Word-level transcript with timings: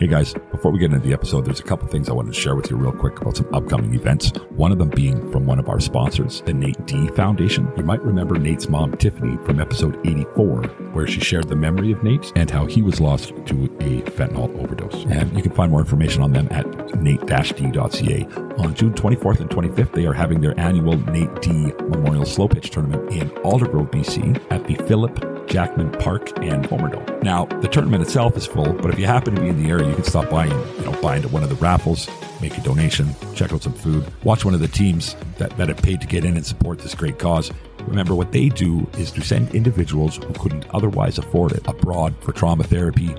Hey 0.00 0.06
guys, 0.06 0.32
before 0.50 0.70
we 0.70 0.78
get 0.78 0.94
into 0.94 1.06
the 1.06 1.12
episode, 1.12 1.44
there's 1.44 1.60
a 1.60 1.62
couple 1.62 1.86
things 1.86 2.08
I 2.08 2.14
wanted 2.14 2.32
to 2.32 2.40
share 2.40 2.56
with 2.56 2.70
you 2.70 2.76
real 2.78 2.90
quick 2.90 3.20
about 3.20 3.36
some 3.36 3.54
upcoming 3.54 3.92
events. 3.92 4.30
One 4.48 4.72
of 4.72 4.78
them 4.78 4.88
being 4.88 5.30
from 5.30 5.44
one 5.44 5.58
of 5.58 5.68
our 5.68 5.78
sponsors, 5.78 6.40
the 6.40 6.54
Nate 6.54 6.86
D 6.86 7.08
Foundation. 7.08 7.70
You 7.76 7.82
might 7.82 8.02
remember 8.02 8.38
Nate's 8.38 8.66
mom, 8.66 8.96
Tiffany, 8.96 9.36
from 9.44 9.60
episode 9.60 10.00
84, 10.06 10.62
where 10.94 11.06
she 11.06 11.20
shared 11.20 11.48
the 11.48 11.54
memory 11.54 11.92
of 11.92 12.02
Nate 12.02 12.32
and 12.34 12.50
how 12.50 12.64
he 12.64 12.80
was 12.80 12.98
lost 12.98 13.34
to 13.44 13.64
a 13.80 14.00
fentanyl 14.12 14.58
overdose. 14.58 15.04
And 15.04 15.36
you 15.36 15.42
can 15.42 15.52
find 15.52 15.70
more 15.70 15.80
information 15.80 16.22
on 16.22 16.32
them 16.32 16.48
at 16.50 16.66
nate-d.ca. 16.98 18.24
On 18.56 18.74
June 18.74 18.94
24th 18.94 19.40
and 19.40 19.50
25th, 19.50 19.92
they 19.92 20.06
are 20.06 20.14
having 20.14 20.40
their 20.40 20.58
annual 20.58 20.96
Nate 21.10 21.42
D 21.42 21.74
Memorial 21.90 22.24
Slow 22.24 22.48
Pitch 22.48 22.70
Tournament 22.70 23.12
in 23.12 23.28
Aldergrove, 23.42 23.90
BC 23.90 24.42
at 24.50 24.64
the 24.66 24.76
Philip 24.86 25.39
Jackman 25.50 25.90
Park 25.90 26.30
and 26.38 26.64
Homerdome. 26.64 27.22
Now, 27.24 27.46
the 27.46 27.66
tournament 27.66 28.04
itself 28.04 28.36
is 28.36 28.46
full, 28.46 28.72
but 28.72 28.92
if 28.92 29.00
you 29.00 29.06
happen 29.06 29.34
to 29.34 29.40
be 29.40 29.48
in 29.48 29.60
the 29.60 29.68
area, 29.68 29.88
you 29.88 29.94
can 29.96 30.04
stop 30.04 30.30
by 30.30 30.46
and 30.46 30.78
you 30.78 30.84
know 30.84 31.02
buy 31.02 31.16
into 31.16 31.28
one 31.28 31.42
of 31.42 31.48
the 31.48 31.56
raffles, 31.56 32.08
make 32.40 32.56
a 32.56 32.60
donation, 32.60 33.08
check 33.34 33.52
out 33.52 33.64
some 33.64 33.72
food, 33.72 34.06
watch 34.22 34.44
one 34.44 34.54
of 34.54 34.60
the 34.60 34.68
teams 34.68 35.16
that, 35.38 35.56
that 35.56 35.68
have 35.68 35.82
paid 35.82 36.00
to 36.00 36.06
get 36.06 36.24
in 36.24 36.36
and 36.36 36.46
support 36.46 36.78
this 36.78 36.94
great 36.94 37.18
cause. 37.18 37.50
Remember, 37.80 38.14
what 38.14 38.30
they 38.30 38.48
do 38.48 38.88
is 38.96 39.10
to 39.10 39.22
send 39.22 39.52
individuals 39.52 40.18
who 40.18 40.32
couldn't 40.34 40.66
otherwise 40.70 41.18
afford 41.18 41.50
it 41.50 41.66
abroad 41.66 42.14
for 42.20 42.30
trauma 42.30 42.62
therapy, 42.62 43.12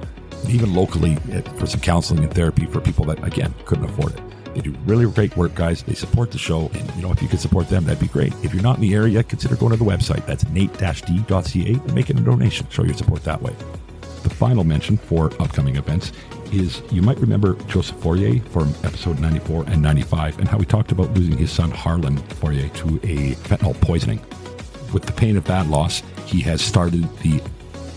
even 0.47 0.73
locally 0.73 1.17
eh, 1.33 1.41
for 1.57 1.65
some 1.65 1.81
counseling 1.81 2.23
and 2.23 2.33
therapy 2.33 2.65
for 2.65 2.79
people 2.79 3.03
that, 3.05 3.21
again, 3.25 3.53
couldn't 3.65 3.85
afford 3.85 4.13
it. 4.13 4.30
They 4.53 4.61
do 4.61 4.75
really 4.85 5.09
great 5.11 5.35
work, 5.37 5.55
guys. 5.55 5.83
They 5.83 5.93
support 5.93 6.31
the 6.31 6.37
show. 6.37 6.69
And, 6.73 6.95
you 6.95 7.01
know, 7.01 7.11
if 7.11 7.21
you 7.21 7.27
could 7.27 7.39
support 7.39 7.69
them, 7.69 7.85
that'd 7.85 7.99
be 7.99 8.07
great. 8.07 8.33
If 8.43 8.53
you're 8.53 8.63
not 8.63 8.75
in 8.75 8.81
the 8.81 8.93
area, 8.93 9.23
consider 9.23 9.55
going 9.55 9.71
to 9.71 9.77
the 9.77 9.89
website. 9.89 10.25
That's 10.25 10.47
nate-d.ca 10.49 11.73
and 11.73 11.93
making 11.95 12.17
a 12.17 12.21
donation. 12.21 12.67
Show 12.69 12.83
your 12.83 12.93
support 12.93 13.23
that 13.23 13.41
way. 13.41 13.55
The 14.23 14.29
final 14.29 14.63
mention 14.63 14.97
for 14.97 15.31
upcoming 15.41 15.77
events 15.77 16.11
is 16.51 16.81
you 16.91 17.01
might 17.01 17.17
remember 17.17 17.55
Joseph 17.67 17.97
Fourier 17.97 18.39
from 18.49 18.73
episode 18.83 19.19
94 19.19 19.65
and 19.67 19.81
95 19.81 20.39
and 20.39 20.47
how 20.47 20.57
we 20.57 20.65
talked 20.65 20.91
about 20.91 21.11
losing 21.13 21.37
his 21.37 21.49
son 21.49 21.71
Harlan 21.71 22.17
Fourier 22.17 22.69
to 22.69 22.95
a 23.03 23.35
fentanyl 23.35 23.79
poisoning. 23.81 24.19
With 24.93 25.03
the 25.03 25.13
pain 25.13 25.37
of 25.37 25.45
that 25.45 25.67
loss, 25.67 26.03
he 26.25 26.41
has 26.41 26.61
started 26.61 27.03
the 27.19 27.41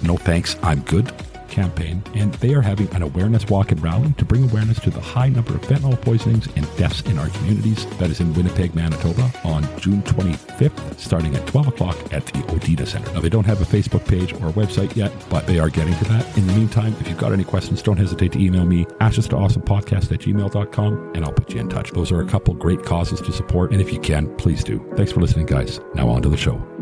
No 0.02 0.16
Thanks, 0.16 0.56
I'm 0.62 0.80
Good 0.82 1.12
campaign, 1.54 2.02
and 2.14 2.34
they 2.34 2.52
are 2.52 2.60
having 2.60 2.92
an 2.94 3.02
awareness 3.02 3.46
walk 3.46 3.70
and 3.70 3.82
rally 3.82 4.12
to 4.18 4.24
bring 4.24 4.44
awareness 4.44 4.80
to 4.80 4.90
the 4.90 5.00
high 5.00 5.28
number 5.28 5.54
of 5.54 5.62
fentanyl 5.62 6.00
poisonings 6.02 6.48
and 6.56 6.76
deaths 6.76 7.00
in 7.02 7.18
our 7.18 7.28
communities. 7.28 7.86
That 7.98 8.10
is 8.10 8.20
in 8.20 8.34
Winnipeg, 8.34 8.74
Manitoba, 8.74 9.30
on 9.44 9.62
June 9.78 10.02
25th, 10.02 10.98
starting 10.98 11.34
at 11.36 11.46
12 11.46 11.68
o'clock 11.68 11.96
at 12.12 12.26
the 12.26 12.40
Odita 12.54 12.86
Center. 12.86 13.12
Now, 13.12 13.20
they 13.20 13.28
don't 13.28 13.46
have 13.46 13.62
a 13.62 13.64
Facebook 13.64 14.06
page 14.06 14.32
or 14.34 14.48
a 14.48 14.52
website 14.52 14.94
yet, 14.96 15.12
but 15.30 15.46
they 15.46 15.58
are 15.58 15.70
getting 15.70 15.94
to 15.94 16.04
that. 16.06 16.36
In 16.36 16.46
the 16.46 16.52
meantime, 16.52 16.94
if 17.00 17.08
you've 17.08 17.18
got 17.18 17.32
any 17.32 17.44
questions, 17.44 17.82
don't 17.82 17.96
hesitate 17.96 18.32
to 18.32 18.40
email 18.40 18.66
me, 18.66 18.86
ashes 19.00 19.28
to 19.28 19.36
awesome 19.36 19.62
podcast 19.62 20.12
at 20.12 20.20
gmail.com, 20.20 21.12
and 21.14 21.24
I'll 21.24 21.32
put 21.32 21.54
you 21.54 21.60
in 21.60 21.68
touch. 21.68 21.92
Those 21.92 22.10
are 22.10 22.20
a 22.20 22.26
couple 22.26 22.54
great 22.54 22.82
causes 22.82 23.20
to 23.20 23.32
support, 23.32 23.72
and 23.72 23.80
if 23.80 23.92
you 23.92 24.00
can, 24.00 24.34
please 24.36 24.64
do. 24.64 24.84
Thanks 24.96 25.12
for 25.12 25.20
listening, 25.20 25.46
guys. 25.46 25.80
Now 25.94 26.08
on 26.08 26.22
to 26.22 26.28
the 26.28 26.36
show. 26.36 26.73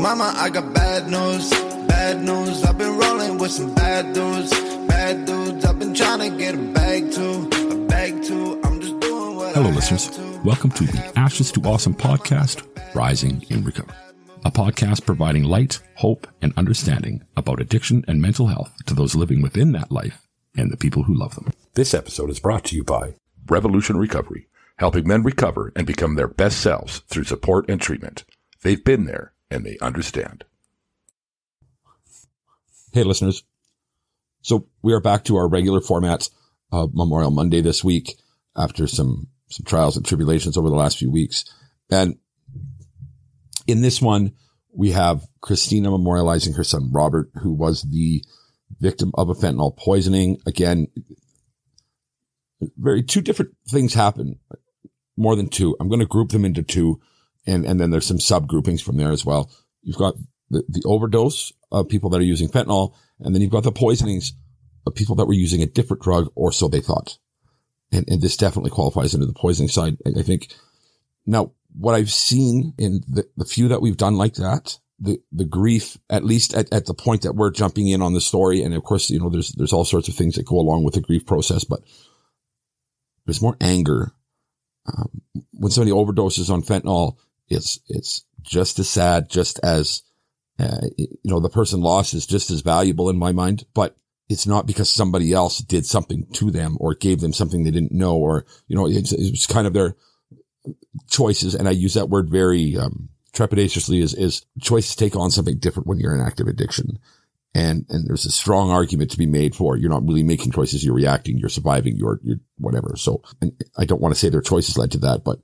Mama, 0.00 0.32
I 0.34 0.48
got 0.48 0.72
bad 0.72 1.08
news, 1.10 1.50
bad 1.86 2.22
news. 2.22 2.64
I've 2.64 2.78
been 2.78 2.96
rolling 2.98 3.36
with 3.36 3.50
some 3.50 3.74
bad 3.74 4.14
dudes, 4.14 4.50
bad 4.88 5.26
dudes. 5.26 5.62
I've 5.66 5.78
been 5.78 5.92
trying 5.92 6.20
to 6.30 6.38
get 6.38 6.54
a 6.54 6.58
bag 6.58 7.12
too, 7.12 7.50
a 7.70 7.86
bag 7.86 8.22
too. 8.22 8.58
I'm 8.64 8.80
just 8.80 8.98
doing 9.00 9.36
what 9.36 9.54
Hello, 9.54 9.68
I 9.68 9.72
listeners. 9.74 10.06
have 10.06 10.14
to. 10.16 10.40
Welcome 10.42 10.70
to 10.70 10.84
the 10.84 11.12
Ashes 11.18 11.52
to 11.52 11.60
Awesome 11.64 11.94
podcast, 11.94 12.66
Rising 12.94 13.44
in 13.50 13.62
Recovery. 13.62 13.94
A 14.46 14.50
podcast 14.50 15.04
providing 15.04 15.44
light, 15.44 15.80
hope, 15.96 16.26
and 16.40 16.54
understanding 16.56 17.22
about 17.36 17.60
addiction 17.60 18.02
and 18.08 18.22
mental 18.22 18.46
health 18.46 18.72
to 18.86 18.94
those 18.94 19.14
living 19.14 19.42
within 19.42 19.72
that 19.72 19.92
life 19.92 20.26
and 20.56 20.72
the 20.72 20.78
people 20.78 21.02
who 21.02 21.14
love 21.14 21.34
them. 21.34 21.52
This 21.74 21.92
episode 21.92 22.30
is 22.30 22.40
brought 22.40 22.64
to 22.66 22.74
you 22.76 22.84
by 22.84 23.16
Revolution 23.48 23.98
Recovery, 23.98 24.48
helping 24.78 25.06
men 25.06 25.22
recover 25.22 25.72
and 25.76 25.86
become 25.86 26.14
their 26.14 26.28
best 26.28 26.58
selves 26.60 27.00
through 27.08 27.24
support 27.24 27.68
and 27.68 27.78
treatment. 27.78 28.24
They've 28.62 28.82
been 28.82 29.04
there 29.04 29.34
and 29.50 29.64
they 29.64 29.76
understand. 29.80 30.44
Hey, 32.92 33.04
listeners. 33.04 33.44
So 34.42 34.68
we 34.82 34.92
are 34.94 35.00
back 35.00 35.24
to 35.24 35.36
our 35.36 35.48
regular 35.48 35.80
format 35.80 36.28
of 36.72 36.88
uh, 36.88 36.92
Memorial 36.92 37.30
Monday 37.30 37.60
this 37.60 37.84
week 37.84 38.16
after 38.56 38.86
some, 38.86 39.28
some 39.48 39.64
trials 39.64 39.96
and 39.96 40.06
tribulations 40.06 40.56
over 40.56 40.68
the 40.68 40.76
last 40.76 40.98
few 40.98 41.10
weeks. 41.10 41.44
And 41.90 42.16
in 43.66 43.82
this 43.82 44.00
one, 44.00 44.32
we 44.72 44.92
have 44.92 45.26
Christina 45.40 45.90
memorializing 45.90 46.56
her 46.56 46.64
son, 46.64 46.90
Robert, 46.92 47.30
who 47.42 47.52
was 47.52 47.82
the 47.82 48.24
victim 48.78 49.10
of 49.14 49.28
a 49.28 49.34
fentanyl 49.34 49.76
poisoning. 49.76 50.38
Again, 50.46 50.86
very 52.76 53.02
two 53.02 53.20
different 53.20 53.52
things 53.68 53.94
happen, 53.94 54.38
more 55.16 55.34
than 55.34 55.48
two. 55.48 55.76
I'm 55.80 55.88
going 55.88 56.00
to 56.00 56.06
group 56.06 56.30
them 56.30 56.44
into 56.44 56.62
two. 56.62 57.00
And, 57.46 57.64
and 57.64 57.80
then 57.80 57.90
there's 57.90 58.06
some 58.06 58.18
subgroupings 58.18 58.82
from 58.82 58.96
there 58.96 59.10
as 59.10 59.24
well. 59.24 59.50
You've 59.82 59.96
got 59.96 60.14
the, 60.50 60.62
the 60.68 60.82
overdose 60.84 61.52
of 61.72 61.88
people 61.88 62.10
that 62.10 62.20
are 62.20 62.24
using 62.24 62.48
fentanyl. 62.48 62.94
And 63.20 63.34
then 63.34 63.42
you've 63.42 63.50
got 63.50 63.64
the 63.64 63.72
poisonings 63.72 64.32
of 64.86 64.94
people 64.94 65.16
that 65.16 65.26
were 65.26 65.34
using 65.34 65.62
a 65.62 65.66
different 65.66 66.02
drug 66.02 66.30
or 66.34 66.52
so 66.52 66.68
they 66.68 66.80
thought. 66.80 67.18
And, 67.92 68.08
and 68.08 68.20
this 68.20 68.36
definitely 68.36 68.70
qualifies 68.70 69.14
into 69.14 69.26
the 69.26 69.32
poisoning 69.32 69.68
side. 69.68 69.96
I, 70.06 70.20
I 70.20 70.22
think 70.22 70.54
now 71.26 71.52
what 71.76 71.94
I've 71.94 72.10
seen 72.10 72.74
in 72.78 73.00
the, 73.08 73.26
the 73.36 73.44
few 73.44 73.68
that 73.68 73.82
we've 73.82 73.96
done 73.96 74.16
like 74.16 74.34
that, 74.34 74.78
the, 74.98 75.18
the 75.32 75.44
grief, 75.44 75.96
at 76.10 76.24
least 76.24 76.54
at, 76.54 76.72
at 76.72 76.86
the 76.86 76.94
point 76.94 77.22
that 77.22 77.34
we're 77.34 77.50
jumping 77.50 77.88
in 77.88 78.02
on 78.02 78.12
the 78.12 78.20
story. 78.20 78.62
And 78.62 78.74
of 78.74 78.82
course, 78.82 79.10
you 79.10 79.18
know, 79.18 79.30
there's, 79.30 79.52
there's 79.52 79.72
all 79.72 79.84
sorts 79.84 80.08
of 80.08 80.14
things 80.14 80.34
that 80.34 80.46
go 80.46 80.58
along 80.58 80.84
with 80.84 80.94
the 80.94 81.00
grief 81.00 81.24
process, 81.24 81.64
but 81.64 81.80
there's 83.26 83.42
more 83.42 83.56
anger. 83.60 84.12
Um, 84.86 85.22
when 85.52 85.70
somebody 85.70 85.92
overdoses 85.92 86.50
on 86.50 86.62
fentanyl, 86.62 87.16
it's, 87.50 87.80
it's 87.88 88.24
just 88.42 88.78
as 88.78 88.88
sad, 88.88 89.28
just 89.28 89.58
as, 89.62 90.02
uh, 90.58 90.86
you 90.96 91.18
know, 91.24 91.40
the 91.40 91.48
person 91.48 91.80
lost 91.80 92.14
is 92.14 92.26
just 92.26 92.50
as 92.50 92.60
valuable 92.60 93.10
in 93.10 93.18
my 93.18 93.32
mind, 93.32 93.64
but 93.74 93.96
it's 94.28 94.46
not 94.46 94.66
because 94.66 94.88
somebody 94.88 95.32
else 95.32 95.58
did 95.58 95.84
something 95.84 96.26
to 96.34 96.50
them 96.50 96.76
or 96.80 96.94
gave 96.94 97.20
them 97.20 97.32
something 97.32 97.64
they 97.64 97.70
didn't 97.70 97.92
know 97.92 98.16
or, 98.16 98.46
you 98.68 98.76
know, 98.76 98.86
it's, 98.86 99.12
it's 99.12 99.46
kind 99.46 99.66
of 99.66 99.72
their 99.72 99.96
choices. 101.08 101.54
And 101.54 101.66
I 101.66 101.72
use 101.72 101.94
that 101.94 102.08
word 102.08 102.30
very, 102.30 102.76
um, 102.76 103.08
trepidatiously 103.32 104.00
is, 104.00 104.14
is 104.14 104.44
choices 104.60 104.96
take 104.96 105.16
on 105.16 105.30
something 105.30 105.58
different 105.58 105.86
when 105.86 105.98
you're 105.98 106.14
in 106.14 106.24
active 106.24 106.46
addiction. 106.46 106.98
And, 107.54 107.84
and 107.88 108.06
there's 108.06 108.26
a 108.26 108.30
strong 108.30 108.70
argument 108.70 109.10
to 109.10 109.18
be 109.18 109.26
made 109.26 109.56
for 109.56 109.76
you're 109.76 109.90
not 109.90 110.06
really 110.06 110.22
making 110.22 110.52
choices. 110.52 110.84
You're 110.84 110.94
reacting. 110.94 111.38
You're 111.38 111.48
surviving. 111.48 111.96
You're, 111.96 112.20
you're 112.22 112.38
whatever. 112.58 112.94
So 112.96 113.22
I 113.76 113.84
don't 113.84 114.00
want 114.00 114.14
to 114.14 114.20
say 114.20 114.28
their 114.28 114.40
choices 114.40 114.78
led 114.78 114.92
to 114.92 114.98
that, 114.98 115.24
but 115.24 115.40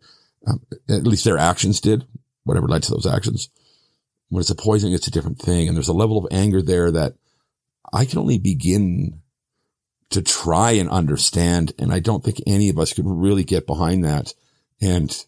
um, 0.47 0.61
at 0.89 1.07
least 1.07 1.25
their 1.25 1.39
actions 1.39 1.81
did 1.81 2.07
whatever 2.47 2.69
led 2.69 2.83
to 2.85 2.93
those 2.93 3.07
actions. 3.07 3.51
When 4.29 4.41
it's 4.41 4.51
a 4.51 4.55
poisoning, 4.55 4.95
it's 4.95 5.09
a 5.09 5.11
different 5.11 5.39
thing. 5.39 5.69
And 5.69 5.77
there's 5.77 5.89
a 5.89 5.93
level 5.93 6.17
of 6.17 6.29
anger 6.31 6.63
there 6.63 6.91
that 6.93 7.15
I 7.93 8.05
can 8.05 8.19
only 8.19 8.39
begin 8.39 9.21
to 10.11 10.23
try 10.23 10.73
and 10.73 10.89
understand. 10.89 11.73
And 11.79 11.93
I 11.93 11.99
don't 11.99 12.25
think 12.25 12.41
any 12.47 12.69
of 12.69 12.79
us 12.79 12.93
could 12.93 13.05
really 13.07 13.45
get 13.45 13.67
behind 13.67 14.05
that. 14.05 14.33
And 14.81 15.25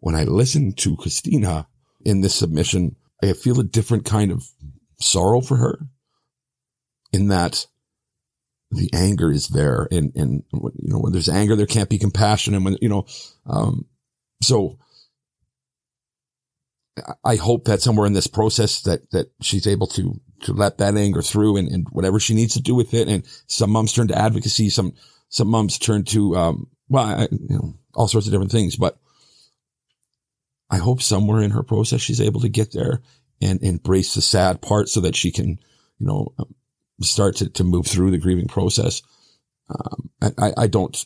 when 0.00 0.14
I 0.14 0.24
listen 0.24 0.72
to 0.72 0.96
Christina 0.96 1.66
in 2.04 2.22
this 2.22 2.34
submission, 2.34 2.96
I 3.22 3.34
feel 3.34 3.60
a 3.60 3.64
different 3.64 4.04
kind 4.06 4.32
of 4.32 4.44
sorrow 4.98 5.40
for 5.40 5.56
her 5.58 5.78
in 7.12 7.28
that 7.28 7.66
the 8.70 8.88
anger 8.94 9.30
is 9.30 9.48
there. 9.48 9.86
And, 9.90 10.12
and, 10.16 10.44
you 10.52 10.72
know, 10.90 10.98
when 10.98 11.12
there's 11.12 11.28
anger, 11.28 11.54
there 11.54 11.66
can't 11.66 11.90
be 11.90 11.98
compassion. 11.98 12.54
And 12.54 12.64
when, 12.64 12.78
you 12.80 12.88
know, 12.88 13.06
um, 13.46 13.86
so 14.42 14.78
I 17.24 17.36
hope 17.36 17.64
that 17.64 17.80
somewhere 17.80 18.06
in 18.06 18.12
this 18.12 18.26
process 18.26 18.82
that, 18.82 19.10
that 19.12 19.32
she's 19.40 19.66
able 19.66 19.86
to, 19.88 20.20
to 20.42 20.52
let 20.52 20.78
that 20.78 20.96
anger 20.96 21.22
through 21.22 21.56
and, 21.56 21.68
and 21.68 21.86
whatever 21.90 22.20
she 22.20 22.34
needs 22.34 22.54
to 22.54 22.60
do 22.60 22.74
with 22.74 22.92
it. 22.92 23.08
And 23.08 23.24
some 23.46 23.70
moms 23.70 23.92
turn 23.94 24.08
to 24.08 24.18
advocacy. 24.18 24.68
Some, 24.68 24.92
some 25.30 25.48
moms 25.48 25.78
turn 25.78 26.04
to, 26.06 26.36
um, 26.36 26.66
well, 26.88 27.04
I, 27.04 27.28
you 27.30 27.56
know, 27.56 27.74
all 27.94 28.08
sorts 28.08 28.26
of 28.26 28.32
different 28.32 28.52
things, 28.52 28.76
but 28.76 28.98
I 30.68 30.76
hope 30.78 31.02
somewhere 31.02 31.42
in 31.42 31.52
her 31.52 31.62
process, 31.62 32.00
she's 32.00 32.20
able 32.20 32.40
to 32.40 32.48
get 32.48 32.72
there 32.72 33.00
and 33.40 33.62
embrace 33.62 34.14
the 34.14 34.22
sad 34.22 34.60
part 34.60 34.88
so 34.88 35.00
that 35.00 35.16
she 35.16 35.30
can, 35.30 35.58
you 35.98 36.06
know, 36.06 36.34
start 37.00 37.36
to, 37.36 37.48
to 37.50 37.64
move 37.64 37.86
through 37.86 38.10
the 38.10 38.18
grieving 38.18 38.48
process. 38.48 39.02
Um, 39.68 40.10
I, 40.38 40.52
I 40.56 40.66
don't 40.66 41.04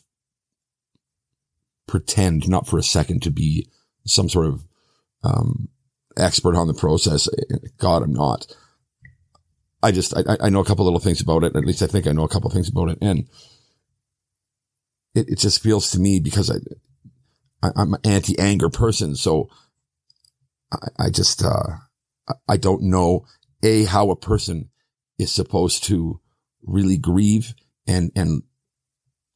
pretend 1.87 2.49
not 2.49 2.67
for 2.67 2.79
a 2.79 2.83
second 2.83 3.23
to 3.23 3.31
be 3.31 3.69
some 4.05 4.29
sort 4.29 4.47
of, 4.47 4.65
um, 5.23 5.69
expert 6.17 6.56
on 6.56 6.67
the 6.67 6.75
process. 6.75 7.29
God, 7.79 8.03
I'm 8.03 8.12
not. 8.12 8.47
I 9.83 9.93
just, 9.93 10.17
I, 10.17 10.37
I 10.41 10.49
know 10.49 10.61
a 10.61 10.65
couple 10.65 10.85
little 10.85 10.99
things 11.00 11.21
about 11.21 11.44
it. 11.44 11.55
At 11.55 11.65
least 11.65 11.83
I 11.83 11.87
think 11.87 12.06
I 12.06 12.12
know 12.12 12.25
a 12.25 12.29
couple 12.29 12.50
things 12.50 12.69
about 12.69 12.88
it. 12.88 12.99
And 13.03 13.29
it, 15.15 15.29
it 15.29 15.38
just 15.38 15.62
feels 15.62 15.91
to 15.91 16.00
me 16.00 16.19
because 16.19 16.50
I, 16.50 16.56
I 17.62 17.71
I'm 17.77 17.94
an 17.94 18.00
anti-anger 18.05 18.71
person. 18.71 19.15
So 19.15 19.50
I, 20.73 21.06
I 21.06 21.11
just, 21.11 21.44
uh, 21.44 21.77
I 22.49 22.56
don't 22.56 22.82
know 22.82 23.27
a, 23.62 23.85
how 23.85 24.11
a 24.11 24.17
person 24.17 24.71
is 25.19 25.31
supposed 25.31 25.85
to 25.85 26.21
really 26.62 26.97
grieve 26.97 27.55
and, 27.87 28.11
and 28.17 28.43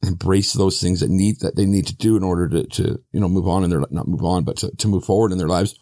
embrace 0.03 0.53
those 0.53 0.81
things 0.81 0.99
that 1.01 1.09
need, 1.09 1.39
that 1.41 1.55
they 1.55 1.65
need 1.65 1.87
to 1.87 1.95
do 1.95 2.17
in 2.17 2.23
order 2.23 2.49
to, 2.49 2.65
to, 2.67 2.99
you 3.11 3.19
know, 3.19 3.29
move 3.29 3.47
on 3.47 3.63
in 3.63 3.69
their, 3.69 3.83
not 3.91 4.07
move 4.07 4.23
on, 4.23 4.43
but 4.43 4.57
to, 4.57 4.71
to 4.77 4.87
move 4.87 5.05
forward 5.05 5.31
in 5.31 5.37
their 5.37 5.47
lives. 5.47 5.77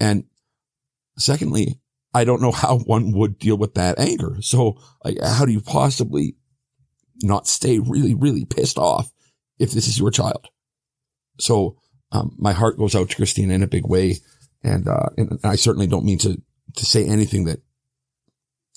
And 0.00 0.24
secondly, 1.16 1.80
I 2.12 2.24
don't 2.24 2.42
know 2.42 2.52
how 2.52 2.78
one 2.78 3.12
would 3.12 3.38
deal 3.38 3.56
with 3.56 3.74
that 3.74 3.98
anger. 3.98 4.38
So 4.40 4.78
like, 5.04 5.18
how 5.22 5.44
do 5.44 5.52
you 5.52 5.60
possibly 5.60 6.36
not 7.22 7.46
stay 7.46 7.78
really, 7.78 8.14
really 8.14 8.44
pissed 8.44 8.78
off 8.78 9.10
if 9.58 9.70
this 9.70 9.86
is 9.86 9.98
your 9.98 10.10
child? 10.10 10.48
So, 11.38 11.76
um, 12.12 12.34
my 12.38 12.52
heart 12.52 12.78
goes 12.78 12.94
out 12.94 13.10
to 13.10 13.16
Christina 13.16 13.54
in 13.54 13.62
a 13.62 13.68
big 13.68 13.86
way. 13.86 14.16
And, 14.62 14.88
uh, 14.88 15.08
and 15.16 15.38
I 15.44 15.56
certainly 15.56 15.86
don't 15.86 16.04
mean 16.04 16.18
to, 16.18 16.40
to 16.76 16.86
say 16.86 17.04
anything 17.04 17.44
that 17.44 17.60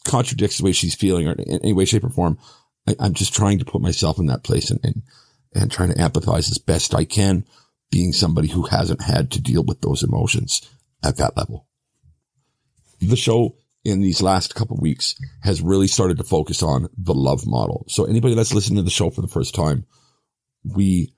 contradicts 0.06 0.58
the 0.58 0.66
way 0.66 0.72
she's 0.72 0.96
feeling 0.96 1.28
or 1.28 1.34
in 1.34 1.60
any 1.62 1.74
way, 1.74 1.86
shape 1.86 2.04
or 2.04 2.10
form. 2.10 2.38
I, 2.88 2.96
am 3.00 3.14
just 3.14 3.34
trying 3.34 3.60
to 3.60 3.66
put 3.66 3.82
myself 3.82 4.20
in 4.20 4.28
that 4.28 4.44
place 4.44 4.72
and, 4.72 4.80
and, 4.84 5.04
and 5.54 5.72
trying 5.72 5.90
to 5.90 5.96
empathize 5.96 6.50
as 6.52 6.58
best 6.58 6.96
I 6.96 7.06
can 7.06 7.46
being 7.92 8.14
somebody 8.14 8.50
who 8.50 8.64
hasn't 8.64 9.02
had 9.02 9.32
to 9.32 9.42
deal 9.42 9.64
with 9.64 9.82
those 9.82 10.04
emotions 10.04 10.62
at 11.04 11.18
that 11.18 11.36
level. 11.36 11.68
The 13.00 13.16
show 13.16 13.56
in 13.84 14.02
these 14.02 14.22
last 14.22 14.56
couple 14.56 14.78
weeks 14.78 15.16
has 15.42 15.62
really 15.62 15.88
started 15.88 16.18
to 16.18 16.24
focus 16.24 16.62
on 16.62 16.90
the 16.98 17.14
love 17.14 17.48
model. 17.48 17.86
So 17.88 18.06
anybody 18.06 18.36
that's 18.36 18.54
listening 18.54 18.78
to 18.78 18.84
the 18.84 18.90
show 18.90 19.10
for 19.10 19.22
the 19.22 19.28
first 19.28 19.56
time, 19.56 19.86
we, 20.64 21.14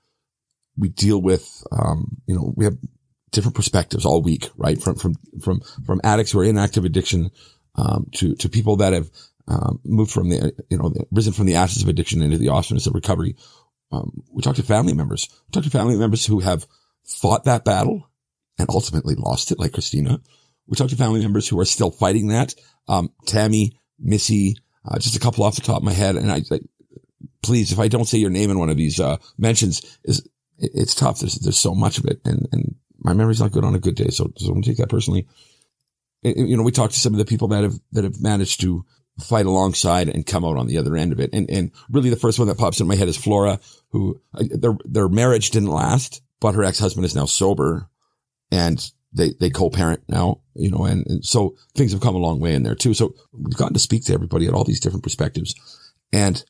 we 0.77 0.89
deal 0.89 1.21
with, 1.21 1.63
um, 1.71 2.21
you 2.27 2.35
know, 2.35 2.53
we 2.55 2.65
have 2.65 2.77
different 3.31 3.55
perspectives 3.55 4.05
all 4.05 4.21
week, 4.21 4.49
right? 4.55 4.81
From, 4.81 4.95
from, 4.95 5.15
from, 5.41 5.61
from 5.85 6.01
addicts 6.03 6.31
who 6.31 6.39
are 6.39 6.45
in 6.45 6.57
active 6.57 6.85
addiction, 6.85 7.31
um, 7.75 8.07
to, 8.15 8.35
to 8.35 8.49
people 8.49 8.77
that 8.77 8.93
have, 8.93 9.09
um, 9.51 9.79
moved 9.83 10.11
from 10.11 10.29
the, 10.29 10.53
you 10.69 10.77
know, 10.77 10.93
risen 11.11 11.33
from 11.33 11.45
the 11.45 11.55
ashes 11.55 11.83
of 11.83 11.89
addiction 11.89 12.21
into 12.21 12.37
the 12.37 12.49
awesomeness 12.49 12.87
of 12.87 12.95
recovery. 12.95 13.35
Um, 13.91 14.23
we 14.31 14.41
talked 14.41 14.57
to 14.57 14.63
family 14.63 14.93
members. 14.93 15.27
We 15.47 15.51
talked 15.51 15.65
to 15.65 15.77
family 15.77 15.97
members 15.97 16.25
who 16.25 16.39
have 16.39 16.65
fought 17.03 17.43
that 17.43 17.65
battle 17.65 18.09
and 18.57 18.69
ultimately 18.69 19.15
lost 19.15 19.51
it, 19.51 19.59
like 19.59 19.73
Christina. 19.73 20.21
We 20.67 20.75
talked 20.75 20.91
to 20.91 20.95
family 20.95 21.19
members 21.19 21.49
who 21.49 21.59
are 21.59 21.65
still 21.65 21.91
fighting 21.91 22.29
that. 22.29 22.55
Um, 22.87 23.11
Tammy, 23.25 23.77
Missy, 23.99 24.55
uh, 24.85 24.99
just 24.99 25.17
a 25.17 25.19
couple 25.19 25.43
off 25.43 25.55
the 25.55 25.61
top 25.61 25.77
of 25.77 25.83
my 25.83 25.91
head. 25.91 26.15
And 26.15 26.31
I, 26.31 26.43
I, 26.49 26.59
please, 27.43 27.73
if 27.73 27.79
I 27.79 27.89
don't 27.89 28.05
say 28.05 28.19
your 28.19 28.29
name 28.29 28.51
in 28.51 28.59
one 28.59 28.69
of 28.69 28.77
these, 28.77 28.99
uh, 28.99 29.17
mentions 29.37 29.81
is, 30.05 30.19
it, 30.59 30.71
it's 30.73 30.95
tough. 30.95 31.19
There's, 31.19 31.35
there's 31.35 31.57
so 31.57 31.75
much 31.75 31.97
of 31.97 32.05
it. 32.05 32.21
And, 32.23 32.47
and 32.53 32.75
my 32.99 33.13
memory's 33.13 33.41
not 33.41 33.51
good 33.51 33.65
on 33.65 33.75
a 33.75 33.79
good 33.79 33.95
day. 33.95 34.09
So, 34.11 34.31
so 34.37 34.47
don't 34.47 34.63
take 34.63 34.77
that 34.77 34.89
personally. 34.89 35.27
You 36.23 36.55
know, 36.55 36.63
we 36.63 36.71
talked 36.71 36.93
to 36.93 36.99
some 36.99 37.13
of 37.13 37.19
the 37.19 37.25
people 37.25 37.49
that 37.49 37.63
have, 37.63 37.79
that 37.91 38.05
have 38.05 38.21
managed 38.21 38.61
to 38.61 38.85
fight 39.21 39.45
alongside 39.45 40.09
and 40.09 40.25
come 40.25 40.45
out 40.45 40.57
on 40.57 40.67
the 40.67 40.77
other 40.77 40.95
end 40.95 41.11
of 41.11 41.19
it. 41.19 41.29
And, 41.33 41.49
and 41.49 41.71
really 41.89 42.09
the 42.09 42.15
first 42.15 42.39
one 42.39 42.47
that 42.47 42.57
pops 42.57 42.79
in 42.79 42.87
my 42.87 42.95
head 42.95 43.07
is 43.07 43.17
Flora, 43.17 43.59
who 43.89 44.21
uh, 44.33 44.43
their, 44.49 44.77
their 44.85 45.09
marriage 45.09 45.51
didn't 45.51 45.69
last, 45.69 46.21
but 46.39 46.55
her 46.55 46.63
ex-husband 46.63 47.05
is 47.05 47.15
now 47.15 47.25
sober 47.25 47.89
and 48.51 48.91
they, 49.13 49.33
they 49.39 49.49
co-parent 49.49 50.03
now, 50.07 50.41
you 50.55 50.71
know, 50.71 50.85
and, 50.85 51.05
and, 51.07 51.25
so 51.25 51.55
things 51.75 51.91
have 51.91 52.01
come 52.01 52.15
a 52.15 52.19
long 52.19 52.39
way 52.39 52.53
in 52.53 52.63
there 52.63 52.75
too. 52.75 52.93
So 52.93 53.13
we've 53.33 53.57
gotten 53.57 53.73
to 53.73 53.79
speak 53.79 54.05
to 54.05 54.13
everybody 54.13 54.47
at 54.47 54.53
all 54.53 54.63
these 54.63 54.79
different 54.79 55.03
perspectives. 55.03 55.53
And 56.13 56.43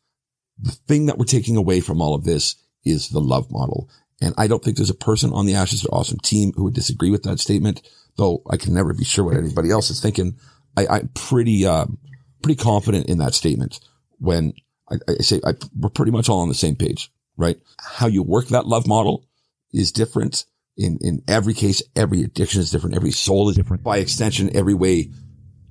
the 0.59 0.71
thing 0.71 1.07
that 1.07 1.17
we're 1.17 1.25
taking 1.25 1.57
away 1.57 1.81
from 1.81 2.01
all 2.01 2.13
of 2.13 2.23
this 2.23 2.55
is 2.83 3.09
the 3.09 3.21
love 3.21 3.51
model. 3.51 3.89
And 4.21 4.35
I 4.37 4.47
don't 4.47 4.63
think 4.63 4.77
there's 4.77 4.91
a 4.91 4.95
person 4.95 5.33
on 5.33 5.47
the 5.47 5.55
Ashes 5.55 5.83
are 5.83 5.89
Awesome 5.89 6.19
team 6.19 6.53
who 6.55 6.65
would 6.65 6.75
disagree 6.75 7.09
with 7.09 7.23
that 7.23 7.39
statement, 7.39 7.81
though 8.17 8.43
I 8.49 8.57
can 8.57 8.73
never 8.73 8.93
be 8.93 9.03
sure 9.03 9.25
what 9.25 9.37
anybody 9.37 9.71
else 9.71 9.89
is 9.89 9.99
thinking. 9.99 10.37
I, 10.77 10.99
am 10.99 11.09
pretty, 11.15 11.65
um, 11.65 11.97
pretty 12.41 12.61
confident 12.61 13.07
in 13.07 13.17
that 13.19 13.33
statement 13.33 13.79
when 14.19 14.53
I, 14.89 14.95
I 15.07 15.21
say 15.21 15.39
I, 15.45 15.53
we're 15.77 15.89
pretty 15.89 16.11
much 16.11 16.29
all 16.29 16.39
on 16.39 16.49
the 16.49 16.53
same 16.53 16.75
page, 16.75 17.11
right? 17.37 17.57
How 17.79 18.07
you 18.07 18.23
work 18.23 18.47
that 18.47 18.67
love 18.67 18.87
model 18.87 19.25
is 19.73 19.91
different 19.91 20.45
in, 20.77 20.97
in 21.01 21.21
every 21.27 21.53
case. 21.53 21.81
Every 21.95 22.23
addiction 22.23 22.61
is 22.61 22.71
different. 22.71 22.95
Every 22.95 23.11
soul 23.11 23.49
is 23.49 23.55
different. 23.55 23.83
By 23.83 23.97
extension, 23.97 24.55
every 24.55 24.73
way 24.73 25.11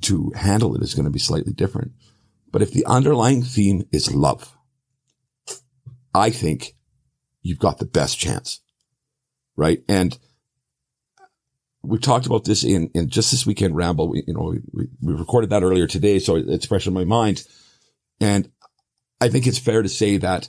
to 0.03 0.33
handle 0.35 0.75
it 0.75 0.83
is 0.83 0.95
going 0.95 1.05
to 1.05 1.11
be 1.11 1.19
slightly 1.19 1.53
different. 1.53 1.93
But 2.51 2.63
if 2.63 2.73
the 2.73 2.87
underlying 2.87 3.43
theme 3.43 3.85
is 3.93 4.15
love, 4.15 4.57
I 6.15 6.31
think 6.31 6.75
you've 7.43 7.59
got 7.59 7.79
the 7.79 7.87
best 7.87 8.19
chance, 8.19 8.61
right? 9.57 9.83
And 9.89 10.19
we 11.83 11.99
talked 11.99 12.27
about 12.27 12.45
this 12.45 12.63
in, 12.63 12.91
in 12.95 13.09
just 13.09 13.31
this 13.31 13.47
weekend 13.47 13.75
ramble. 13.75 14.09
We, 14.09 14.25
you 14.27 14.35
know, 14.35 14.55
we, 14.73 14.89
we 15.01 15.15
recorded 15.15 15.51
that 15.51 15.63
earlier 15.63 15.87
today. 15.87 16.19
So 16.19 16.37
it's 16.37 16.67
fresh 16.67 16.87
in 16.87 16.93
my 16.93 17.05
mind. 17.05 17.45
And 18.21 18.51
I 19.21 19.29
think 19.29 19.47
it's 19.47 19.59
fair 19.59 19.83
to 19.83 19.89
say 19.89 20.19
that 20.19 20.49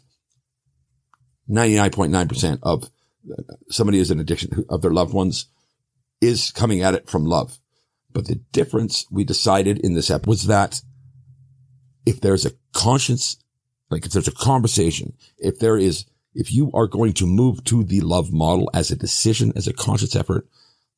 99.9% 1.49 2.59
of 2.63 2.89
uh, 3.31 3.53
somebody 3.69 3.99
is 3.99 4.11
an 4.11 4.19
addiction 4.19 4.65
of 4.69 4.81
their 4.81 4.91
loved 4.91 5.13
ones 5.13 5.47
is 6.19 6.51
coming 6.51 6.81
at 6.81 6.93
it 6.93 7.09
from 7.09 7.25
love. 7.25 7.57
But 8.11 8.27
the 8.27 8.41
difference 8.51 9.05
we 9.09 9.23
decided 9.23 9.79
in 9.79 9.93
this 9.93 10.11
app 10.11 10.27
was 10.27 10.47
that 10.47 10.81
if 12.05 12.19
there's 12.19 12.45
a 12.45 12.51
conscience, 12.73 13.37
like 13.89 14.05
if 14.05 14.11
there's 14.11 14.27
a 14.27 14.33
conversation, 14.33 15.13
if 15.37 15.59
there 15.59 15.77
is, 15.77 16.05
if 16.33 16.51
you 16.51 16.71
are 16.73 16.87
going 16.87 17.13
to 17.13 17.25
move 17.25 17.63
to 17.65 17.83
the 17.83 18.01
love 18.01 18.31
model 18.31 18.69
as 18.73 18.91
a 18.91 18.95
decision, 18.95 19.53
as 19.55 19.67
a 19.67 19.73
conscious 19.73 20.15
effort, 20.15 20.47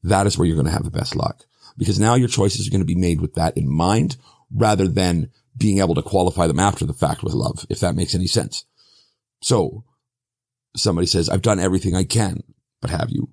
that 0.04 0.28
is 0.28 0.38
where 0.38 0.46
you're 0.46 0.56
going 0.56 0.68
to 0.68 0.74
have 0.74 0.84
the 0.84 0.92
best 0.92 1.16
luck 1.16 1.46
because 1.78 2.00
now 2.00 2.16
your 2.16 2.28
choices 2.28 2.68
are 2.68 2.72
going 2.72 2.82
to 2.82 2.86
be 2.86 2.96
made 2.96 3.22
with 3.22 3.34
that 3.36 3.58
in 3.58 3.70
mind 3.70 4.18
rather 4.54 4.88
than 4.88 5.32
being 5.58 5.80
able 5.80 5.96
to 5.96 6.02
qualify 6.02 6.48
them 6.48 6.60
after 6.60 6.86
the 6.86 6.94
fact 6.94 7.24
with 7.24 7.34
love, 7.34 7.66
if 7.70 7.80
that 7.80 7.96
makes 7.96 8.16
any 8.16 8.28
sense. 8.28 8.66
So 9.42 9.84
somebody 10.76 11.08
says, 11.08 11.30
I've 11.30 11.42
done 11.42 11.60
everything 11.60 11.96
I 11.96 12.04
can, 12.04 12.44
but 12.82 12.90
have 12.90 13.10
you? 13.10 13.30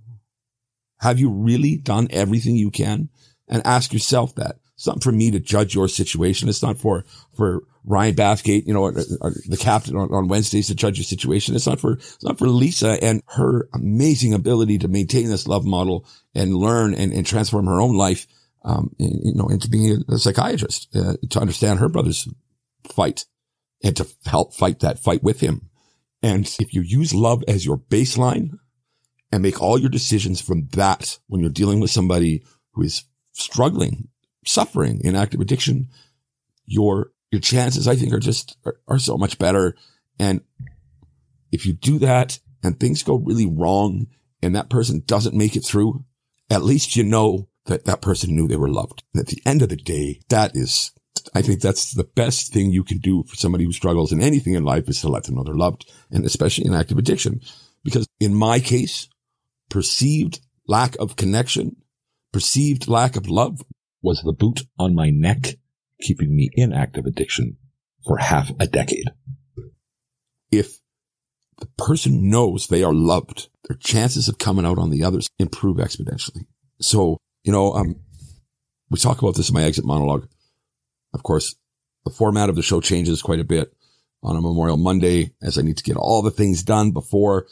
Have 0.99 1.19
you 1.19 1.31
really 1.31 1.77
done 1.77 2.09
everything 2.11 2.57
you 2.57 2.71
can? 2.71 3.09
And 3.49 3.67
ask 3.67 3.93
yourself 3.93 4.35
that. 4.37 4.60
It's 4.81 4.87
not 4.87 5.03
for 5.03 5.13
me 5.13 5.31
to 5.33 5.39
judge 5.39 5.75
your 5.75 5.89
situation. 5.89 6.49
It's 6.49 6.63
not 6.63 6.79
for, 6.79 7.05
for 7.37 7.65
Ryan 7.85 8.15
Bathgate, 8.15 8.67
you 8.67 8.73
know, 8.73 8.85
or, 8.85 8.95
or 9.21 9.33
the 9.47 9.59
captain 9.61 9.95
on, 9.95 10.11
on, 10.11 10.29
Wednesdays 10.29 10.69
to 10.69 10.75
judge 10.75 10.97
your 10.97 11.05
situation. 11.05 11.55
It's 11.55 11.67
not 11.67 11.79
for, 11.79 11.99
it's 11.99 12.25
not 12.25 12.39
for 12.39 12.49
Lisa 12.49 12.97
and 13.05 13.23
her 13.27 13.69
amazing 13.75 14.33
ability 14.33 14.79
to 14.79 14.89
maintain 14.89 15.29
this 15.29 15.47
love 15.47 15.67
model 15.67 16.07
and 16.35 16.57
learn 16.57 16.95
and, 16.95 17.13
and 17.13 17.27
transform 17.27 17.67
her 17.67 17.79
own 17.79 17.95
life, 17.95 18.27
um, 18.65 18.97
you 18.97 19.35
know, 19.35 19.49
into 19.49 19.69
being 19.69 20.03
a, 20.09 20.15
a 20.15 20.19
psychiatrist, 20.19 20.89
uh, 20.97 21.17
to 21.29 21.41
understand 21.41 21.79
her 21.79 21.91
brother's 21.91 22.27
fight 22.85 23.27
and 23.85 23.95
to 23.99 24.09
help 24.25 24.55
fight 24.55 24.81
that 24.81 24.99
fight 24.99 25.23
with 25.23 25.41
him. 25.41 25.69
And 26.23 26.47
if 26.59 26.73
you 26.73 26.81
use 26.81 27.13
love 27.13 27.45
as 27.47 27.67
your 27.67 27.77
baseline 27.77 28.59
and 29.31 29.43
make 29.43 29.61
all 29.61 29.79
your 29.79 29.91
decisions 29.91 30.41
from 30.41 30.69
that 30.73 31.19
when 31.27 31.43
you're 31.43 31.51
dealing 31.51 31.81
with 31.81 31.91
somebody 31.91 32.43
who 32.73 32.81
is 32.83 33.05
struggling, 33.33 34.09
suffering 34.45 35.01
in 35.05 35.17
active 35.17 35.41
addiction, 35.41 35.89
your 36.67 37.13
your 37.31 37.41
chances, 37.41 37.87
I 37.87 37.97
think, 37.97 38.13
are 38.13 38.21
just, 38.21 38.57
are, 38.65 38.77
are 38.89 38.99
so 38.99 39.17
much 39.17 39.39
better. 39.39 39.77
And 40.19 40.41
if 41.53 41.65
you 41.65 41.73
do 41.73 41.99
that 42.01 42.39
and 42.63 42.79
things 42.79 43.03
go 43.03 43.15
really 43.17 43.47
wrong 43.47 44.09
and 44.43 44.55
that 44.55 44.71
person 44.71 45.03
doesn't 45.07 45.37
make 45.37 45.57
it 45.57 45.65
through, 45.65 46.05
at 46.51 46.65
least 46.65 46.97
you 46.97 47.05
know 47.05 47.49
that 47.67 47.85
that 47.85 48.03
person 48.03 48.35
knew 48.35 48.49
they 48.49 48.57
were 48.57 48.69
loved. 48.69 49.05
And 49.15 49.21
at 49.21 49.29
the 49.29 49.41
end 49.47 49.63
of 49.63 49.69
the 49.69 49.77
day, 49.77 50.21
that 50.29 50.57
is, 50.57 50.93
I 51.35 51.43
think 51.43 51.61
that's 51.61 51.93
the 51.93 52.05
best 52.05 52.53
thing 52.53 52.71
you 52.71 52.83
can 52.83 52.99
do 52.99 53.23
for 53.25 53.37
somebody 53.37 53.65
who 53.65 53.73
struggles 53.73 54.11
in 54.11 54.21
anything 54.21 54.55
in 54.55 54.65
life 54.65 54.89
is 54.89 55.01
to 55.03 55.09
let 55.09 55.25
them 55.25 55.37
know 55.37 55.45
they're 55.45 55.55
loved 55.55 55.91
and 56.11 56.25
especially 56.25 56.67
in 56.67 56.75
active 56.75 56.99
addiction. 56.99 57.41
Because 57.85 58.09
in 58.19 58.35
my 58.35 58.59
case, 58.59 59.09
perceived 59.69 60.41
lack 60.67 60.97
of 60.99 61.17
connection, 61.17 61.77
perceived 62.33 62.89
lack 62.89 63.17
of 63.17 63.29
love 63.29 63.63
was 64.03 64.23
the 64.23 64.33
boot 64.33 64.63
on 64.79 64.95
my 64.95 65.11
neck 65.11 65.57
keeping 66.01 66.35
me 66.35 66.51
in 66.55 66.73
active 66.73 67.07
addiction 67.07 67.57
for 68.07 68.17
half 68.17 68.51
a 68.59 68.67
decade. 68.67 69.11
If 70.51 70.81
the 71.59 71.67
person 71.77 72.31
knows 72.31 72.67
they 72.67 72.83
are 72.83 72.93
loved, 72.93 73.49
their 73.69 73.77
chances 73.77 74.29
of 74.29 74.39
coming 74.39 74.65
out 74.65 74.79
on 74.79 74.91
the 74.91 75.05
others 75.05 75.29
improve 75.39 75.77
exponentially. 75.77 76.47
So, 76.81 77.19
you 77.45 77.53
know, 77.53 77.75
um, 77.75 77.97
we 78.89 78.99
talk 78.99 79.21
about 79.21 79.37
this 79.37 79.51
in 79.51 79.55
my 79.55 79.63
exit 79.63 79.85
monologue. 79.85 80.27
Of 81.13 81.23
course, 81.23 81.55
the 82.05 82.11
format 82.11 82.49
of 82.49 82.57
the 82.57 82.63
show 82.63 82.81
changes 82.81 83.23
quite 83.23 83.41
a 83.41 83.45
bit 83.45 83.73
on 84.23 84.37
a 84.37 84.41
Memorial 84.41 84.77
Monday 84.77 85.35
as 85.43 85.59
I 85.59 85.63
need 85.63 85.77
to 85.77 85.83
get 85.83 85.97
all 85.97 86.23
the 86.23 86.31
things 86.31 86.63
done 86.63 86.91
before 86.93 87.47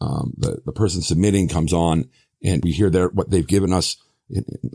um, 0.00 0.34
the, 0.36 0.60
the 0.64 0.72
person 0.72 1.02
submitting 1.02 1.48
comes 1.48 1.72
on 1.72 2.08
and 2.42 2.62
we 2.62 2.72
hear 2.72 2.90
their, 2.90 3.08
what 3.08 3.30
they've 3.30 3.46
given 3.46 3.72
us. 3.72 3.96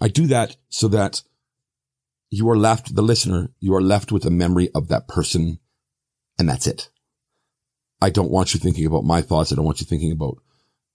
I 0.01 0.07
do 0.07 0.27
that 0.27 0.57
so 0.69 0.87
that 0.89 1.21
you 2.29 2.49
are 2.49 2.57
left, 2.57 2.95
the 2.95 3.01
listener, 3.01 3.49
you 3.59 3.73
are 3.75 3.81
left 3.81 4.11
with 4.11 4.25
a 4.25 4.31
memory 4.31 4.69
of 4.75 4.87
that 4.89 5.07
person 5.07 5.59
and 6.37 6.47
that's 6.47 6.67
it. 6.67 6.89
I 8.01 8.09
don't 8.09 8.31
want 8.31 8.53
you 8.53 8.59
thinking 8.59 8.85
about 8.85 9.03
my 9.03 9.21
thoughts. 9.21 9.51
I 9.51 9.55
don't 9.55 9.65
want 9.65 9.81
you 9.81 9.87
thinking 9.87 10.11
about 10.11 10.37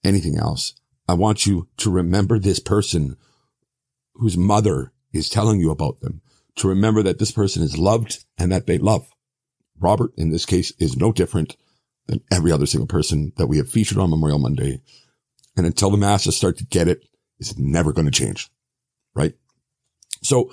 anything 0.03 0.37
else. 0.37 0.73
I 1.07 1.13
want 1.15 1.45
you 1.45 1.67
to 1.77 1.91
remember 1.91 2.39
this 2.39 2.59
person 2.59 3.17
whose 4.13 4.37
mother 4.37 4.93
is 5.11 5.29
telling 5.29 5.59
you 5.59 5.69
about 5.69 5.99
them 5.99 6.21
to 6.55 6.67
remember 6.67 7.03
that 7.03 7.19
this 7.19 7.31
person 7.31 7.63
is 7.63 7.77
loved 7.77 8.23
and 8.37 8.51
that 8.51 8.67
they 8.67 8.77
love. 8.77 9.09
Robert, 9.79 10.11
in 10.17 10.29
this 10.29 10.45
case, 10.45 10.71
is 10.79 10.95
no 10.95 11.11
different 11.11 11.57
than 12.07 12.21
every 12.31 12.51
other 12.51 12.65
single 12.65 12.87
person 12.87 13.33
that 13.37 13.47
we 13.47 13.57
have 13.57 13.69
featured 13.69 13.97
on 13.97 14.09
Memorial 14.09 14.39
Monday. 14.39 14.81
And 15.57 15.65
until 15.65 15.89
the 15.89 15.97
masses 15.97 16.37
start 16.37 16.57
to 16.57 16.65
get 16.65 16.87
it, 16.87 17.03
it's 17.49 17.59
never 17.59 17.93
going 17.93 18.05
to 18.05 18.11
change. 18.11 18.49
Right. 19.15 19.33
So, 20.21 20.51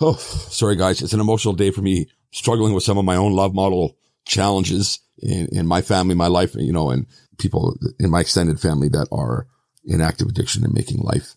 oh, 0.00 0.14
sorry 0.14 0.76
guys. 0.76 1.02
It's 1.02 1.12
an 1.12 1.20
emotional 1.20 1.54
day 1.54 1.70
for 1.70 1.82
me 1.82 2.08
struggling 2.30 2.74
with 2.74 2.84
some 2.84 2.98
of 2.98 3.04
my 3.04 3.16
own 3.16 3.32
love 3.32 3.54
model 3.54 3.96
challenges 4.24 5.00
in, 5.18 5.48
in 5.52 5.66
my 5.66 5.82
family, 5.82 6.14
my 6.14 6.26
life, 6.26 6.54
you 6.54 6.72
know, 6.72 6.90
and 6.90 7.06
people 7.38 7.76
in 7.98 8.10
my 8.10 8.20
extended 8.20 8.60
family 8.60 8.88
that 8.88 9.08
are 9.12 9.46
in 9.84 10.00
active 10.00 10.28
addiction 10.28 10.64
and 10.64 10.74
making 10.74 11.00
life 11.00 11.34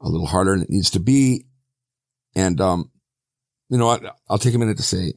a 0.00 0.08
little 0.08 0.26
harder 0.26 0.52
than 0.52 0.62
it 0.62 0.70
needs 0.70 0.90
to 0.90 1.00
be. 1.00 1.46
And, 2.34 2.60
um, 2.60 2.90
you 3.68 3.78
know, 3.78 3.88
I, 3.88 4.00
I'll 4.28 4.38
take 4.38 4.54
a 4.54 4.58
minute 4.58 4.76
to 4.78 4.82
say 4.82 5.14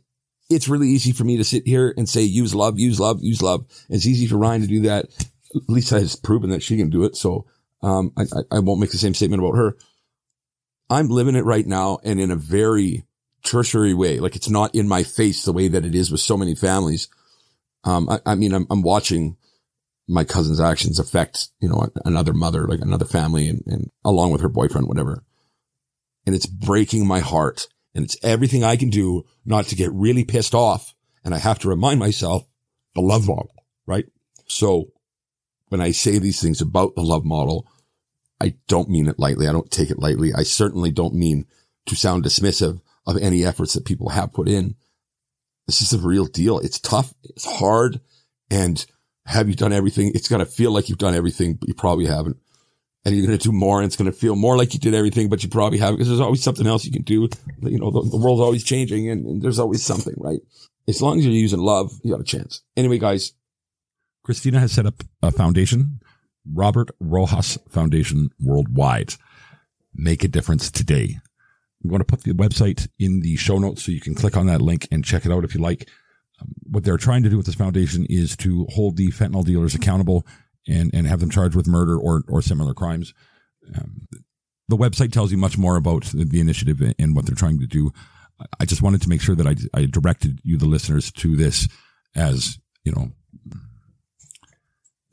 it's 0.50 0.70
really 0.70 0.88
easy 0.88 1.12
for 1.12 1.24
me 1.24 1.38
to 1.38 1.44
sit 1.44 1.66
here 1.66 1.94
and 1.98 2.08
say, 2.08 2.22
use 2.22 2.56
love, 2.56 2.80
use 2.80 3.00
love, 3.00 3.20
use 3.22 3.42
love. 3.42 3.66
It's 3.90 4.06
easy 4.06 4.28
for 4.28 4.38
Ryan 4.38 4.62
to 4.62 4.68
do 4.68 4.82
that. 4.82 5.08
Lisa 5.68 6.00
has 6.00 6.16
proven 6.16 6.50
that 6.52 6.64
she 6.64 6.78
can 6.78 6.90
do 6.90 7.04
it. 7.04 7.16
So, 7.16 7.46
um, 7.82 8.12
I, 8.18 8.24
I 8.52 8.60
won't 8.60 8.80
make 8.80 8.92
the 8.92 8.98
same 8.98 9.14
statement 9.14 9.42
about 9.42 9.58
her. 9.58 9.78
I'm 10.90 11.10
living 11.10 11.36
it 11.36 11.46
right 11.46 11.66
now 11.66 12.00
and 12.04 12.20
in 12.20 12.32
a 12.32 12.36
very 12.36 13.04
tertiary 13.44 13.94
way. 13.94 14.20
Like 14.20 14.36
it's 14.36 14.50
not 14.50 14.74
in 14.74 14.88
my 14.88 15.04
face 15.04 15.44
the 15.44 15.54
way 15.54 15.68
that 15.68 15.86
it 15.86 15.96
is 15.96 16.12
with 16.12 16.22
so 16.22 16.38
many 16.38 16.56
families. 16.56 17.08
Um, 17.84 18.10
I, 18.10 18.20
I 18.26 18.36
mean, 18.36 18.54
I'm, 18.54 18.68
I'm 18.70 18.82
watching 18.82 19.38
my 20.08 20.24
cousin's 20.24 20.62
actions 20.62 21.00
affect, 21.00 21.50
you 21.60 21.68
know, 21.68 21.88
another 22.06 22.34
mother, 22.34 22.68
like 22.68 22.80
another 22.82 23.06
family 23.06 23.48
and, 23.48 23.64
and 23.68 23.92
along 24.06 24.32
with 24.32 24.42
her 24.42 24.50
boyfriend, 24.50 24.88
whatever. 24.88 25.24
And 26.26 26.36
it's 26.36 26.46
breaking 26.46 27.06
my 27.06 27.20
heart 27.20 27.68
and 27.94 28.06
it's 28.06 28.18
everything 28.24 28.64
I 28.64 28.78
can 28.78 28.90
do 28.90 29.26
not 29.46 29.66
to 29.66 29.76
get 29.76 29.92
really 29.92 30.24
pissed 30.24 30.56
off. 30.56 30.94
And 31.24 31.36
I 31.36 31.40
have 31.40 31.60
to 31.60 31.70
remind 31.70 32.00
myself 32.00 32.48
the 32.96 33.02
love 33.02 33.28
model, 33.28 33.52
right? 33.86 34.06
So 34.48 34.92
when 35.70 35.82
I 35.82 35.92
say 35.92 36.18
these 36.18 36.42
things 36.42 36.62
about 36.62 36.96
the 36.96 37.02
love 37.02 37.26
model, 37.26 37.68
I 38.40 38.56
don't 38.68 38.90
mean 38.90 39.08
it 39.08 39.20
lightly. 39.20 39.48
I 39.48 39.52
don't 39.52 39.72
take 39.72 39.90
it 39.90 40.00
lightly. 40.00 40.34
I 40.34 40.44
certainly 40.44 40.92
don't 40.92 41.16
mean 41.16 41.46
to 41.88 41.96
sound 41.96 42.24
dismissive 42.24 42.82
of 43.06 43.18
any 43.18 43.46
efforts 43.46 43.74
that 43.74 43.86
people 43.86 44.10
have 44.10 44.34
put 44.34 44.48
in. 44.48 44.76
This 45.66 45.82
is 45.82 45.94
a 45.94 46.06
real 46.06 46.26
deal. 46.26 46.60
It's 46.60 46.80
tough. 46.80 47.14
It's 47.24 47.46
hard. 47.46 48.00
And 48.50 48.86
have 49.26 49.50
you 49.50 49.56
done 49.56 49.74
everything? 49.74 50.12
It's 50.14 50.30
going 50.30 50.40
to 50.40 50.46
feel 50.46 50.72
like 50.72 50.88
you've 50.88 50.98
done 50.98 51.16
everything, 51.16 51.56
but 51.56 51.68
you 51.68 51.74
probably 51.74 52.06
haven't. 52.06 52.38
And 53.04 53.16
you're 53.16 53.26
going 53.26 53.38
to 53.38 53.44
do 53.44 53.54
more 53.54 53.80
and 53.80 53.86
it's 53.86 53.96
going 53.96 54.12
to 54.12 54.18
feel 54.18 54.36
more 54.36 54.58
like 54.58 54.74
you 54.74 54.80
did 54.80 54.94
everything, 54.94 55.30
but 55.30 55.42
you 55.42 55.50
probably 55.50 55.78
haven't 55.78 55.96
because 55.96 56.10
there's 56.10 56.20
always 56.20 56.44
something 56.44 56.68
else 56.68 56.86
you 56.86 56.92
can 56.92 57.04
do. 57.04 57.30
You 57.62 57.80
know, 57.80 57.90
the, 57.90 58.02
the 58.02 58.18
world's 58.18 58.42
always 58.42 58.64
changing 58.64 59.10
and, 59.10 59.26
and 59.26 59.42
there's 59.42 59.60
always 59.60 59.82
something, 59.82 60.16
right? 60.18 60.40
As 60.90 61.02
long 61.02 61.18
as 61.18 61.26
you're 61.26 61.34
using 61.34 61.60
love, 61.60 61.92
you 62.04 62.12
got 62.12 62.20
a 62.20 62.26
chance. 62.26 62.62
Anyway, 62.76 62.98
guys. 62.98 63.34
Christina 64.28 64.60
has 64.60 64.74
set 64.74 64.86
up 64.86 65.06
a 65.24 65.32
foundation, 65.32 66.02
Robert 66.54 66.90
Rojas 67.00 67.58
Foundation 67.70 68.30
Worldwide. 68.42 69.14
Make 69.96 70.26
a 70.26 70.28
difference 70.28 70.70
today. 70.70 71.18
I'm 71.82 71.90
going 71.90 72.02
to 72.02 72.06
put 72.06 72.24
the 72.24 72.34
website 72.34 72.90
in 73.00 73.22
the 73.22 73.38
show 73.38 73.58
notes 73.58 73.86
so 73.86 73.94
you 73.94 74.02
can 74.02 74.16
click 74.16 74.36
on 74.36 74.48
that 74.48 74.62
link 74.62 74.86
and 74.92 75.06
check 75.06 75.26
it 75.26 75.32
out 75.32 75.46
if 75.46 75.56
you 75.56 75.62
like. 75.62 75.88
Um, 76.42 76.50
what 76.64 76.84
they're 76.84 76.98
trying 76.98 77.24
to 77.24 77.30
do 77.30 77.38
with 77.38 77.46
this 77.46 77.56
foundation 77.56 78.06
is 78.10 78.36
to 78.38 78.66
hold 78.72 78.98
the 78.98 79.14
fentanyl 79.14 79.46
dealers 79.46 79.74
accountable 79.74 80.28
and, 80.68 80.94
and 80.94 81.08
have 81.08 81.22
them 81.22 81.30
charged 81.30 81.56
with 81.56 81.66
murder 81.66 81.98
or, 81.98 82.24
or 82.28 82.42
similar 82.42 82.74
crimes. 82.74 83.14
Um, 83.78 84.10
the 84.68 84.76
website 84.76 85.14
tells 85.14 85.32
you 85.32 85.38
much 85.38 85.58
more 85.58 85.78
about 85.78 86.04
the, 86.04 86.26
the, 86.26 86.42
initiative 86.42 86.82
and 87.00 87.16
what 87.16 87.28
they're 87.28 87.34
trying 87.34 87.60
to 87.60 87.66
do. 87.66 87.94
I 88.60 88.66
just 88.66 88.82
wanted 88.82 89.02
to 89.04 89.10
make 89.10 89.22
sure 89.22 89.36
that 89.36 89.48
I, 89.48 89.56
I 89.74 89.86
directed 89.86 90.42
you, 90.44 90.58
the 90.58 90.66
listeners, 90.66 91.14
to 91.14 91.38
this 91.38 91.70
as, 92.14 92.60
you 92.84 92.92
know, 92.92 93.14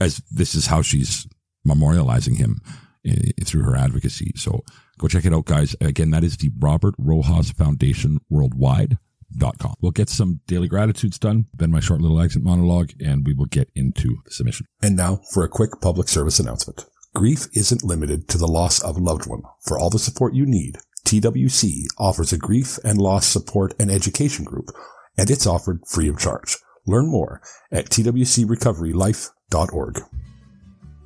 as 0.04 0.22
this 0.30 0.54
is 0.54 0.66
how 0.66 0.82
she's 0.82 1.26
memorializing 1.66 2.36
him 2.36 2.60
uh, 3.08 3.14
through 3.44 3.64
her 3.64 3.76
advocacy. 3.76 4.32
So 4.36 4.62
go 4.98 5.08
check 5.08 5.24
it 5.24 5.34
out, 5.34 5.46
guys. 5.46 5.74
Again, 5.80 6.10
that 6.10 6.24
is 6.24 6.36
the 6.36 6.50
Robert 6.58 6.94
Rojas 6.98 7.50
Foundation 7.50 8.20
Worldwide. 8.30 8.98
Dot 9.36 9.58
com. 9.58 9.74
We'll 9.80 9.90
get 9.90 10.10
some 10.10 10.40
daily 10.46 10.68
gratitudes 10.68 11.18
done, 11.18 11.46
then 11.52 11.72
my 11.72 11.80
short 11.80 12.00
little 12.00 12.20
exit 12.20 12.44
monologue, 12.44 12.92
and 13.04 13.26
we 13.26 13.34
will 13.34 13.46
get 13.46 13.68
into 13.74 14.18
the 14.24 14.30
submission. 14.30 14.66
And 14.80 14.94
now 14.94 15.22
for 15.32 15.42
a 15.42 15.48
quick 15.48 15.80
public 15.80 16.08
service 16.08 16.38
announcement. 16.38 16.86
Grief 17.14 17.48
isn't 17.52 17.82
limited 17.82 18.28
to 18.28 18.38
the 18.38 18.46
loss 18.46 18.80
of 18.80 18.96
a 18.96 19.00
loved 19.00 19.26
one. 19.26 19.42
For 19.66 19.76
all 19.76 19.90
the 19.90 19.98
support 19.98 20.34
you 20.34 20.46
need, 20.46 20.78
TWC 21.04 21.86
offers 21.98 22.32
a 22.32 22.38
grief 22.38 22.78
and 22.84 22.98
loss 23.00 23.26
support 23.26 23.74
and 23.80 23.90
education 23.90 24.44
group, 24.44 24.70
and 25.18 25.28
it's 25.28 25.48
offered 25.48 25.80
free 25.88 26.08
of 26.08 26.18
charge. 26.18 26.58
Learn 26.86 27.10
more 27.10 27.40
at 27.72 27.86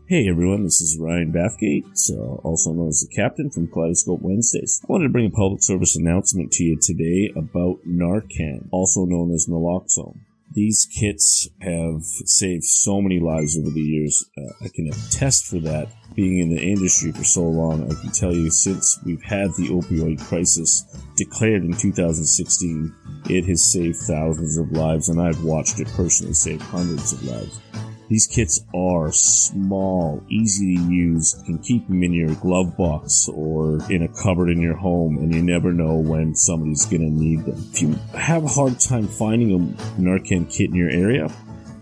Hey 0.09 0.27
everyone, 0.27 0.65
this 0.65 0.81
is 0.81 0.97
Ryan 0.99 1.35
Bathgate, 1.35 1.85
so 1.99 2.41
also 2.43 2.73
known 2.73 2.89
as 2.89 3.07
the 3.07 3.15
Captain 3.15 3.51
from 3.51 3.69
Kaleidoscope 3.69 4.23
Wednesdays. 4.23 4.81
I 4.83 4.91
wanted 4.91 5.09
to 5.09 5.11
bring 5.11 5.27
a 5.27 5.31
public 5.31 5.63
service 5.63 5.95
announcement 5.97 6.51
to 6.53 6.65
you 6.65 6.79
today 6.81 7.31
about 7.37 7.87
Narcan, 7.87 8.69
also 8.71 9.05
known 9.05 9.35
as 9.35 9.49
naloxone. 9.51 10.21
These 10.51 10.89
kits 10.99 11.47
have 11.61 12.03
saved 12.03 12.65
so 12.65 13.03
many 13.03 13.21
lives 13.21 13.59
over 13.59 13.69
the 13.71 13.83
years. 13.83 14.25
Uh, 14.39 14.65
I 14.65 14.69
can 14.75 14.89
attest 14.89 15.47
for 15.47 15.59
that. 15.59 15.89
Being 16.15 16.39
in 16.39 16.49
the 16.49 16.63
industry 16.63 17.13
for 17.13 17.25
so 17.25 17.43
long, 17.43 17.85
I 17.85 18.01
can 18.01 18.13
tell 18.13 18.35
you 18.35 18.51
since 18.51 18.99
we've 19.05 19.23
had 19.23 19.51
the 19.59 19.69
opioid 19.69 20.27
crisis 20.27 20.85
declared 21.17 21.65
in 21.65 21.75
2016, 21.75 22.95
it 23.29 23.45
has 23.45 23.71
saved 23.71 23.99
thousands 23.99 24.57
of 24.57 24.73
lives, 24.73 25.11
and 25.11 25.21
I've 25.21 25.45
watched 25.45 25.81
it 25.81 25.89
personally 25.89 26.33
save 26.33 26.63
hundreds 26.63 27.13
of 27.13 27.23
lives. 27.25 27.61
These 28.09 28.27
kits 28.27 28.65
are 28.75 29.13
small, 29.13 30.25
easy 30.31 30.77
to 30.77 30.83
use, 30.83 31.37
you 31.39 31.45
can 31.45 31.59
keep 31.59 31.87
them 31.89 32.03
in 32.03 32.15
your 32.15 32.35
glove 32.37 32.75
box 32.75 33.29
or 33.29 33.81
in 33.91 34.03
a 34.03 34.09
cupboard 34.09 34.49
in 34.49 34.63
your 34.63 34.77
home, 34.77 35.19
and 35.19 35.35
you 35.35 35.43
never 35.43 35.75
know 35.75 35.97
when 35.97 36.35
somebody's 36.35 36.87
gonna 36.87 37.11
need 37.11 37.45
them. 37.45 37.63
If 37.71 37.83
you 37.83 37.93
have 38.19 38.45
a 38.45 38.49
hard 38.49 38.81
time 38.81 39.07
finding 39.07 39.53
a 39.53 40.01
Narcan 40.01 40.51
kit 40.51 40.71
in 40.71 40.77
your 40.77 40.89
area, 40.89 41.31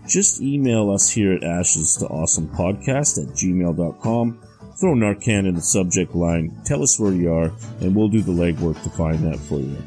just 0.05 0.41
email 0.41 0.91
us 0.91 1.09
here 1.09 1.31
at 1.31 1.43
ashes 1.43 1.95
to 1.97 2.07
awesome 2.07 2.49
podcast 2.49 3.21
at 3.21 3.33
gmail.com. 3.33 4.39
Throw 4.79 4.95
Narcan 4.95 5.47
in 5.47 5.55
the 5.55 5.61
subject 5.61 6.13
line, 6.13 6.61
tell 6.65 6.83
us 6.83 6.99
where 6.99 7.13
you 7.13 7.31
are, 7.31 7.51
and 7.79 7.95
we'll 7.95 8.09
do 8.09 8.21
the 8.21 8.33
legwork 8.33 8.81
to 8.83 8.89
find 8.89 9.19
that 9.19 9.39
for 9.39 9.59
you. 9.59 9.77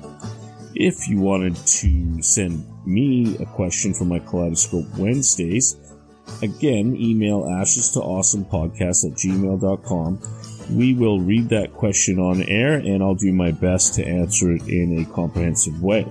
If 0.74 1.06
you 1.08 1.20
wanted 1.20 1.56
to 1.56 2.22
send 2.22 2.64
me 2.86 3.36
a 3.36 3.46
question 3.46 3.92
for 3.92 4.04
my 4.04 4.18
Kaleidoscope 4.18 4.86
Wednesdays, 4.96 5.76
Again, 6.42 6.96
email 6.96 7.48
ashes 7.48 7.90
to 7.92 8.00
awesome 8.00 8.44
podcast 8.44 9.04
at 9.04 9.12
gmail.com. 9.12 10.20
We 10.76 10.94
will 10.94 11.20
read 11.20 11.48
that 11.50 11.74
question 11.74 12.18
on 12.18 12.42
air 12.44 12.74
and 12.74 13.02
I'll 13.02 13.14
do 13.14 13.32
my 13.32 13.50
best 13.50 13.94
to 13.94 14.06
answer 14.06 14.52
it 14.52 14.68
in 14.68 15.00
a 15.00 15.04
comprehensive 15.12 15.82
way. 15.82 16.06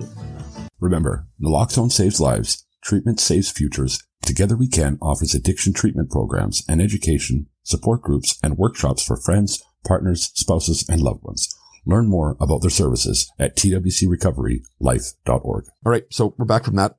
Remember, 0.78 1.26
naloxone 1.42 1.90
saves 1.90 2.20
lives, 2.20 2.64
treatment 2.82 3.20
saves 3.20 3.50
futures. 3.50 4.02
Together 4.22 4.56
We 4.56 4.68
Can 4.68 4.98
offers 5.02 5.34
addiction 5.34 5.72
treatment 5.72 6.10
programs 6.10 6.62
and 6.68 6.80
education, 6.80 7.46
support 7.62 8.02
groups, 8.02 8.38
and 8.42 8.58
workshops 8.58 9.04
for 9.04 9.16
friends, 9.16 9.62
partners, 9.84 10.30
spouses, 10.34 10.88
and 10.88 11.02
loved 11.02 11.24
ones. 11.24 11.52
Learn 11.86 12.08
more 12.08 12.36
about 12.40 12.60
their 12.60 12.70
services 12.70 13.30
at 13.38 13.56
twcrecoverylife.org. 13.56 15.64
All 15.86 15.92
right, 15.92 16.04
so 16.10 16.34
we're 16.36 16.44
back 16.44 16.64
from 16.64 16.76
that. 16.76 16.96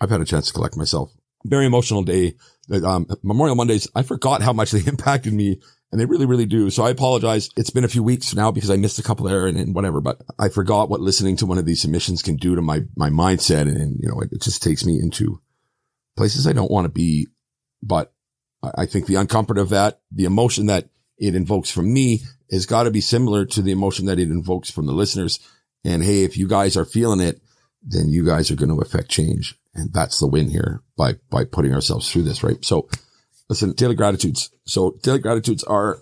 I've 0.00 0.10
had 0.10 0.20
a 0.20 0.26
chance 0.26 0.48
to 0.48 0.52
collect 0.52 0.76
myself 0.76 1.14
very 1.44 1.66
emotional 1.66 2.02
day. 2.02 2.34
Um, 2.84 3.06
Memorial 3.22 3.56
Mondays, 3.56 3.88
I 3.94 4.02
forgot 4.02 4.42
how 4.42 4.52
much 4.52 4.70
they 4.72 4.88
impacted 4.88 5.32
me 5.32 5.60
and 5.92 6.00
they 6.00 6.06
really, 6.06 6.26
really 6.26 6.46
do. 6.46 6.70
So 6.70 6.84
I 6.84 6.90
apologize. 6.90 7.50
It's 7.56 7.70
been 7.70 7.84
a 7.84 7.88
few 7.88 8.02
weeks 8.02 8.34
now 8.34 8.50
because 8.50 8.70
I 8.70 8.76
missed 8.76 8.98
a 8.98 9.02
couple 9.02 9.26
there 9.26 9.46
and, 9.46 9.58
and 9.58 9.74
whatever, 9.74 10.00
but 10.00 10.22
I 10.38 10.48
forgot 10.48 10.88
what 10.88 11.00
listening 11.00 11.36
to 11.36 11.46
one 11.46 11.58
of 11.58 11.66
these 11.66 11.82
submissions 11.82 12.22
can 12.22 12.36
do 12.36 12.56
to 12.56 12.62
my, 12.62 12.80
my 12.96 13.10
mindset. 13.10 13.62
And, 13.62 13.76
and 13.76 14.00
you 14.00 14.08
know, 14.08 14.20
it, 14.20 14.32
it, 14.32 14.40
just 14.40 14.62
takes 14.62 14.86
me 14.86 14.98
into 14.98 15.40
places 16.16 16.46
I 16.46 16.54
don't 16.54 16.70
want 16.70 16.86
to 16.86 16.88
be. 16.88 17.28
But 17.82 18.14
I, 18.62 18.70
I 18.78 18.86
think 18.86 19.06
the 19.06 19.14
uncomfort 19.14 19.60
of 19.60 19.68
that, 19.68 20.00
the 20.10 20.24
emotion 20.24 20.66
that 20.66 20.88
it 21.18 21.34
invokes 21.34 21.70
from 21.70 21.92
me 21.92 22.22
has 22.50 22.64
got 22.64 22.84
to 22.84 22.90
be 22.90 23.02
similar 23.02 23.44
to 23.46 23.60
the 23.60 23.72
emotion 23.72 24.06
that 24.06 24.18
it 24.18 24.30
invokes 24.30 24.70
from 24.70 24.86
the 24.86 24.92
listeners. 24.92 25.40
And 25.84 26.02
hey, 26.02 26.24
if 26.24 26.38
you 26.38 26.48
guys 26.48 26.76
are 26.76 26.86
feeling 26.86 27.20
it, 27.20 27.40
then 27.82 28.08
you 28.08 28.24
guys 28.24 28.50
are 28.50 28.56
going 28.56 28.68
to 28.68 28.80
affect 28.80 29.08
change. 29.08 29.56
And 29.74 29.92
that's 29.92 30.18
the 30.18 30.26
win 30.26 30.50
here 30.50 30.82
by, 30.96 31.14
by 31.30 31.44
putting 31.44 31.74
ourselves 31.74 32.10
through 32.10 32.22
this, 32.22 32.42
right? 32.42 32.62
So 32.64 32.88
listen, 33.48 33.72
daily 33.72 33.94
gratitudes. 33.94 34.50
So 34.64 34.98
daily 35.02 35.18
gratitudes 35.18 35.64
are 35.64 35.98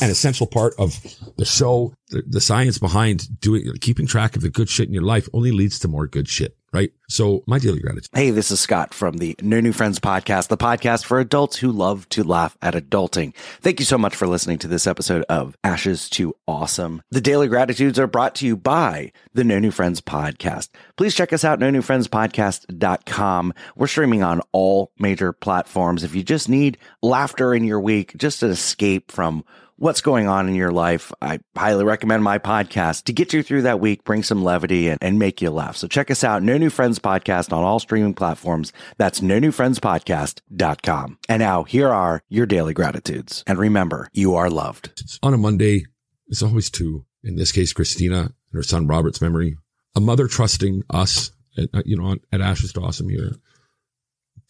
an 0.00 0.10
essential 0.10 0.46
part 0.46 0.74
of 0.78 0.98
the 1.36 1.44
show. 1.44 1.92
The, 2.08 2.22
the, 2.26 2.40
science 2.40 2.78
behind 2.78 3.40
doing, 3.40 3.64
keeping 3.80 4.06
track 4.06 4.36
of 4.36 4.42
the 4.42 4.50
good 4.50 4.68
shit 4.68 4.88
in 4.88 4.94
your 4.94 5.02
life 5.02 5.28
only 5.32 5.50
leads 5.52 5.78
to 5.80 5.88
more 5.88 6.06
good 6.06 6.28
shit, 6.28 6.56
right? 6.72 6.92
So 7.08 7.42
my 7.46 7.58
daily 7.58 7.80
gratitude. 7.80 8.10
Hey, 8.14 8.30
this 8.30 8.50
is 8.50 8.60
Scott 8.60 8.94
from 8.94 9.16
the 9.16 9.34
No 9.42 9.60
New 9.60 9.72
Friends 9.72 9.98
podcast, 9.98 10.48
the 10.48 10.56
podcast 10.56 11.04
for 11.04 11.18
adults 11.18 11.56
who 11.56 11.72
love 11.72 12.08
to 12.10 12.22
laugh 12.22 12.56
at 12.62 12.74
adulting. 12.74 13.34
Thank 13.60 13.80
you 13.80 13.86
so 13.86 13.98
much 13.98 14.14
for 14.14 14.26
listening 14.26 14.58
to 14.58 14.68
this 14.68 14.86
episode 14.86 15.24
of 15.28 15.56
Ashes 15.64 16.08
to 16.10 16.34
Awesome. 16.46 17.02
The 17.10 17.20
daily 17.20 17.48
gratitudes 17.48 17.98
are 17.98 18.06
brought 18.06 18.34
to 18.36 18.46
you 18.46 18.56
by 18.56 19.12
the 19.34 19.44
No 19.44 19.58
New 19.58 19.70
Friends 19.70 20.00
podcast. 20.00 20.68
Please 20.96 21.14
check 21.14 21.32
us 21.32 21.44
out, 21.44 21.58
no 21.58 21.70
new 21.70 21.82
friends 21.82 22.08
podcast.com. 22.08 23.52
We're 23.76 23.86
streaming 23.86 24.22
on 24.22 24.40
all 24.52 24.92
major 24.98 25.32
platforms. 25.32 26.04
If 26.04 26.14
you 26.14 26.22
just 26.22 26.48
need 26.48 26.78
laughter 27.02 27.54
in 27.54 27.64
your 27.64 27.80
week, 27.80 28.16
just 28.16 28.42
an 28.42 28.50
escape 28.50 29.10
from 29.10 29.44
what's 29.80 30.02
going 30.02 30.28
on 30.28 30.46
in 30.46 30.54
your 30.54 30.70
life, 30.70 31.10
I 31.22 31.40
highly 31.56 31.84
recommend 31.84 32.22
my 32.22 32.38
podcast 32.38 33.04
to 33.04 33.14
get 33.14 33.32
you 33.32 33.42
through 33.42 33.62
that 33.62 33.80
week, 33.80 34.04
bring 34.04 34.22
some 34.22 34.44
levity 34.44 34.88
and, 34.88 34.98
and 35.00 35.18
make 35.18 35.40
you 35.40 35.50
laugh. 35.50 35.76
So 35.76 35.88
check 35.88 36.10
us 36.10 36.22
out, 36.22 36.42
No 36.42 36.58
New 36.58 36.68
Friends 36.68 36.98
Podcast 36.98 37.50
on 37.50 37.64
all 37.64 37.80
streaming 37.80 38.12
platforms. 38.12 38.74
That's 38.98 39.22
no 39.22 39.38
new 39.38 39.50
friends 39.50 39.80
podcast.com. 39.80 41.18
And 41.30 41.40
now 41.40 41.64
here 41.64 41.88
are 41.88 42.22
your 42.28 42.44
daily 42.44 42.74
gratitudes. 42.74 43.42
And 43.46 43.58
remember, 43.58 44.08
you 44.12 44.34
are 44.34 44.50
loved. 44.50 45.18
On 45.22 45.34
a 45.34 45.38
Monday. 45.38 45.86
It's 46.28 46.42
always 46.42 46.70
two. 46.70 47.06
In 47.24 47.36
this 47.36 47.50
case, 47.50 47.72
Christina 47.72 48.18
and 48.20 48.34
her 48.52 48.62
son 48.62 48.86
Robert's 48.86 49.20
memory. 49.20 49.56
A 49.96 50.00
mother 50.00 50.28
trusting 50.28 50.82
us, 50.90 51.32
at, 51.56 51.86
you 51.86 51.96
know, 51.96 52.16
at 52.30 52.40
Ashes 52.40 52.72
to 52.74 52.80
Awesome 52.80 53.08
here 53.08 53.32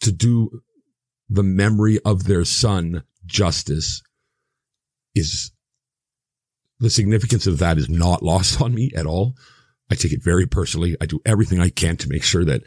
to 0.01 0.11
do 0.11 0.61
the 1.29 1.43
memory 1.43 1.99
of 2.03 2.25
their 2.25 2.43
son 2.43 3.03
justice 3.25 4.01
is 5.15 5.51
the 6.79 6.89
significance 6.89 7.47
of 7.47 7.59
that 7.59 7.77
is 7.77 7.89
not 7.89 8.23
lost 8.23 8.61
on 8.61 8.73
me 8.73 8.91
at 8.95 9.05
all. 9.05 9.35
I 9.89 9.95
take 9.95 10.13
it 10.13 10.23
very 10.23 10.47
personally. 10.47 10.95
I 11.01 11.05
do 11.05 11.21
everything 11.25 11.59
I 11.59 11.69
can 11.69 11.97
to 11.97 12.09
make 12.09 12.23
sure 12.23 12.45
that 12.45 12.63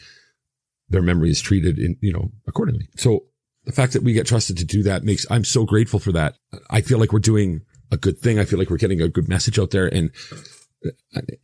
their 0.89 1.03
memory 1.03 1.31
is 1.31 1.41
treated 1.41 1.79
in, 1.79 1.97
you 2.01 2.13
know, 2.13 2.31
accordingly. 2.47 2.89
So 2.97 3.25
the 3.65 3.73
fact 3.73 3.95
that 3.95 4.03
we 4.03 4.13
get 4.13 4.27
trusted 4.27 4.59
to 4.59 4.65
do 4.65 4.83
that 4.85 5.05
makes, 5.05 5.27
I'm 5.31 5.45
so 5.45 5.65
grateful 5.65 5.99
for 5.99 6.13
that. 6.13 6.37
I 6.71 6.83
feel 6.83 6.99
like 6.99 7.13
we're 7.13 7.19
doing 7.19 7.63
a 7.91 7.97
good 7.97 8.19
thing. 8.19 8.39
I 8.39 8.45
feel 8.45 8.59
like 8.59 8.71
we're 8.71 8.77
getting 8.77 9.01
a 9.01 9.09
good 9.09 9.29
message 9.29 9.59
out 9.59 9.71
there 9.71 9.87
and, 9.87 10.11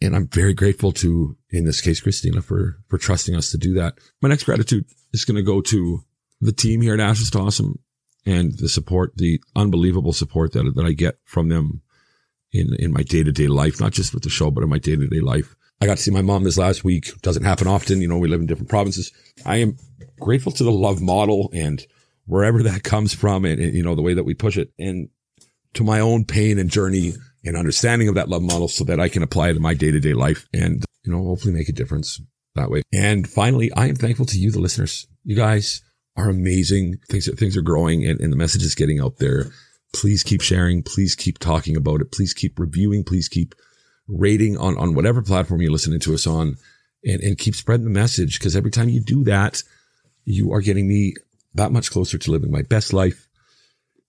and 0.03 0.15
I'm 0.15 0.29
very 0.29 0.53
grateful 0.53 0.93
to, 0.93 1.37
in 1.51 1.65
this 1.65 1.81
case, 1.81 2.01
Christina 2.01 2.43
for, 2.43 2.77
for 2.89 2.99
trusting 2.99 3.35
us 3.35 3.51
to 3.53 3.59
do 3.59 3.75
that. 3.75 3.95
My 4.21 4.29
next 4.29 4.45
gratitude 4.45 4.85
is 5.13 5.25
going 5.25 5.37
to 5.37 5.43
go 5.43 5.63
to 5.63 6.01
the 6.43 6.53
team 6.53 6.83
here 6.83 6.95
at 6.95 7.01
Ashes 7.01 7.31
to 7.31 7.39
Awesome 7.39 7.79
and 8.27 8.57
the 8.59 8.69
support, 8.69 9.13
the 9.17 9.41
unbelievable 9.57 10.13
support 10.13 10.53
that, 10.53 10.73
that 10.75 10.85
I 10.85 10.93
get 10.93 11.19
from 11.25 11.49
them 11.49 11.83
in, 12.53 12.75
in 12.79 12.93
my 12.93 13.03
day 13.03 13.23
to 13.23 13.33
day 13.33 13.49
life, 13.49 13.81
not 13.81 13.93
just 13.93 14.13
with 14.13 14.23
the 14.23 14.31
show, 14.31 14.51
but 14.51 14.63
in 14.63 14.71
my 14.71 14.79
day 14.79 14.97
to 14.97 15.07
day 15.07 15.21
life. 15.21 15.55
I 15.81 15.87
got 15.87 15.97
to 15.97 16.03
see 16.03 16.11
my 16.11 16.23
mom 16.23 16.45
this 16.45 16.59
last 16.59 16.85
week. 16.85 17.11
Doesn't 17.23 17.45
happen 17.45 17.67
often. 17.67 18.03
You 18.03 18.09
know, 18.09 18.19
we 18.19 18.29
live 18.29 18.41
in 18.41 18.47
different 18.47 18.69
provinces. 18.69 19.13
I 19.47 19.59
am 19.59 19.79
grateful 20.21 20.53
to 20.53 20.65
the 20.65 20.73
love 20.73 21.01
model 21.01 21.51
and 21.55 21.85
wherever 22.27 22.63
that 22.63 22.83
comes 22.83 23.15
from 23.15 23.45
and, 23.45 23.61
and, 23.61 23.75
you 23.75 23.83
know, 23.83 23.95
the 23.95 24.03
way 24.03 24.15
that 24.15 24.25
we 24.25 24.35
push 24.35 24.59
it 24.59 24.73
and 24.79 25.09
to 25.75 25.85
my 25.85 26.01
own 26.01 26.25
pain 26.25 26.59
and 26.59 26.71
journey 26.71 27.15
and 27.45 27.57
understanding 27.57 28.09
of 28.09 28.17
that 28.17 28.29
love 28.29 28.43
model 28.43 28.69
so 28.69 28.85
that 28.85 29.01
I 29.01 29.09
can 29.09 29.23
apply 29.23 29.49
it 29.49 29.57
in 29.57 29.63
my 29.63 29.73
day 29.73 29.91
to 29.91 30.01
day 30.01 30.13
life 30.13 30.47
and, 30.53 30.85
you 31.03 31.13
know, 31.13 31.25
hopefully 31.25 31.55
make 31.55 31.69
a 31.69 31.73
difference 31.73 32.21
that 32.57 32.71
way. 32.71 32.83
And 32.93 33.29
finally, 33.29 33.73
I 33.73 33.87
am 33.87 33.97
thankful 33.97 34.27
to 34.27 34.39
you, 34.39 34.51
the 34.51 34.61
listeners. 34.61 35.07
You 35.25 35.37
guys 35.37 35.83
are 36.21 36.31
amazing. 36.31 36.99
Things, 37.09 37.29
things 37.39 37.57
are 37.57 37.63
growing 37.63 38.07
and, 38.07 38.21
and 38.21 38.33
the 38.33 38.37
message 38.37 38.63
is 38.63 38.75
getting 38.75 39.01
out 39.01 39.19
there. 39.19 39.47
Please 39.93 40.23
keep 40.23 40.41
sharing. 40.41 40.83
Please 40.83 41.15
keep 41.15 41.39
talking 41.39 41.77
about 41.77 42.01
it. 42.01 42.13
Please 42.13 42.33
keep 42.33 42.59
reviewing. 42.59 43.05
Please 43.05 43.29
keep 43.29 43.55
rating 44.09 44.57
on, 44.57 44.77
on 44.79 44.95
whatever 44.95 45.23
platform 45.23 45.61
you're 45.61 45.73
listening 45.73 46.01
to 46.01 46.15
us 46.15 46.27
on 46.27 46.57
and, 47.05 47.21
and 47.23 47.39
keep 47.39 47.55
spreading 47.55 47.85
the 47.85 47.91
message. 47.91 48.39
Cause 48.41 48.57
every 48.57 48.71
time 48.71 48.89
you 48.89 49.01
do 49.01 49.25
that, 49.25 49.63
you 50.25 50.53
are 50.53 50.61
getting 50.61 50.87
me 50.87 51.15
that 51.55 51.73
much 51.73 51.91
closer 51.91 52.19
to 52.19 52.31
living 52.31 52.51
my 52.51 52.63
best 52.63 52.93
life. 52.93 53.27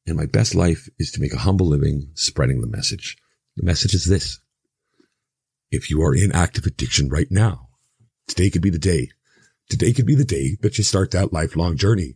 And 0.07 0.17
my 0.17 0.25
best 0.25 0.55
life 0.55 0.89
is 0.97 1.11
to 1.11 1.21
make 1.21 1.33
a 1.33 1.39
humble 1.39 1.67
living 1.67 2.09
spreading 2.15 2.61
the 2.61 2.67
message. 2.67 3.17
The 3.55 3.63
message 3.63 3.93
is 3.93 4.05
this. 4.05 4.39
If 5.71 5.89
you 5.89 6.01
are 6.01 6.15
in 6.15 6.31
active 6.31 6.65
addiction 6.65 7.09
right 7.09 7.29
now, 7.29 7.69
today 8.27 8.49
could 8.49 8.61
be 8.61 8.71
the 8.71 8.79
day. 8.79 9.09
Today 9.71 9.93
could 9.93 10.05
be 10.05 10.15
the 10.15 10.25
day 10.25 10.57
that 10.63 10.77
you 10.77 10.83
start 10.83 11.11
that 11.11 11.31
lifelong 11.31 11.77
journey. 11.77 12.15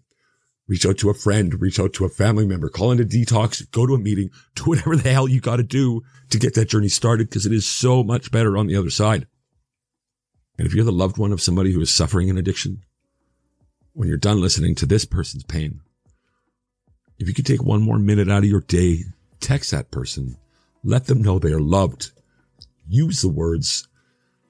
Reach 0.68 0.86
out 0.86 0.98
to 0.98 1.10
a 1.10 1.14
friend, 1.14 1.62
reach 1.62 1.80
out 1.80 1.94
to 1.94 2.04
a 2.04 2.10
family 2.10 2.46
member, 2.46 2.68
call 2.68 2.92
in 2.92 3.00
a 3.00 3.06
detox, 3.06 3.72
go 3.72 3.88
to 3.88 3.94
a 3.94 3.98
meeting, 3.98 4.30
do 4.56 4.64
whatever 4.66 4.98
the 4.98 5.10
hell 5.10 5.26
you 5.26 5.40
got 5.40 5.56
to 5.56 5.64
do 5.64 6.02
to 6.32 6.38
get 6.38 6.54
that 6.56 6.68
journey 6.68 6.90
started 6.90 7.30
because 7.30 7.46
it 7.46 7.54
is 7.54 7.66
so 7.66 8.04
much 8.04 8.30
better 8.30 8.58
on 8.58 8.68
the 8.68 8.76
other 8.76 8.90
side. 8.90 9.26
And 10.58 10.68
if 10.68 10.74
you're 10.74 10.84
the 10.84 10.92
loved 10.92 11.18
one 11.18 11.32
of 11.32 11.42
somebody 11.42 11.72
who 11.72 11.80
is 11.80 11.96
suffering 11.96 12.30
an 12.30 12.38
addiction, 12.38 12.82
when 13.94 14.10
you're 14.10 14.18
done 14.18 14.42
listening 14.42 14.76
to 14.76 14.86
this 14.86 15.06
person's 15.06 15.46
pain, 15.46 15.80
if 17.20 17.30
you 17.30 17.34
could 17.34 17.46
take 17.46 17.64
one 17.64 17.82
more 17.82 18.00
minute 18.00 18.30
out 18.30 18.44
of 18.44 18.50
your 18.50 18.60
day, 18.60 19.06
text 19.40 19.72
that 19.72 19.92
person, 19.92 20.36
let 20.84 21.06
them 21.06 21.22
know 21.22 21.40
they 21.40 21.54
are 21.54 21.62
loved. 21.62 22.12
Use 22.86 23.22
the 23.22 23.30
words, 23.30 23.88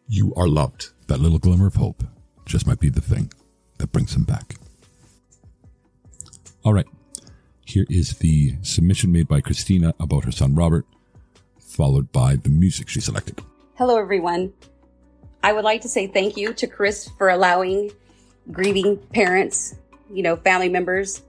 you 0.08 0.34
are 0.34 0.48
loved. 0.48 0.89
That 1.06 1.20
little 1.20 1.38
glimmer 1.38 1.68
of 1.68 1.76
hope 1.76 2.04
just 2.45 2.67
might 2.67 2.79
be 2.79 2.89
the 2.89 3.01
thing 3.01 3.31
that 3.77 3.91
brings 3.91 4.15
him 4.15 4.23
back. 4.23 4.55
All 6.63 6.73
right. 6.73 6.88
Here 7.65 7.86
is 7.89 8.17
the 8.19 8.55
submission 8.62 9.12
made 9.12 9.27
by 9.27 9.41
Christina 9.41 9.93
about 9.99 10.25
her 10.25 10.31
son 10.31 10.55
Robert, 10.55 10.86
followed 11.60 12.12
by 12.12 12.36
the 12.36 12.49
music 12.49 12.89
she 12.89 13.01
selected. 13.01 13.41
Hello, 13.75 13.97
everyone. 13.97 14.53
I 15.43 15.53
would 15.53 15.63
like 15.63 15.81
to 15.81 15.89
say 15.89 16.08
thank 16.08 16.38
you 16.38 16.53
to 16.53 16.67
Chris 16.67 17.10
for 17.17 17.29
allowing 17.29 17.91
grieving 18.51 18.97
parents, 18.97 19.75
you 20.12 20.23
know, 20.23 20.36
family 20.36 20.69
members, 20.69 21.21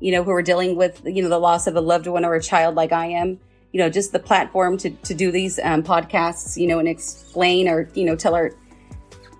you 0.00 0.12
know, 0.12 0.24
who 0.24 0.30
are 0.30 0.42
dealing 0.42 0.76
with, 0.76 1.02
you 1.04 1.22
know, 1.22 1.28
the 1.28 1.38
loss 1.38 1.66
of 1.66 1.76
a 1.76 1.80
loved 1.80 2.06
one 2.06 2.24
or 2.24 2.34
a 2.34 2.42
child 2.42 2.74
like 2.74 2.92
I 2.92 3.06
am, 3.06 3.38
you 3.72 3.78
know, 3.78 3.88
just 3.88 4.12
the 4.12 4.18
platform 4.18 4.78
to, 4.78 4.90
to 4.90 5.14
do 5.14 5.30
these 5.30 5.58
um, 5.60 5.82
podcasts, 5.82 6.56
you 6.56 6.66
know, 6.66 6.78
and 6.78 6.88
explain 6.88 7.68
or, 7.68 7.88
you 7.94 8.04
know, 8.04 8.16
tell 8.16 8.34
our, 8.34 8.52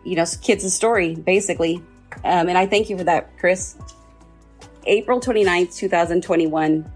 you 0.05 0.17
know, 0.17 0.25
kids 0.43 0.65
a 0.65 0.71
story, 0.71 1.15
basically. 1.15 1.83
Um, 2.25 2.49
and 2.49 2.59
I 2.59 2.67
thank 2.67 2.91
you 2.91 2.99
for 2.99 3.05
that, 3.05 3.39
Chris. 3.39 3.77
April 4.85 5.21
29th, 5.21 5.77
2021 5.77 6.91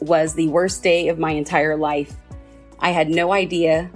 was 0.00 0.34
the 0.34 0.48
worst 0.48 0.82
day 0.82 1.08
of 1.08 1.18
my 1.18 1.32
entire 1.32 1.76
life. 1.76 2.14
I 2.78 2.90
had 2.90 3.10
no 3.10 3.32
idea, 3.32 3.90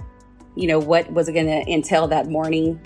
you 0.55 0.67
know, 0.67 0.79
what 0.79 1.11
was 1.11 1.29
going 1.29 1.47
to 1.47 1.71
entail 1.71 2.07
that 2.07 2.27
morning. 2.27 2.79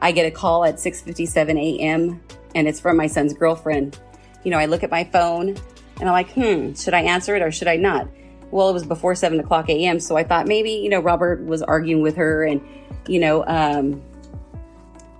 I 0.00 0.12
get 0.12 0.26
a 0.26 0.30
call 0.30 0.64
at 0.64 0.76
6:57 0.76 1.58
a.m. 1.58 2.20
and 2.54 2.66
it's 2.66 2.80
from 2.80 2.96
my 2.96 3.06
son's 3.06 3.34
girlfriend. 3.34 3.98
You 4.42 4.50
know, 4.50 4.58
I 4.58 4.66
look 4.66 4.82
at 4.82 4.90
my 4.90 5.04
phone 5.04 5.56
and 6.00 6.08
I'm 6.08 6.12
like, 6.12 6.32
hmm, 6.32 6.72
should 6.74 6.94
I 6.94 7.02
answer 7.02 7.36
it 7.36 7.42
or 7.42 7.50
should 7.50 7.68
I 7.68 7.76
not? 7.76 8.08
Well, 8.50 8.70
it 8.70 8.72
was 8.72 8.84
before 8.84 9.14
7 9.14 9.40
o'clock 9.40 9.68
a.m., 9.68 9.98
so 9.98 10.16
I 10.16 10.22
thought 10.22 10.46
maybe, 10.46 10.70
you 10.70 10.88
know, 10.88 11.00
Robert 11.00 11.44
was 11.44 11.62
arguing 11.62 12.02
with 12.02 12.16
her 12.16 12.44
and, 12.44 12.60
you 13.08 13.18
know, 13.18 13.44
um, 13.46 14.02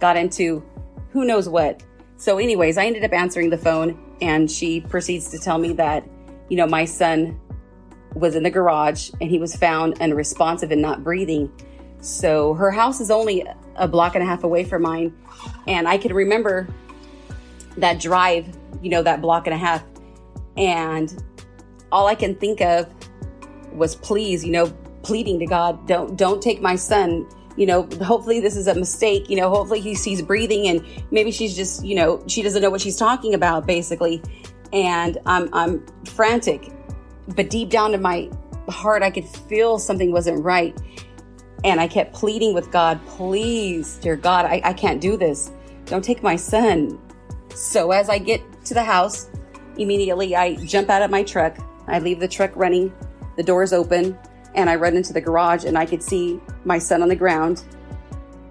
got 0.01 0.17
into 0.17 0.65
who 1.11 1.25
knows 1.25 1.49
what. 1.49 1.83
So, 2.17 2.39
anyways, 2.39 2.79
I 2.79 2.87
ended 2.87 3.05
up 3.05 3.13
answering 3.13 3.51
the 3.51 3.59
phone 3.59 3.99
and 4.21 4.51
she 4.51 4.81
proceeds 4.81 5.31
to 5.31 5.39
tell 5.39 5.59
me 5.59 5.73
that, 5.75 6.09
you 6.49 6.57
know, 6.57 6.67
my 6.67 6.85
son 6.85 7.39
was 8.15 8.37
in 8.37 8.43
the 8.43 8.51
garage 8.51 9.11
and 9.21 9.31
he 9.31 9.39
was 9.39 9.57
found 9.57 10.01
unresponsive 10.01 10.71
and 10.71 10.81
not 10.81 11.03
breathing. 11.03 11.51
So 12.01 12.55
her 12.55 12.71
house 12.71 13.01
is 13.01 13.11
only 13.11 13.45
a 13.77 13.89
block 13.89 14.15
and 14.15 14.23
a 14.23 14.27
half 14.27 14.45
away 14.45 14.65
from 14.65 14.83
mine. 14.83 15.15
And 15.67 15.89
I 15.89 15.99
can 15.99 16.15
remember 16.15 16.69
that 17.77 17.99
drive, 17.99 18.47
you 18.83 18.91
know, 18.91 19.03
that 19.03 19.21
block 19.21 19.47
and 19.47 19.55
a 19.55 19.59
half. 19.59 19.83
And 20.57 21.23
all 21.91 22.07
I 22.07 22.15
can 22.15 22.37
think 22.37 22.61
of 22.61 22.93
was 23.73 23.97
please, 23.97 24.45
you 24.45 24.53
know, 24.53 24.67
pleading 25.03 25.39
to 25.41 25.47
God, 25.47 25.87
don't 25.87 26.17
don't 26.17 26.43
take 26.43 26.63
my 26.63 26.77
son. 26.77 27.29
You 27.57 27.67
know, 27.67 27.89
hopefully 28.03 28.41
this 28.41 28.57
is 28.57 28.67
a 28.67 28.75
mistake. 28.75 29.31
You 29.31 29.37
know, 29.37 29.49
hopefully 29.49 29.81
he 29.81 29.95
sees 29.95 30.21
breathing 30.23 30.69
and 30.69 30.85
maybe 31.11 31.31
she's 31.31 31.55
just, 31.55 31.85
you 31.85 31.95
know, 31.95 32.23
she 32.27 32.43
doesn't 32.43 32.61
know 32.61 32.71
what 32.71 32.81
she's 32.81 32.97
talking 32.97 33.35
about, 33.35 33.67
basically. 33.67 34.23
And 34.73 35.19
I'm 35.27 35.49
I'm 35.53 35.87
frantic. 36.05 36.73
But 37.29 37.51
deep 37.51 37.71
down 37.71 37.95
in 37.95 38.03
my 38.03 38.29
heart 38.69 39.03
I 39.03 39.11
could 39.11 39.29
feel 39.29 39.79
something 39.79 40.11
wasn't 40.11 40.43
right. 40.45 40.77
And 41.65 41.81
I 41.81 41.89
kept 41.89 42.13
pleading 42.13 42.53
with 42.53 42.71
God, 42.71 43.01
please, 43.07 43.97
dear 43.97 44.17
God, 44.17 44.45
I, 44.45 44.61
I 44.65 44.73
can't 44.75 45.01
do 45.01 45.17
this. 45.17 45.51
Don't 45.87 46.05
take 46.05 46.23
my 46.23 46.37
son. 46.37 47.01
So 47.55 47.91
as 47.93 48.09
I 48.09 48.19
get 48.19 48.43
to 48.65 48.75
the 48.75 48.85
house, 48.85 49.31
immediately 49.79 50.37
I 50.37 50.57
jump 50.57 50.91
out 50.91 51.03
of 51.03 51.11
my 51.11 51.23
truck. 51.23 51.57
I 51.87 52.01
leave 52.01 52.21
the 52.21 52.29
truck 52.29 52.55
running, 52.55 52.93
the 53.37 53.43
doors 53.43 53.73
open, 53.73 54.19
and 54.55 54.71
I 54.71 54.77
run 54.77 54.97
into 54.97 55.13
the 55.13 55.21
garage 55.21 55.65
and 55.65 55.77
I 55.77 55.87
could 55.87 56.03
see 56.03 56.41
my 56.65 56.79
son 56.79 57.03
on 57.03 57.09
the 57.09 57.17
ground 57.17 57.65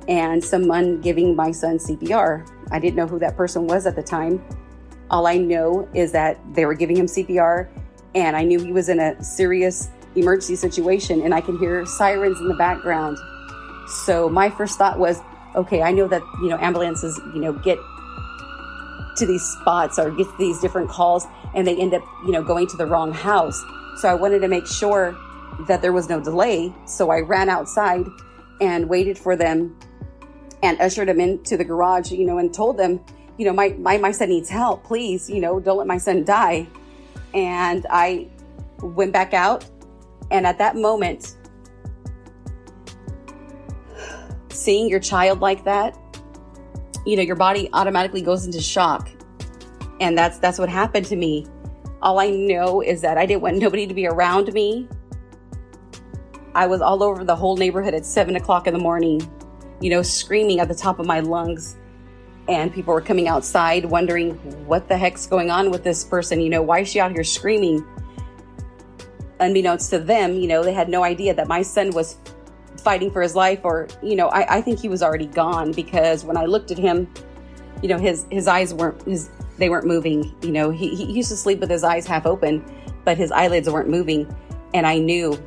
and 0.07 0.43
someone 0.43 0.99
giving 1.01 1.35
my 1.35 1.51
son 1.51 1.77
CPR. 1.77 2.47
I 2.71 2.79
didn't 2.79 2.95
know 2.95 3.07
who 3.07 3.19
that 3.19 3.37
person 3.37 3.67
was 3.67 3.85
at 3.85 3.95
the 3.95 4.03
time. 4.03 4.43
All 5.09 5.27
I 5.27 5.37
know 5.37 5.87
is 5.93 6.11
that 6.11 6.39
they 6.53 6.65
were 6.65 6.73
giving 6.73 6.97
him 6.97 7.05
CPR 7.05 7.69
and 8.15 8.35
I 8.35 8.43
knew 8.43 8.59
he 8.59 8.71
was 8.71 8.89
in 8.89 8.99
a 8.99 9.21
serious 9.23 9.89
emergency 10.15 10.55
situation 10.55 11.21
and 11.21 11.33
I 11.33 11.41
can 11.41 11.57
hear 11.57 11.85
sirens 11.85 12.39
in 12.39 12.47
the 12.47 12.55
background. 12.55 13.17
So 14.05 14.29
my 14.29 14.49
first 14.49 14.77
thought 14.77 14.99
was, 14.99 15.19
okay, 15.55 15.81
I 15.81 15.91
know 15.91 16.07
that, 16.07 16.21
you 16.41 16.49
know, 16.49 16.57
ambulances, 16.59 17.19
you 17.33 17.39
know, 17.39 17.53
get 17.53 17.77
to 19.17 19.25
these 19.25 19.43
spots 19.43 19.99
or 19.99 20.11
get 20.11 20.27
these 20.37 20.59
different 20.59 20.89
calls 20.89 21.27
and 21.53 21.65
they 21.65 21.75
end 21.77 21.93
up, 21.93 22.03
you 22.25 22.31
know, 22.31 22.43
going 22.43 22.67
to 22.67 22.77
the 22.77 22.85
wrong 22.85 23.11
house. 23.11 23.63
So 23.97 24.09
I 24.09 24.15
wanted 24.15 24.39
to 24.39 24.47
make 24.47 24.65
sure 24.65 25.15
that 25.67 25.81
there 25.81 25.93
was 25.93 26.09
no 26.09 26.19
delay. 26.19 26.73
So 26.85 27.09
I 27.09 27.21
ran 27.21 27.49
outside 27.49 28.05
and 28.61 28.87
waited 28.89 29.17
for 29.17 29.35
them 29.35 29.77
and 30.61 30.79
ushered 30.79 31.07
them 31.07 31.19
into 31.19 31.57
the 31.57 31.65
garage, 31.65 32.11
you 32.11 32.25
know, 32.25 32.37
and 32.37 32.53
told 32.53 32.77
them, 32.77 33.03
you 33.37 33.45
know, 33.45 33.53
my, 33.53 33.69
my, 33.79 33.97
my 33.97 34.11
son 34.11 34.29
needs 34.29 34.49
help. 34.49 34.83
Please, 34.83 35.29
you 35.29 35.39
know, 35.41 35.59
don't 35.59 35.77
let 35.77 35.87
my 35.87 35.97
son 35.97 36.23
die. 36.23 36.67
And 37.33 37.85
I 37.89 38.29
went 38.81 39.11
back 39.11 39.33
out. 39.33 39.65
And 40.31 40.47
at 40.47 40.57
that 40.59 40.75
moment, 40.75 41.35
seeing 44.49 44.87
your 44.87 44.99
child 44.99 45.41
like 45.41 45.63
that, 45.65 45.97
you 47.05 47.17
know, 47.17 47.23
your 47.23 47.35
body 47.35 47.69
automatically 47.73 48.21
goes 48.21 48.45
into 48.45 48.61
shock. 48.61 49.09
And 49.99 50.17
that's 50.17 50.39
that's 50.39 50.57
what 50.57 50.69
happened 50.69 51.05
to 51.07 51.15
me. 51.15 51.45
All 52.01 52.19
I 52.19 52.29
know 52.29 52.81
is 52.81 53.01
that 53.01 53.17
I 53.17 53.25
didn't 53.25 53.41
want 53.41 53.57
nobody 53.57 53.87
to 53.87 53.93
be 53.93 54.07
around 54.07 54.53
me. 54.53 54.87
I 56.55 56.67
was 56.67 56.81
all 56.81 57.01
over 57.03 57.23
the 57.23 57.35
whole 57.35 57.57
neighborhood 57.57 57.93
at 57.93 58.05
seven 58.05 58.35
o'clock 58.35 58.67
in 58.67 58.73
the 58.73 58.79
morning, 58.79 59.21
you 59.81 59.89
know, 59.89 60.01
screaming 60.01 60.59
at 60.59 60.67
the 60.67 60.75
top 60.75 60.99
of 60.99 61.05
my 61.05 61.19
lungs. 61.19 61.77
And 62.47 62.73
people 62.73 62.93
were 62.93 63.01
coming 63.01 63.27
outside 63.27 63.85
wondering 63.85 64.33
what 64.67 64.89
the 64.89 64.97
heck's 64.97 65.25
going 65.25 65.49
on 65.49 65.71
with 65.71 65.83
this 65.83 66.03
person. 66.03 66.41
You 66.41 66.49
know, 66.49 66.61
why 66.61 66.79
is 66.79 66.89
she 66.89 66.99
out 66.99 67.11
here 67.11 67.23
screaming? 67.23 67.85
Unbeknownst 69.39 69.89
to 69.91 69.99
them, 69.99 70.35
you 70.35 70.47
know, 70.47 70.61
they 70.61 70.73
had 70.73 70.89
no 70.89 71.03
idea 71.03 71.33
that 71.33 71.47
my 71.47 71.61
son 71.61 71.91
was 71.91 72.17
fighting 72.83 73.09
for 73.09 73.21
his 73.21 73.35
life 73.35 73.61
or 73.63 73.87
you 74.01 74.15
know 74.15 74.27
I, 74.27 74.57
I 74.57 74.61
think 74.61 74.79
he 74.79 74.89
was 74.89 75.01
already 75.01 75.27
gone 75.27 75.71
because 75.71 76.25
when 76.25 76.35
i 76.35 76.45
looked 76.45 76.69
at 76.71 76.77
him 76.77 77.07
you 77.81 77.87
know 77.87 77.97
his 77.97 78.25
his 78.29 78.47
eyes 78.47 78.73
weren't 78.73 79.01
his 79.03 79.29
they 79.57 79.69
weren't 79.69 79.87
moving 79.87 80.35
you 80.41 80.51
know 80.51 80.69
he, 80.69 80.93
he 80.93 81.05
used 81.11 81.29
to 81.29 81.37
sleep 81.37 81.59
with 81.59 81.69
his 81.69 81.83
eyes 81.83 82.05
half 82.05 82.25
open 82.25 82.63
but 83.05 83.17
his 83.17 83.31
eyelids 83.31 83.69
weren't 83.69 83.89
moving 83.89 84.35
and 84.73 84.85
i 84.85 84.97
knew 84.97 85.37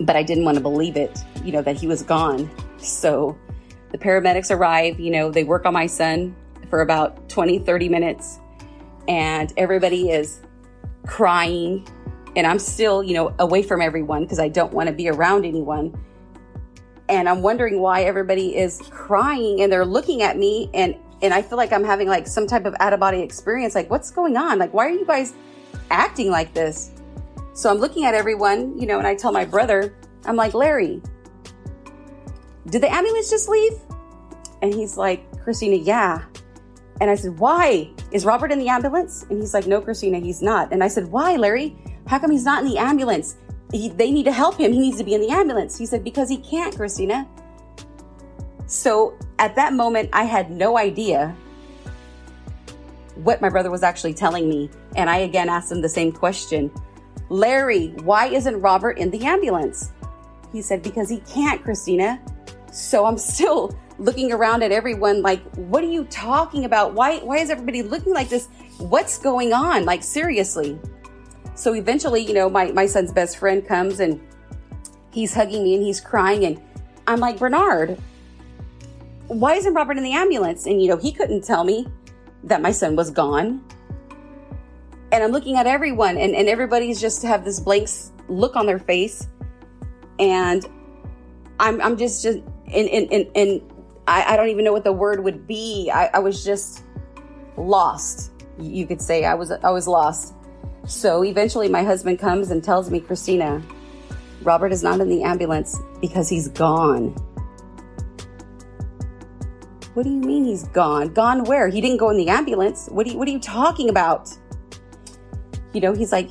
but 0.00 0.16
i 0.16 0.22
didn't 0.22 0.44
want 0.44 0.56
to 0.56 0.62
believe 0.62 0.96
it 0.96 1.18
you 1.44 1.52
know 1.52 1.62
that 1.62 1.76
he 1.76 1.86
was 1.86 2.02
gone. 2.02 2.50
So 2.78 3.38
the 3.90 3.98
paramedics 3.98 4.50
arrive 4.50 4.98
you 4.98 5.10
know 5.10 5.30
they 5.30 5.44
work 5.44 5.66
on 5.66 5.72
my 5.72 5.86
son 5.86 6.34
for 6.70 6.80
about 6.80 7.28
20 7.28 7.58
30 7.60 7.88
minutes 7.88 8.40
and 9.08 9.52
everybody 9.56 10.10
is 10.10 10.40
crying. 11.06 11.86
And 12.34 12.46
i'm 12.46 12.58
still 12.58 13.02
you 13.02 13.14
know 13.14 13.34
away 13.38 13.62
from 13.62 13.82
everyone 13.82 14.22
because 14.22 14.38
i 14.38 14.48
don't 14.48 14.72
want 14.72 14.88
to 14.88 14.94
be 14.94 15.08
around 15.08 15.44
anyone. 15.44 15.94
And 17.08 17.28
I'm 17.28 17.42
wondering 17.42 17.80
why 17.80 18.04
everybody 18.04 18.56
is 18.56 18.80
crying 18.88 19.60
and 19.60 19.70
they're 19.70 19.84
looking 19.84 20.22
at 20.22 20.38
me 20.38 20.70
and 20.72 20.96
and 21.20 21.32
I 21.32 21.42
feel 21.42 21.58
like 21.58 21.72
I'm 21.72 21.84
having 21.84 22.08
like 22.08 22.26
some 22.26 22.46
type 22.46 22.64
of 22.64 22.74
out 22.80 22.92
of 22.92 23.00
body 23.00 23.20
experience 23.20 23.74
like 23.74 23.90
what's 23.90 24.10
going 24.10 24.36
on? 24.36 24.58
Like 24.58 24.72
why 24.72 24.86
are 24.86 24.90
you 24.90 25.04
guys 25.04 25.34
acting 25.90 26.30
like 26.30 26.54
this 26.54 26.91
so 27.54 27.70
I'm 27.70 27.78
looking 27.78 28.04
at 28.04 28.14
everyone 28.14 28.78
you 28.78 28.86
know 28.86 28.98
and 28.98 29.06
I 29.06 29.14
tell 29.14 29.32
my 29.32 29.44
brother 29.44 29.94
I'm 30.24 30.36
like 30.36 30.54
Larry 30.54 31.02
did 32.68 32.82
the 32.82 32.92
ambulance 32.92 33.30
just 33.30 33.48
leave 33.48 33.74
and 34.62 34.72
he's 34.72 34.96
like 34.96 35.24
Christina 35.42 35.76
yeah 35.76 36.22
and 37.00 37.10
I 37.10 37.14
said 37.14 37.38
why 37.38 37.90
is 38.12 38.24
Robert 38.24 38.52
in 38.52 38.58
the 38.58 38.68
ambulance 38.68 39.24
and 39.28 39.40
he's 39.40 39.54
like 39.54 39.66
no 39.66 39.80
Christina 39.80 40.18
he's 40.18 40.42
not 40.42 40.72
and 40.72 40.82
I 40.82 40.88
said 40.88 41.06
why 41.06 41.36
Larry 41.36 41.76
how 42.06 42.18
come 42.18 42.30
he's 42.30 42.44
not 42.44 42.62
in 42.62 42.68
the 42.68 42.78
ambulance 42.78 43.36
he, 43.72 43.88
they 43.88 44.10
need 44.10 44.24
to 44.24 44.32
help 44.32 44.58
him. 44.58 44.72
He 44.72 44.78
needs 44.78 44.98
to 44.98 45.04
be 45.04 45.14
in 45.14 45.20
the 45.20 45.30
ambulance. 45.30 45.76
He 45.76 45.86
said, 45.86 46.04
because 46.04 46.28
he 46.28 46.36
can't, 46.36 46.76
Christina. 46.76 47.26
So 48.66 49.18
at 49.38 49.54
that 49.56 49.72
moment, 49.72 50.10
I 50.12 50.24
had 50.24 50.50
no 50.50 50.78
idea 50.78 51.34
what 53.16 53.40
my 53.40 53.48
brother 53.48 53.70
was 53.70 53.82
actually 53.82 54.14
telling 54.14 54.48
me. 54.48 54.70
And 54.96 55.08
I 55.08 55.18
again 55.18 55.48
asked 55.48 55.72
him 55.72 55.80
the 55.80 55.88
same 55.88 56.12
question 56.12 56.70
Larry, 57.32 57.88
why 58.02 58.26
isn't 58.26 58.60
Robert 58.60 58.98
in 58.98 59.10
the 59.10 59.24
ambulance? 59.24 59.90
He 60.52 60.60
said, 60.60 60.82
because 60.82 61.08
he 61.08 61.20
can't, 61.20 61.62
Christina. 61.62 62.20
So 62.70 63.06
I'm 63.06 63.16
still 63.32 63.76
looking 63.98 64.32
around 64.32 64.62
at 64.62 64.70
everyone 64.70 65.22
like, 65.22 65.42
what 65.56 65.82
are 65.82 65.88
you 65.88 66.04
talking 66.04 66.66
about? 66.66 66.92
Why, 66.92 67.18
why 67.18 67.38
is 67.38 67.48
everybody 67.48 67.82
looking 67.82 68.12
like 68.12 68.28
this? 68.28 68.48
What's 68.78 69.18
going 69.18 69.52
on? 69.52 69.84
Like, 69.84 70.02
seriously. 70.02 70.78
So 71.54 71.74
eventually, 71.74 72.20
you 72.20 72.34
know, 72.34 72.50
my, 72.50 72.70
my 72.72 72.86
son's 72.86 73.12
best 73.12 73.38
friend 73.38 73.66
comes 73.66 74.00
and 74.00 74.20
he's 75.10 75.32
hugging 75.34 75.62
me 75.62 75.74
and 75.74 75.82
he's 75.82 76.00
crying. 76.00 76.44
And 76.44 76.60
I'm 77.06 77.20
like, 77.20 77.38
Bernard, 77.38 77.98
why 79.28 79.54
isn't 79.54 79.72
Robert 79.72 79.96
in 79.96 80.04
the 80.04 80.12
ambulance? 80.12 80.66
And, 80.66 80.82
you 80.82 80.88
know, 80.88 80.98
he 80.98 81.12
couldn't 81.12 81.44
tell 81.44 81.64
me 81.64 81.86
that 82.44 82.60
my 82.60 82.72
son 82.72 82.94
was 82.94 83.10
gone. 83.10 83.64
And 85.12 85.22
I'm 85.22 85.30
looking 85.30 85.56
at 85.56 85.66
everyone 85.66 86.16
and, 86.16 86.34
and 86.34 86.48
everybody's 86.48 87.00
just 87.00 87.22
have 87.22 87.44
this 87.44 87.60
blank 87.60 87.88
look 88.28 88.56
on 88.56 88.66
their 88.66 88.78
face. 88.78 89.28
And 90.18 90.66
I'm, 91.60 91.80
I'm 91.82 91.98
just, 91.98 92.22
just, 92.22 92.38
and, 92.66 92.88
and, 92.88 93.30
and, 93.36 93.62
I, 94.08 94.32
I 94.32 94.36
don't 94.36 94.48
even 94.48 94.64
know 94.64 94.72
what 94.72 94.84
the 94.84 94.92
word 94.92 95.22
would 95.22 95.46
be. 95.46 95.90
I, 95.92 96.10
I 96.14 96.18
was 96.18 96.44
just 96.44 96.82
lost. 97.56 98.32
You 98.58 98.86
could 98.86 99.00
say 99.00 99.24
I 99.24 99.34
was, 99.34 99.52
I 99.52 99.70
was 99.70 99.86
lost. 99.86 100.34
So 100.86 101.22
eventually, 101.22 101.68
my 101.68 101.84
husband 101.84 102.18
comes 102.18 102.50
and 102.50 102.64
tells 102.64 102.90
me, 102.90 102.98
Christina, 102.98 103.62
Robert 104.42 104.72
is 104.72 104.82
not 104.82 105.00
in 105.00 105.08
the 105.08 105.22
ambulance 105.22 105.78
because 106.00 106.28
he's 106.28 106.48
gone. 106.48 107.10
What 109.94 110.02
do 110.02 110.10
you 110.10 110.20
mean 110.20 110.44
he's 110.44 110.66
gone? 110.68 111.12
Gone 111.12 111.44
where? 111.44 111.68
He 111.68 111.80
didn't 111.80 111.98
go 111.98 112.10
in 112.10 112.16
the 112.16 112.28
ambulance. 112.28 112.88
What 112.90 113.06
are 113.06 113.10
you, 113.10 113.18
what 113.18 113.28
are 113.28 113.30
you 113.30 113.38
talking 113.38 113.88
about? 113.88 114.36
You 115.72 115.80
know, 115.80 115.92
he's 115.92 116.12
like, 116.12 116.28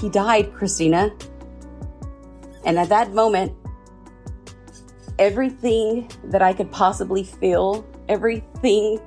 he 0.00 0.08
died, 0.08 0.54
Christina. 0.54 1.12
And 2.64 2.78
at 2.78 2.88
that 2.88 3.12
moment, 3.12 3.52
everything 5.18 6.10
that 6.24 6.42
I 6.42 6.52
could 6.52 6.70
possibly 6.70 7.24
feel, 7.24 7.84
everything, 8.08 9.00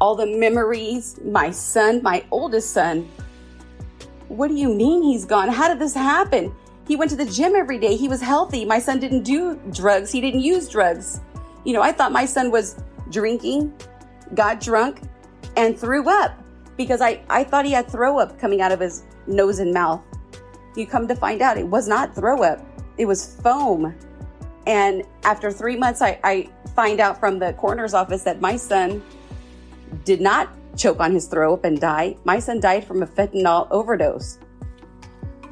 all 0.00 0.14
the 0.14 0.26
memories, 0.26 1.18
my 1.24 1.50
son, 1.50 2.02
my 2.02 2.24
oldest 2.30 2.72
son, 2.72 3.08
what 4.28 4.48
do 4.48 4.54
you 4.54 4.72
mean 4.72 5.02
he's 5.02 5.24
gone? 5.24 5.48
How 5.48 5.68
did 5.68 5.78
this 5.78 5.94
happen? 5.94 6.54
He 6.86 6.96
went 6.96 7.10
to 7.10 7.16
the 7.16 7.24
gym 7.24 7.54
every 7.54 7.78
day. 7.78 7.96
He 7.96 8.08
was 8.08 8.20
healthy. 8.20 8.64
My 8.64 8.78
son 8.78 8.98
didn't 9.00 9.22
do 9.22 9.56
drugs. 9.72 10.10
He 10.12 10.20
didn't 10.20 10.40
use 10.40 10.68
drugs. 10.68 11.20
You 11.64 11.72
know, 11.72 11.82
I 11.82 11.92
thought 11.92 12.12
my 12.12 12.24
son 12.24 12.50
was 12.50 12.76
drinking, 13.10 13.72
got 14.34 14.60
drunk, 14.60 15.02
and 15.56 15.78
threw 15.78 16.08
up 16.08 16.32
because 16.78 17.02
I, 17.02 17.20
I 17.28 17.44
thought 17.44 17.66
he 17.66 17.72
had 17.72 17.90
throw 17.90 18.18
up 18.18 18.38
coming 18.38 18.62
out 18.62 18.72
of 18.72 18.80
his 18.80 19.02
nose 19.26 19.58
and 19.58 19.74
mouth. 19.74 20.00
You 20.76 20.86
come 20.86 21.06
to 21.08 21.14
find 21.14 21.42
out 21.42 21.58
it 21.58 21.66
was 21.66 21.88
not 21.88 22.14
throw 22.14 22.42
up, 22.42 22.64
it 22.96 23.04
was 23.04 23.36
foam. 23.42 23.94
And 24.66 25.02
after 25.24 25.50
three 25.50 25.76
months, 25.76 26.00
I, 26.00 26.18
I 26.24 26.48
find 26.74 27.00
out 27.00 27.18
from 27.18 27.38
the 27.38 27.52
coroner's 27.54 27.94
office 27.94 28.22
that 28.22 28.40
my 28.40 28.56
son 28.56 29.02
did 30.04 30.20
not 30.20 30.50
choke 30.76 31.00
on 31.00 31.12
his 31.12 31.26
throw 31.26 31.54
up 31.54 31.64
and 31.64 31.80
die. 31.80 32.16
My 32.24 32.38
son 32.38 32.60
died 32.60 32.86
from 32.86 33.02
a 33.02 33.06
fentanyl 33.06 33.66
overdose. 33.70 34.38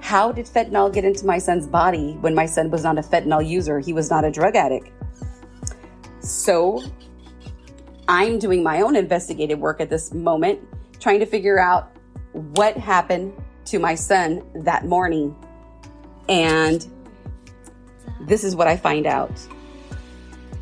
How 0.01 0.31
did 0.31 0.47
fentanyl 0.47 0.93
get 0.93 1.05
into 1.05 1.27
my 1.27 1.39
son's 1.39 1.67
body 1.67 2.17
when 2.21 2.35
my 2.35 2.47
son 2.47 2.71
was 2.71 2.85
not 2.85 2.99
a 2.99 3.03
fentanyl 3.03 3.47
user? 3.47 3.81
He 3.81 3.93
was 3.93 4.09
not 4.09 4.25
a 4.25 4.31
drug 4.31 4.55
addict. 4.55 4.91
So 6.21 6.83
I'm 8.07 8.39
doing 8.39 8.63
my 8.63 8.83
own 8.83 8.95
investigative 8.95 9.59
work 9.59 9.81
at 9.81 9.91
this 9.91 10.15
moment, 10.15 10.61
trying 11.01 11.21
to 11.21 11.27
figure 11.27 11.59
out 11.59 11.97
what 12.33 12.77
happened 12.77 13.33
to 13.67 13.79
my 13.79 13.95
son 13.95 14.43
that 14.65 14.87
morning. 14.87 15.35
And 16.29 16.87
this 18.23 18.45
is 18.45 18.57
what 18.57 18.69
I 18.69 18.77
find 18.77 19.07
out. 19.07 19.33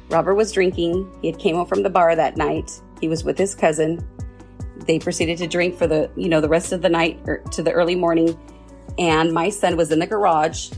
Robert 0.09 0.35
was 0.35 0.53
drinking. 0.53 1.11
He 1.23 1.31
had 1.31 1.39
came 1.39 1.57
home 1.57 1.67
from 1.67 1.83
the 1.83 1.91
bar 1.91 2.15
that 2.15 2.37
night. 2.37 2.81
He 3.01 3.09
was 3.09 3.25
with 3.25 3.39
his 3.39 3.55
cousin 3.55 4.07
they 4.87 4.99
proceeded 4.99 5.39
to 5.39 5.47
drink 5.47 5.77
for 5.77 5.87
the 5.87 6.11
you 6.17 6.29
know 6.29 6.41
the 6.41 6.49
rest 6.49 6.73
of 6.73 6.83
the 6.83 6.89
night 6.89 7.21
or 7.27 7.39
to 7.53 7.63
the 7.63 7.73
early 7.73 7.95
morning 7.95 8.39
and 8.99 9.33
my 9.33 9.49
son 9.49 9.77
was 9.77 9.91
in 9.93 9.99
the 9.99 10.07
garage 10.07 10.71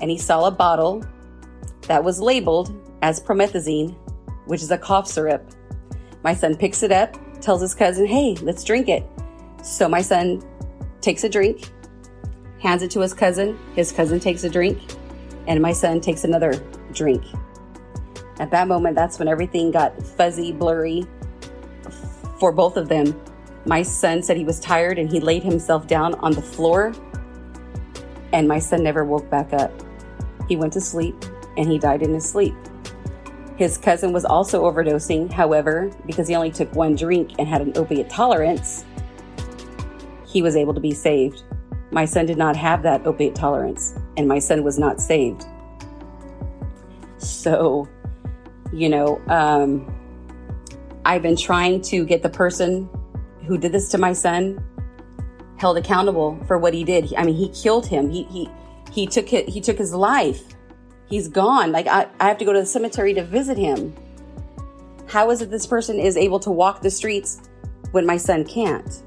and 0.00 0.10
he 0.10 0.18
saw 0.18 0.46
a 0.46 0.50
bottle 0.50 1.04
that 1.82 2.02
was 2.02 2.20
labeled 2.20 2.72
as 3.02 3.20
promethazine 3.20 3.96
which 4.46 4.62
is 4.62 4.70
a 4.70 4.78
cough 4.78 5.06
syrup 5.06 5.50
my 6.22 6.34
son 6.34 6.54
picks 6.54 6.82
it 6.82 6.92
up 6.92 7.16
tells 7.40 7.60
his 7.60 7.74
cousin 7.74 8.06
hey 8.06 8.34
let's 8.42 8.64
drink 8.64 8.88
it 8.88 9.04
so 9.62 9.88
my 9.88 10.00
son 10.00 10.42
takes 11.00 11.24
a 11.24 11.28
drink 11.28 11.70
hands 12.60 12.82
it 12.82 12.90
to 12.90 13.00
his 13.00 13.14
cousin 13.14 13.58
his 13.74 13.92
cousin 13.92 14.20
takes 14.20 14.44
a 14.44 14.50
drink 14.50 14.78
and 15.46 15.60
my 15.60 15.72
son 15.72 16.00
takes 16.00 16.24
another 16.24 16.52
drink 16.92 17.24
at 18.38 18.50
that 18.50 18.68
moment 18.68 18.94
that's 18.94 19.18
when 19.18 19.28
everything 19.28 19.70
got 19.70 20.00
fuzzy 20.02 20.52
blurry 20.52 21.06
for 22.38 22.52
both 22.52 22.76
of 22.76 22.88
them 22.88 23.18
my 23.66 23.82
son 23.82 24.22
said 24.22 24.36
he 24.36 24.44
was 24.44 24.58
tired 24.58 24.98
and 24.98 25.10
he 25.10 25.20
laid 25.20 25.42
himself 25.42 25.86
down 25.86 26.14
on 26.16 26.32
the 26.32 26.42
floor. 26.42 26.94
And 28.32 28.48
my 28.48 28.58
son 28.58 28.82
never 28.82 29.04
woke 29.04 29.28
back 29.28 29.52
up. 29.52 29.72
He 30.48 30.56
went 30.56 30.72
to 30.74 30.80
sleep 30.80 31.14
and 31.56 31.70
he 31.70 31.78
died 31.78 32.02
in 32.02 32.14
his 32.14 32.28
sleep. 32.28 32.54
His 33.60 33.76
cousin 33.76 34.14
was 34.14 34.24
also 34.24 34.62
overdosing. 34.64 35.30
However, 35.30 35.90
because 36.06 36.26
he 36.26 36.34
only 36.34 36.50
took 36.50 36.74
one 36.74 36.96
drink 36.96 37.32
and 37.38 37.46
had 37.46 37.60
an 37.60 37.76
opiate 37.76 38.08
tolerance, 38.08 38.86
he 40.26 40.40
was 40.40 40.56
able 40.56 40.72
to 40.72 40.80
be 40.80 40.92
saved. 40.92 41.42
My 41.90 42.06
son 42.06 42.24
did 42.24 42.38
not 42.38 42.56
have 42.56 42.82
that 42.84 43.06
opiate 43.06 43.34
tolerance, 43.34 43.94
and 44.16 44.26
my 44.26 44.38
son 44.38 44.64
was 44.64 44.78
not 44.78 44.98
saved. 44.98 45.44
So, 47.18 47.86
you 48.72 48.88
know, 48.88 49.20
um, 49.28 49.94
I've 51.04 51.20
been 51.20 51.36
trying 51.36 51.82
to 51.82 52.06
get 52.06 52.22
the 52.22 52.30
person 52.30 52.88
who 53.44 53.58
did 53.58 53.72
this 53.72 53.90
to 53.90 53.98
my 53.98 54.14
son 54.14 54.64
held 55.58 55.76
accountable 55.76 56.42
for 56.46 56.56
what 56.56 56.72
he 56.72 56.82
did. 56.82 57.12
I 57.14 57.24
mean, 57.24 57.36
he 57.36 57.50
killed 57.50 57.84
him. 57.84 58.08
He 58.08 58.22
he 58.22 58.48
he 58.90 59.06
took 59.06 59.34
it. 59.34 59.50
He 59.50 59.60
took 59.60 59.76
his 59.76 59.92
life. 59.92 60.44
He's 61.10 61.28
gone. 61.28 61.72
Like 61.72 61.88
I, 61.88 62.06
I 62.20 62.28
have 62.28 62.38
to 62.38 62.44
go 62.44 62.52
to 62.52 62.60
the 62.60 62.66
cemetery 62.66 63.12
to 63.14 63.24
visit 63.24 63.58
him. 63.58 63.94
How 65.06 65.30
is 65.30 65.42
it 65.42 65.50
this 65.50 65.66
person 65.66 65.98
is 65.98 66.16
able 66.16 66.38
to 66.40 66.50
walk 66.52 66.82
the 66.82 66.90
streets 66.90 67.42
when 67.90 68.06
my 68.06 68.16
son 68.16 68.44
can't? 68.44 69.02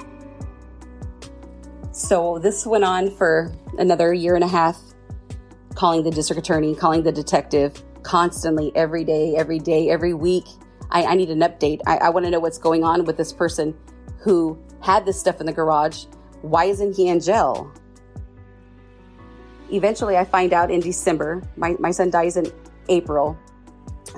So 1.93 2.39
this 2.39 2.65
went 2.65 2.83
on 2.83 3.09
for 3.15 3.53
another 3.77 4.13
year 4.13 4.35
and 4.35 4.43
a 4.43 4.47
half, 4.47 4.77
calling 5.75 6.03
the 6.03 6.11
district 6.11 6.39
attorney, 6.39 6.75
calling 6.75 7.03
the 7.03 7.11
detective 7.11 7.81
constantly, 8.03 8.75
every 8.75 9.05
day, 9.05 9.35
every 9.37 9.59
day, 9.59 9.89
every 9.89 10.13
week. 10.13 10.43
I, 10.91 11.03
I 11.03 11.15
need 11.15 11.29
an 11.29 11.39
update. 11.39 11.79
I, 11.87 11.97
I 11.97 12.09
want 12.09 12.25
to 12.25 12.29
know 12.29 12.39
what's 12.41 12.57
going 12.57 12.83
on 12.83 13.05
with 13.05 13.15
this 13.15 13.31
person 13.31 13.73
who 14.19 14.59
had 14.81 15.05
this 15.05 15.17
stuff 15.17 15.39
in 15.39 15.45
the 15.45 15.53
garage. 15.53 16.05
Why 16.41 16.65
isn't 16.65 16.97
he 16.97 17.07
in 17.07 17.21
jail? 17.21 17.71
Eventually, 19.73 20.17
I 20.17 20.23
find 20.23 20.53
out 20.53 20.69
in 20.69 20.79
December. 20.79 21.41
My, 21.57 21.75
my 21.79 21.89
son 21.89 22.11
dies 22.11 22.37
in 22.37 22.51
April. 22.89 23.37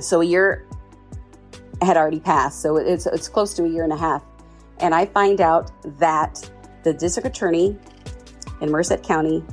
So 0.02 0.20
a 0.20 0.26
year 0.26 0.68
had 1.82 1.96
already 1.96 2.20
passed. 2.20 2.62
So 2.62 2.76
it's, 2.76 3.06
it's 3.06 3.30
close 3.30 3.54
to 3.56 3.64
a 3.64 3.68
year 3.68 3.86
and 3.86 3.94
a 3.94 3.98
half. 3.98 4.22
And 4.80 4.94
I 4.94 5.06
find 5.06 5.40
out 5.40 5.72
that 5.98 6.50
the 6.84 6.94
district 6.94 7.28
attorney 7.28 7.78
in 8.60 8.70
Merced 8.70 9.02
County 9.02 9.44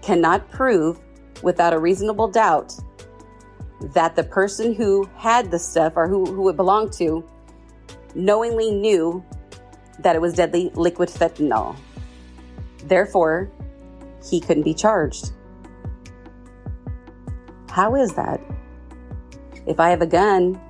cannot 0.00 0.48
prove 0.50 1.00
without 1.42 1.72
a 1.72 1.78
reasonable 1.78 2.28
doubt 2.28 2.74
that 3.94 4.14
the 4.14 4.22
person 4.24 4.72
who 4.72 5.08
had 5.16 5.50
the 5.50 5.58
stuff 5.58 5.94
or 5.96 6.06
who, 6.06 6.24
who 6.24 6.48
it 6.48 6.56
belonged 6.56 6.92
to 6.92 7.28
knowingly 8.14 8.70
knew 8.70 9.24
that 9.98 10.14
it 10.14 10.20
was 10.20 10.34
deadly 10.34 10.70
liquid 10.74 11.08
fentanyl. 11.08 11.76
Therefore, 12.84 13.50
he 14.24 14.40
couldn't 14.40 14.62
be 14.62 14.74
charged. 14.74 15.32
How 17.78 17.94
is 17.94 18.12
that? 18.14 18.40
If 19.64 19.78
I 19.78 19.90
have 19.90 20.02
a 20.02 20.06
gun 20.06 20.60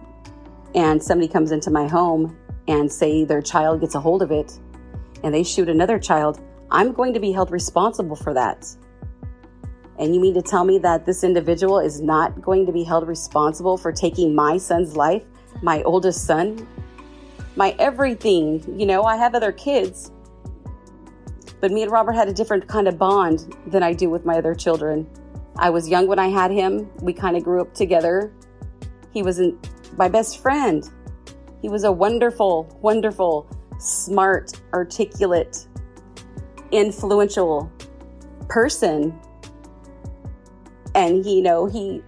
and 0.75 1.03
somebody 1.03 1.27
comes 1.27 1.53
into 1.53 1.71
my 1.71 1.89
home 1.89 2.37
and 2.67 2.93
say 2.93 3.25
their 3.25 3.41
child 3.41 3.81
gets 3.81 3.95
a 3.95 4.01
hold 4.01 4.21
of 4.21 4.31
it 4.31 4.59
and 5.25 5.33
they 5.33 5.43
shoot 5.43 5.71
another 5.71 5.99
child, 5.99 6.39
I'm 6.71 6.93
going 6.93 7.15
to 7.15 7.19
be 7.19 7.33
held 7.33 7.51
responsible 7.51 8.15
for 8.15 8.35
that. 8.35 8.69
And 9.99 10.15
you 10.15 10.21
mean 10.21 10.35
to 10.35 10.43
tell 10.43 10.67
me 10.67 10.77
that 10.81 11.07
this 11.07 11.25
individual 11.25 11.79
is 11.79 12.03
not 12.03 12.43
going 12.43 12.67
to 12.67 12.73
be 12.73 12.85
held 12.85 13.09
responsible 13.09 13.79
for 13.79 13.91
taking 13.91 14.35
my 14.35 14.59
son's 14.59 14.95
life, 14.95 15.25
my 15.63 15.83
oldest 15.85 16.27
son, 16.27 16.69
my 17.57 17.75
everything? 17.79 18.63
You 18.79 18.85
know, 18.85 19.05
I 19.05 19.17
have 19.17 19.35
other 19.35 19.53
kids, 19.53 20.13
but 21.63 21.71
me 21.71 21.85
and 21.85 21.91
Robert 21.91 22.13
had 22.13 22.29
a 22.29 22.35
different 22.35 22.69
kind 22.69 22.87
of 22.87 22.99
bond 22.99 23.57
than 23.67 23.83
I 23.83 23.95
do 23.95 24.11
with 24.11 24.27
my 24.27 24.37
other 24.37 24.55
children. 24.55 25.09
I 25.59 25.71
was 25.71 25.89
young 25.89 26.07
when 26.07 26.19
I 26.19 26.29
had 26.29 26.51
him. 26.51 26.89
We 27.01 27.13
kind 27.13 27.37
of 27.37 27.43
grew 27.43 27.61
up 27.61 27.75
together. 27.75 28.33
He 29.13 29.23
was 29.23 29.41
my 29.97 30.09
best 30.09 30.41
friend. 30.41 30.89
He 31.61 31.69
was 31.69 31.85
a 31.85 31.91
wonderful, 31.91 32.79
wonderful 32.81 33.49
smart, 33.79 34.53
articulate, 34.73 35.67
influential 36.71 37.71
person. 38.49 39.19
And 40.95 41.25
he, 41.25 41.37
you 41.37 41.43
know, 41.43 41.67
he 41.67 42.03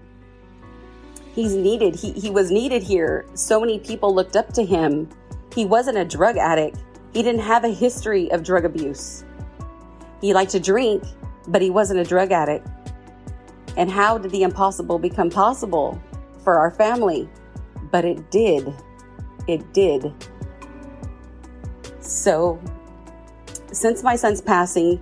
he's 1.34 1.54
needed. 1.54 1.96
He 1.96 2.12
he 2.12 2.30
was 2.30 2.50
needed 2.50 2.82
here. 2.82 3.26
So 3.34 3.60
many 3.60 3.78
people 3.78 4.14
looked 4.14 4.36
up 4.36 4.52
to 4.54 4.64
him. 4.64 5.08
He 5.54 5.64
wasn't 5.64 5.98
a 5.98 6.04
drug 6.04 6.36
addict. 6.36 6.78
He 7.12 7.22
didn't 7.22 7.40
have 7.40 7.64
a 7.64 7.68
history 7.68 8.30
of 8.30 8.44
drug 8.44 8.64
abuse. 8.64 9.24
He 10.20 10.32
liked 10.32 10.52
to 10.52 10.60
drink, 10.60 11.02
but 11.48 11.60
he 11.60 11.70
wasn't 11.70 11.98
a 11.98 12.04
drug 12.04 12.30
addict. 12.30 12.66
And 13.76 13.90
how 13.90 14.18
did 14.18 14.30
the 14.30 14.42
impossible 14.42 14.98
become 14.98 15.30
possible 15.30 16.00
for 16.42 16.58
our 16.58 16.70
family? 16.70 17.28
But 17.90 18.04
it 18.04 18.30
did. 18.30 18.72
It 19.46 19.72
did. 19.72 20.12
So, 22.00 22.60
since 23.72 24.02
my 24.02 24.16
son's 24.16 24.40
passing, 24.40 25.00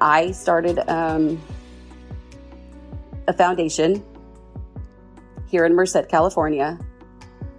I 0.00 0.32
started 0.32 0.78
um, 0.88 1.40
a 3.26 3.32
foundation 3.32 4.04
here 5.46 5.64
in 5.64 5.74
Merced, 5.74 6.08
California, 6.08 6.78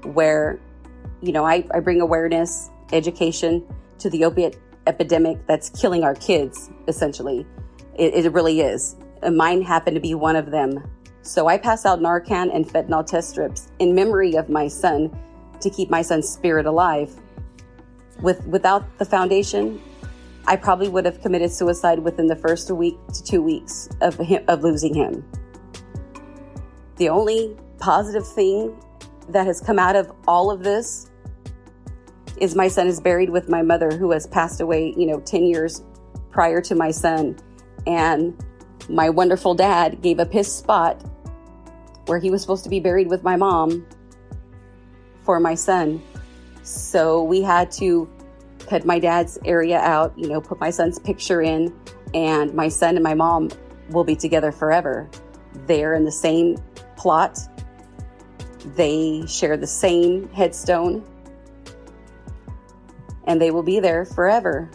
where, 0.04 0.60
you 1.22 1.32
know, 1.32 1.46
I, 1.46 1.66
I 1.74 1.80
bring 1.80 2.02
awareness, 2.02 2.70
education 2.92 3.66
to 4.00 4.10
the 4.10 4.26
opiate 4.26 4.58
epidemic 4.86 5.46
that's 5.48 5.70
killing 5.70 6.04
our 6.04 6.16
kids, 6.16 6.70
essentially. 6.88 7.46
It, 7.98 8.26
it 8.26 8.32
really 8.32 8.62
is. 8.62 8.96
And 9.26 9.36
mine 9.36 9.62
happened 9.62 9.96
to 9.96 10.02
be 10.02 10.16
one 10.16 10.36
of 10.36 10.52
them. 10.52 10.84
So 11.24 11.48
I 11.48 11.58
pass 11.58 11.86
out 11.86 12.00
Narcan 12.00 12.56
and 12.56 12.66
fentanyl 12.66 13.06
test 13.06 13.32
strips 13.32 13.72
in 13.80 13.96
memory 13.96 14.36
of 14.36 14.48
my 14.50 14.68
son 14.68 15.18
to 15.60 15.70
keep 15.70 15.90
my 15.90 16.02
son's 16.02 16.30
spirit 16.30 16.66
alive 16.66 17.20
with 18.22 18.46
without 18.48 18.98
the 18.98 19.06
foundation, 19.06 19.82
I 20.48 20.56
probably 20.56 20.90
would 20.90 21.06
have 21.06 21.22
committed 21.22 21.52
suicide 21.52 22.00
within 22.00 22.28
the 22.28 22.36
first 22.36 22.70
week 22.72 22.98
to 23.14 23.24
two 23.24 23.42
weeks 23.42 23.90
of 24.02 24.16
him, 24.18 24.44
of 24.48 24.64
losing 24.64 24.94
him. 24.94 25.26
The 26.98 27.10
only 27.10 27.58
positive 27.80 28.28
thing 28.28 28.80
that 29.30 29.46
has 29.48 29.60
come 29.60 29.80
out 29.80 29.96
of 29.96 30.12
all 30.28 30.52
of 30.52 30.64
this 30.64 31.12
is 32.38 32.56
my 32.56 32.68
son 32.68 32.88
is 32.88 33.00
buried 33.00 33.30
with 33.30 33.50
my 33.50 33.62
mother 33.62 33.92
who 33.92 34.12
has 34.12 34.28
passed 34.28 34.62
away, 34.62 34.94
you 34.98 35.08
know, 35.08 35.20
10 35.22 35.46
years 35.46 35.84
prior 36.32 36.62
to 36.62 36.76
my 36.76 36.92
son. 36.92 37.38
And 37.88 38.38
my 38.90 39.10
wonderful 39.10 39.56
dad 39.56 40.02
gave 40.02 40.20
up 40.20 40.32
his 40.32 40.54
spot 40.54 41.02
where 42.06 42.20
he 42.20 42.30
was 42.30 42.42
supposed 42.42 42.64
to 42.64 42.70
be 42.70 42.80
buried 42.80 43.08
with 43.08 43.24
my 43.24 43.36
mom 43.36 43.86
for 45.24 45.40
my 45.40 45.56
son. 45.56 46.02
So 46.64 47.24
we 47.24 47.42
had 47.42 47.72
to 47.74 48.10
cut 48.68 48.86
my 48.86 49.00
dad's 49.00 49.38
area 49.46 49.80
out, 49.80 50.18
you 50.18 50.28
know, 50.28 50.42
put 50.42 50.60
my 50.60 50.70
son's 50.70 51.00
picture 51.00 51.42
in, 51.42 51.74
and 52.14 52.54
my 52.54 52.68
son 52.68 52.96
and 52.96 53.04
my 53.04 53.14
mom 53.14 53.50
will 53.90 54.04
be 54.04 54.16
together 54.16 54.52
forever. 54.52 55.10
They're 55.68 55.94
in 55.94 56.04
the 56.06 56.12
same 56.12 56.58
plot, 56.96 57.40
they 58.76 59.26
share 59.28 59.58
the 59.58 59.68
same 59.68 60.30
headstone, 60.30 61.06
and 63.26 63.42
they 63.42 63.52
will 63.52 63.64
be 63.64 63.80
there 63.80 64.06
forever. 64.06 64.70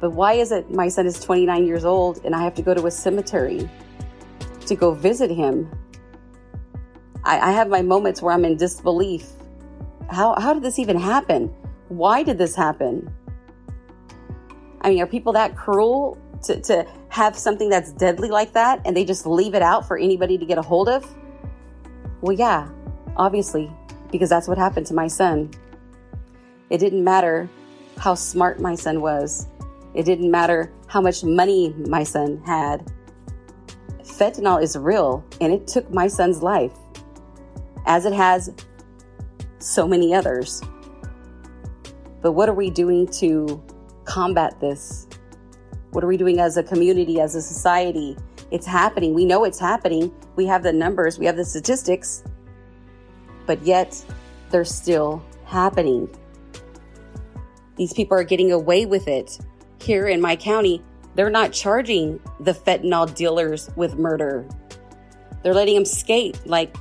But 0.00 0.12
why 0.12 0.34
is 0.34 0.50
it 0.50 0.70
my 0.70 0.88
son 0.88 1.06
is 1.06 1.20
29 1.20 1.66
years 1.66 1.84
old 1.84 2.24
and 2.24 2.34
I 2.34 2.42
have 2.42 2.54
to 2.54 2.62
go 2.62 2.74
to 2.74 2.86
a 2.86 2.90
cemetery 2.90 3.68
to 4.66 4.74
go 4.74 4.92
visit 4.92 5.30
him? 5.30 5.70
I, 7.24 7.38
I 7.38 7.52
have 7.52 7.68
my 7.68 7.82
moments 7.82 8.22
where 8.22 8.32
I'm 8.32 8.44
in 8.44 8.56
disbelief 8.56 9.26
how, 10.10 10.34
how 10.38 10.54
did 10.54 10.62
this 10.62 10.78
even 10.78 10.98
happen? 10.98 11.54
Why 11.88 12.22
did 12.22 12.38
this 12.38 12.54
happen? 12.54 13.12
I 14.80 14.90
mean, 14.90 15.00
are 15.00 15.06
people 15.06 15.32
that 15.34 15.56
cruel 15.56 16.18
to, 16.44 16.60
to 16.62 16.86
have 17.08 17.36
something 17.36 17.68
that's 17.68 17.92
deadly 17.92 18.28
like 18.28 18.52
that 18.52 18.80
and 18.84 18.96
they 18.96 19.04
just 19.04 19.26
leave 19.26 19.54
it 19.54 19.62
out 19.62 19.86
for 19.86 19.96
anybody 19.98 20.38
to 20.38 20.44
get 20.44 20.58
a 20.58 20.62
hold 20.62 20.88
of? 20.88 21.14
Well, 22.20 22.32
yeah, 22.32 22.68
obviously, 23.16 23.70
because 24.10 24.28
that's 24.28 24.48
what 24.48 24.58
happened 24.58 24.86
to 24.86 24.94
my 24.94 25.06
son. 25.06 25.50
It 26.70 26.78
didn't 26.78 27.04
matter 27.04 27.48
how 27.98 28.14
smart 28.14 28.60
my 28.60 28.74
son 28.74 29.00
was, 29.00 29.46
it 29.94 30.04
didn't 30.04 30.30
matter 30.30 30.72
how 30.86 31.00
much 31.00 31.24
money 31.24 31.74
my 31.88 32.02
son 32.02 32.42
had. 32.44 32.90
Fentanyl 34.02 34.62
is 34.62 34.76
real 34.76 35.24
and 35.40 35.52
it 35.52 35.66
took 35.66 35.92
my 35.92 36.06
son's 36.06 36.42
life, 36.42 36.76
as 37.86 38.04
it 38.04 38.12
has 38.12 38.52
so 39.58 39.86
many 39.86 40.14
others. 40.14 40.62
But 42.22 42.32
what 42.32 42.48
are 42.48 42.54
we 42.54 42.70
doing 42.70 43.06
to 43.18 43.62
combat 44.04 44.60
this? 44.60 45.06
What 45.92 46.04
are 46.04 46.06
we 46.06 46.16
doing 46.16 46.38
as 46.38 46.56
a 46.56 46.62
community, 46.62 47.20
as 47.20 47.34
a 47.34 47.42
society? 47.42 48.16
It's 48.50 48.66
happening. 48.66 49.14
We 49.14 49.24
know 49.24 49.44
it's 49.44 49.58
happening. 49.58 50.12
We 50.36 50.46
have 50.46 50.62
the 50.62 50.72
numbers, 50.72 51.18
we 51.18 51.26
have 51.26 51.36
the 51.36 51.44
statistics, 51.44 52.22
but 53.46 53.62
yet 53.62 54.04
they're 54.50 54.64
still 54.64 55.22
happening. 55.44 56.08
These 57.76 57.92
people 57.92 58.18
are 58.18 58.24
getting 58.24 58.52
away 58.52 58.86
with 58.86 59.08
it. 59.08 59.38
Here 59.80 60.08
in 60.08 60.20
my 60.20 60.36
county, 60.36 60.82
they're 61.14 61.30
not 61.30 61.52
charging 61.52 62.20
the 62.40 62.52
fentanyl 62.52 63.14
dealers 63.14 63.70
with 63.76 63.98
murder. 63.98 64.46
They're 65.42 65.54
letting 65.54 65.74
them 65.74 65.84
skate 65.84 66.38
like 66.46 66.76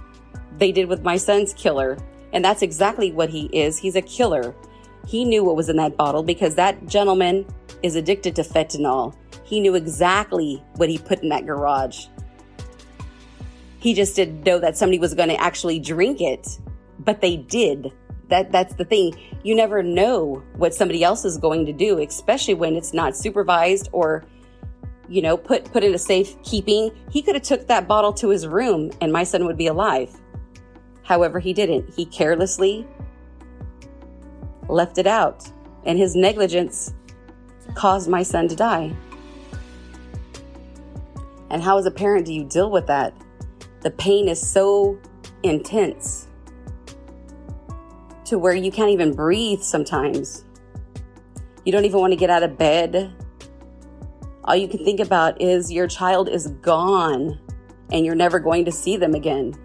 they 0.58 0.72
did 0.72 0.88
with 0.88 1.04
my 1.04 1.18
son's 1.18 1.54
killer. 1.54 1.98
And 2.34 2.44
that's 2.44 2.62
exactly 2.62 3.12
what 3.12 3.30
he 3.30 3.46
is. 3.48 3.78
He's 3.78 3.96
a 3.96 4.02
killer. 4.02 4.54
He 5.08 5.26
knew 5.26 5.44
what 5.44 5.56
was 5.56 5.70
in 5.70 5.78
that 5.78 5.98
bottle 5.98 6.22
because 6.22 6.56
that 6.56 6.86
gentleman 6.86 7.46
is 7.82 7.96
addicted 7.96 8.36
to 8.36 8.44
fentanyl. 8.44 9.16
He 9.44 9.60
knew 9.60 9.76
exactly 9.76 10.64
what 10.76 10.90
he 10.90 10.98
put 10.98 11.24
in 11.24 11.30
that 11.30 11.46
garage. 11.46 12.06
He 13.80 13.94
just 13.94 14.16
didn't 14.16 14.44
know 14.44 14.60
that 14.60 14.78
somebody 14.78 15.00
was 15.00 15.16
going 15.16 15.30
to 15.30 15.42
actually 15.42 15.80
drink 15.80 16.22
it, 16.22 16.60
but 17.00 17.22
they 17.22 17.38
did. 17.38 17.92
That 18.30 18.52
that's 18.52 18.76
the 18.76 18.86
thing. 18.86 19.14
You 19.44 19.56
never 19.56 19.84
know 19.84 20.44
what 20.56 20.74
somebody 20.74 21.04
else 21.04 21.26
is 21.26 21.38
going 21.38 21.66
to 21.66 21.74
do, 21.74 22.00
especially 22.00 22.54
when 22.54 22.76
it's 22.76 22.94
not 22.94 23.18
supervised 23.18 23.90
or 23.92 24.26
you 25.08 25.24
know, 25.24 25.36
put 25.36 25.66
put 25.72 25.84
in 25.84 25.94
a 25.94 25.98
safe 25.98 26.42
keeping. 26.44 26.92
He 27.10 27.22
could 27.22 27.36
have 27.36 27.44
took 27.44 27.68
that 27.68 27.88
bottle 27.88 28.14
to 28.14 28.30
his 28.30 28.48
room 28.48 28.92
and 29.02 29.12
my 29.12 29.24
son 29.24 29.46
would 29.46 29.58
be 29.58 29.68
alive. 29.68 30.16
However, 31.04 31.40
he 31.40 31.54
didn't. 31.54 31.92
He 31.96 32.06
carelessly 32.06 32.88
left 34.68 35.00
it 35.00 35.08
out, 35.08 35.52
and 35.84 35.98
his 35.98 36.16
negligence 36.16 36.94
caused 37.74 38.08
my 38.08 38.22
son 38.22 38.48
to 38.48 38.56
die. 38.56 38.96
And 41.50 41.64
how, 41.64 41.80
as 41.80 41.88
a 41.88 41.92
parent, 41.92 42.28
do 42.28 42.34
you 42.34 42.44
deal 42.44 42.70
with 42.70 42.86
that? 42.86 43.16
The 43.82 43.90
pain 43.90 44.28
is 44.28 44.40
so 44.40 45.00
intense 45.42 46.28
to 48.30 48.38
where 48.38 48.54
you 48.54 48.72
can't 48.72 48.92
even 48.92 49.12
breathe 49.12 49.62
sometimes. 49.62 50.46
You 51.66 51.72
don't 51.72 51.86
even 51.86 52.00
want 52.00 52.14
to 52.14 52.18
get 52.18 52.30
out 52.30 52.44
of 52.44 52.60
bed. 52.60 53.12
All 54.44 54.56
you 54.56 54.68
can 54.68 54.86
think 54.86 55.00
about 55.00 55.42
is 55.42 55.72
your 55.72 55.88
child 55.88 56.30
is 56.30 56.48
gone 56.62 57.40
and 57.92 58.06
you're 58.06 58.14
never 58.14 58.40
going 58.40 58.66
to 58.66 58.72
see 58.72 58.98
them 58.98 59.16
again. 59.16 59.56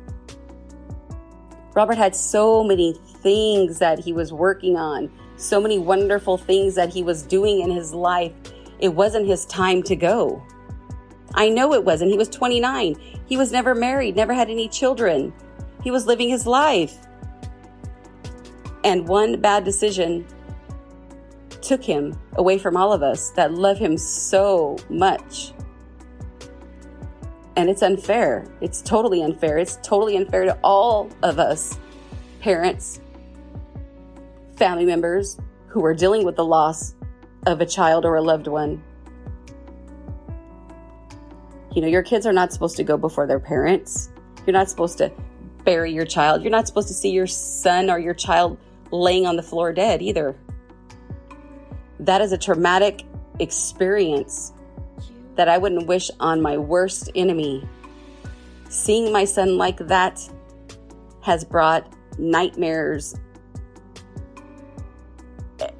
Robert 1.75 1.99
had 1.99 2.17
so 2.17 2.65
many 2.65 2.95
things 3.23 3.79
that 3.81 3.99
he 3.99 4.15
was 4.15 4.33
working 4.33 4.77
on, 4.77 5.13
so 5.37 5.61
many 5.61 5.79
wonderful 5.79 6.39
things 6.39 6.75
that 6.75 6.89
he 6.89 7.03
was 7.03 7.23
doing 7.23 7.61
in 7.61 7.71
his 7.71 7.93
life. 7.93 8.33
It 8.79 8.89
wasn't 8.89 9.27
his 9.27 9.45
time 9.45 9.83
to 9.85 9.97
go. 9.97 10.43
I 11.35 11.51
know 11.51 11.75
it 11.75 11.85
wasn't. 11.85 12.13
He 12.13 12.17
was 12.17 12.29
29. 12.29 12.97
He 13.27 13.37
was 13.37 13.53
never 13.53 13.75
married, 13.75 14.17
never 14.17 14.33
had 14.33 14.49
any 14.49 14.69
children. 14.69 15.35
He 15.83 15.91
was 15.91 16.07
living 16.07 16.31
his 16.31 16.47
life. 16.47 16.97
And 18.85 19.09
one 19.09 19.41
bad 19.41 19.65
decision 19.65 20.27
took 21.63 21.83
him 21.83 22.17
away 22.35 22.59
from 22.59 22.77
all 22.77 22.93
of 22.93 23.03
us 23.03 23.31
that 23.31 23.55
love 23.55 23.79
him 23.79 23.97
so 23.97 24.77
much. 24.91 25.53
And 27.57 27.71
it's 27.71 27.83
unfair. 27.83 28.47
It's 28.61 28.83
totally 28.83 29.23
unfair. 29.23 29.59
It's 29.59 29.77
totally 29.83 30.17
unfair 30.17 30.45
to 30.45 30.59
all 30.63 31.09
of 31.23 31.39
us, 31.39 31.79
parents, 32.41 33.01
family 34.57 34.85
members 34.85 35.39
who 35.67 35.85
are 35.85 35.95
dealing 35.95 36.25
with 36.25 36.37
the 36.37 36.45
loss 36.45 36.95
of 37.47 37.61
a 37.61 37.67
child 37.67 38.05
or 38.05 38.17
a 38.17 38.23
loved 38.23 38.49
one. 38.49 38.83
You 41.73 41.83
know, 41.83 41.89
your 41.89 42.03
kids 42.03 42.27
are 42.27 42.33
not 42.33 42.53
supposed 42.53 42.77
to 42.77 42.85
go 42.85 42.97
before 42.97 43.27
their 43.27 43.41
parents. 43.41 44.11
You're 44.47 44.53
not 44.53 44.69
supposed 44.69 44.99
to 44.99 45.11
bury 45.65 45.93
your 45.93 46.05
child. 46.05 46.43
You're 46.43 46.51
not 46.51 46.69
supposed 46.69 46.89
to 46.89 46.95
see 46.95 47.11
your 47.11 47.27
son 47.27 47.89
or 47.89 47.99
your 47.99 48.15
child 48.15 48.59
laying 48.95 49.27
on 49.27 49.37
the 49.37 49.43
floor 49.43 49.73
dead 49.73 50.01
either. 50.03 50.37
That 51.99 52.21
is 52.21 52.33
a 52.33 52.39
traumatic 52.39 53.05
experience 53.41 54.53
that 55.37 55.49
I 55.49 55.59
wouldn't 55.59 55.87
wish 55.87 56.11
on 56.21 56.41
my 56.41 56.57
worst 56.57 57.11
enemy. 57.15 57.67
Seeing 58.69 59.13
my 59.13 59.25
son 59.25 59.57
like 59.57 59.79
that 59.79 60.21
has 61.23 61.45
brought 61.45 61.93
nightmares. 62.19 63.17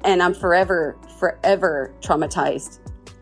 And 0.03 0.21
I'm 0.21 0.33
forever, 0.33 0.97
forever 1.19 1.93
traumatized. 2.01 2.79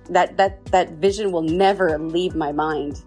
That, 0.10 0.38
that, 0.38 0.65
that 0.65 0.91
vision 0.93 1.32
will 1.32 1.43
never 1.43 1.97
leave 1.97 2.36
my 2.36 2.51
mind. 2.51 3.03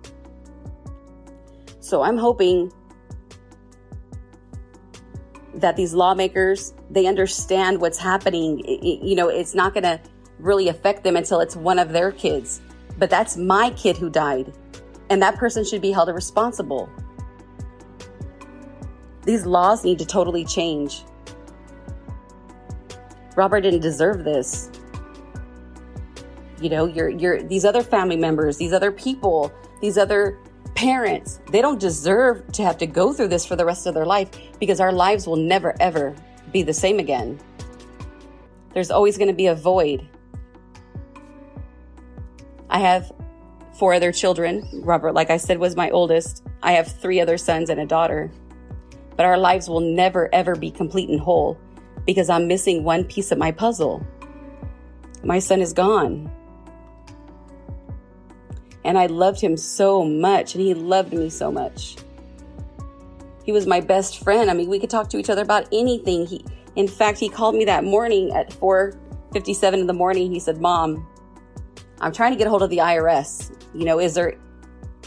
So 1.80 2.02
I'm 2.02 2.16
hoping 2.16 2.72
that 5.56 5.76
these 5.76 5.94
lawmakers 5.94 6.74
they 6.90 7.06
understand 7.06 7.80
what's 7.80 7.98
happening 7.98 8.62
you 8.82 9.14
know 9.14 9.28
it's 9.28 9.54
not 9.54 9.72
going 9.74 9.82
to 9.82 9.98
really 10.38 10.68
affect 10.68 11.02
them 11.02 11.16
until 11.16 11.40
it's 11.40 11.56
one 11.56 11.78
of 11.78 11.92
their 11.92 12.12
kids 12.12 12.60
but 12.98 13.10
that's 13.10 13.36
my 13.36 13.70
kid 13.70 13.96
who 13.96 14.08
died, 14.08 14.52
and 15.10 15.20
that 15.20 15.36
person 15.36 15.64
should 15.64 15.82
be 15.82 15.90
held 15.90 16.08
responsible. 16.08 16.88
These 19.24 19.44
laws 19.44 19.84
need 19.84 19.98
to 19.98 20.06
totally 20.06 20.44
change. 20.44 21.02
Robert 23.34 23.60
didn't 23.60 23.80
deserve 23.80 24.24
this. 24.24 24.70
You 26.60 26.70
know, 26.70 26.86
your 26.86 27.10
your 27.10 27.42
these 27.42 27.64
other 27.64 27.82
family 27.82 28.16
members, 28.16 28.56
these 28.56 28.72
other 28.72 28.90
people, 28.90 29.52
these 29.82 29.98
other 29.98 30.38
parents, 30.76 31.40
they 31.50 31.60
don't 31.60 31.80
deserve 31.80 32.46
to 32.52 32.62
have 32.62 32.78
to 32.78 32.86
go 32.86 33.12
through 33.12 33.28
this 33.28 33.44
for 33.44 33.56
the 33.56 33.64
rest 33.64 33.86
of 33.86 33.94
their 33.94 34.06
life 34.06 34.30
because 34.60 34.78
our 34.78 34.92
lives 34.92 35.26
will 35.26 35.36
never 35.36 35.74
ever 35.80 36.14
be 36.52 36.62
the 36.62 36.72
same 36.72 36.98
again. 36.98 37.40
There's 38.74 38.90
always 38.90 39.16
going 39.16 39.28
to 39.28 39.34
be 39.34 39.46
a 39.46 39.54
void. 39.54 40.06
I 42.68 42.78
have 42.78 43.10
four 43.78 43.94
other 43.94 44.12
children. 44.12 44.68
Robert, 44.84 45.12
like 45.12 45.30
I 45.30 45.38
said, 45.38 45.58
was 45.58 45.76
my 45.76 45.90
oldest. 45.90 46.44
I 46.62 46.72
have 46.72 46.86
three 46.86 47.20
other 47.20 47.38
sons 47.38 47.70
and 47.70 47.80
a 47.80 47.86
daughter. 47.86 48.30
But 49.16 49.24
our 49.24 49.38
lives 49.38 49.68
will 49.68 49.80
never, 49.80 50.28
ever 50.34 50.54
be 50.54 50.70
complete 50.70 51.08
and 51.08 51.18
whole 51.18 51.58
because 52.04 52.28
I'm 52.28 52.46
missing 52.46 52.84
one 52.84 53.04
piece 53.04 53.32
of 53.32 53.38
my 53.38 53.50
puzzle. 53.50 54.06
My 55.24 55.38
son 55.38 55.60
is 55.60 55.72
gone. 55.72 56.30
And 58.86 58.96
I 58.96 59.06
loved 59.06 59.40
him 59.40 59.56
so 59.56 60.04
much, 60.04 60.54
and 60.54 60.62
he 60.62 60.72
loved 60.72 61.12
me 61.12 61.28
so 61.28 61.50
much. 61.50 61.96
He 63.44 63.50
was 63.52 63.66
my 63.66 63.80
best 63.80 64.22
friend. 64.22 64.48
I 64.48 64.54
mean, 64.54 64.68
we 64.68 64.78
could 64.78 64.90
talk 64.90 65.10
to 65.10 65.18
each 65.18 65.28
other 65.28 65.42
about 65.42 65.66
anything. 65.72 66.24
He, 66.24 66.44
in 66.76 66.86
fact, 66.86 67.18
he 67.18 67.28
called 67.28 67.56
me 67.56 67.64
that 67.64 67.82
morning 67.82 68.32
at 68.32 68.52
4:57 68.52 69.80
in 69.80 69.86
the 69.88 69.92
morning. 69.92 70.30
He 70.30 70.38
said, 70.38 70.60
"Mom, 70.60 71.04
I'm 72.00 72.12
trying 72.12 72.30
to 72.30 72.38
get 72.38 72.46
a 72.46 72.50
hold 72.50 72.62
of 72.62 72.70
the 72.70 72.78
IRS. 72.78 73.50
You 73.74 73.84
know, 73.84 73.98
is 73.98 74.14
there 74.14 74.36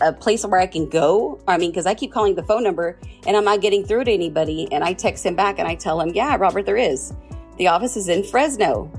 a 0.02 0.12
place 0.12 0.46
where 0.46 0.60
I 0.60 0.68
can 0.68 0.90
go? 0.90 1.40
I 1.48 1.58
mean, 1.58 1.72
because 1.72 1.86
I 1.86 1.94
keep 1.94 2.12
calling 2.12 2.36
the 2.36 2.44
phone 2.44 2.64
number 2.64 3.00
and 3.26 3.36
I'm 3.36 3.44
not 3.46 3.62
getting 3.62 3.86
through 3.86 4.06
to 4.06 4.12
anybody. 4.12 4.68
And 4.72 4.84
I 4.84 4.94
text 4.94 5.26
him 5.26 5.36
back 5.36 5.60
and 5.60 5.68
I 5.68 5.76
tell 5.76 6.00
him, 6.00 6.10
yeah, 6.14 6.36
Robert, 6.38 6.66
there 6.66 6.78
is. 6.78 7.14
The 7.58 7.68
office 7.68 7.98
is 7.98 8.08
in 8.08 8.24
Fresno. 8.24 8.92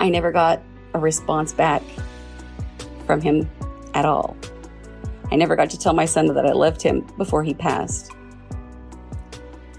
I 0.00 0.08
never 0.08 0.32
got 0.32 0.62
a 0.94 0.98
response 0.98 1.52
back 1.52 1.82
from 3.06 3.20
him 3.20 3.48
at 3.94 4.04
all. 4.04 4.36
I 5.30 5.36
never 5.36 5.56
got 5.56 5.70
to 5.70 5.78
tell 5.78 5.94
my 5.94 6.04
son 6.04 6.26
that 6.26 6.46
I 6.46 6.52
loved 6.52 6.82
him 6.82 7.00
before 7.16 7.42
he 7.42 7.54
passed. 7.54 8.12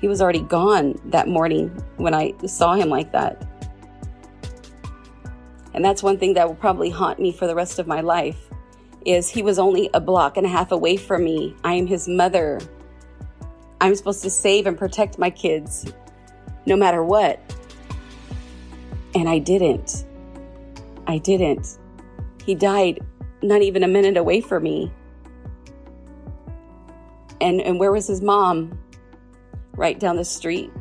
He 0.02 0.08
was 0.08 0.22
already 0.22 0.42
gone 0.42 1.00
that 1.06 1.28
morning 1.28 1.70
when 1.98 2.13
I 2.13 2.34
saw 2.46 2.76
him 2.76 2.90
like 2.90 3.12
that. 3.13 3.48
And 5.74 5.84
that's 5.84 6.04
one 6.04 6.18
thing 6.18 6.34
that 6.34 6.48
will 6.48 6.56
probably 6.56 6.90
haunt 6.90 7.20
me 7.20 7.32
for 7.32 7.48
the 7.48 7.56
rest 7.56 7.80
of 7.80 7.88
my 7.88 8.02
life 8.02 8.50
is 9.06 9.30
he 9.30 9.42
was 9.42 9.58
only 9.58 9.90
a 9.94 10.02
block 10.02 10.36
and 10.36 10.46
a 10.46 10.50
half 10.50 10.72
away 10.72 10.98
from 10.98 11.24
me. 11.24 11.56
I 11.63 11.74
am 11.74 11.88
his 11.88 12.08
mother. 12.08 12.60
I'm 13.80 13.96
supposed 13.96 14.24
to 14.24 14.30
save 14.30 14.68
and 14.68 14.78
protect 14.78 15.18
my 15.18 15.30
kids 15.30 15.92
no 16.66 16.76
matter 16.76 17.04
what. 17.04 17.40
And 19.16 19.30
I 19.30 19.40
didn't. 19.40 20.06
I 21.08 21.20
didn't. 21.20 21.78
He 22.44 22.54
died 22.54 23.00
not 23.41 23.62
even 23.62 23.84
a 23.84 23.88
minute 23.88 24.17
away 24.17 24.41
from 24.41 24.63
me. 24.63 24.91
And 27.39 27.62
and 27.62 27.80
where 27.80 27.91
was 27.91 28.08
his 28.08 28.21
mom? 28.21 28.80
Right 29.73 30.00
down 30.00 30.15
the 30.15 30.26
street. 30.26 30.71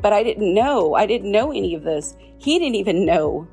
But 0.00 0.12
I 0.12 0.22
didn't 0.22 0.54
know. 0.54 0.94
I 0.94 1.06
didn't 1.06 1.32
know 1.32 1.50
any 1.50 1.74
of 1.74 1.82
this. 1.82 2.16
He 2.38 2.58
didn't 2.58 2.76
even 2.76 3.04
know 3.04 3.48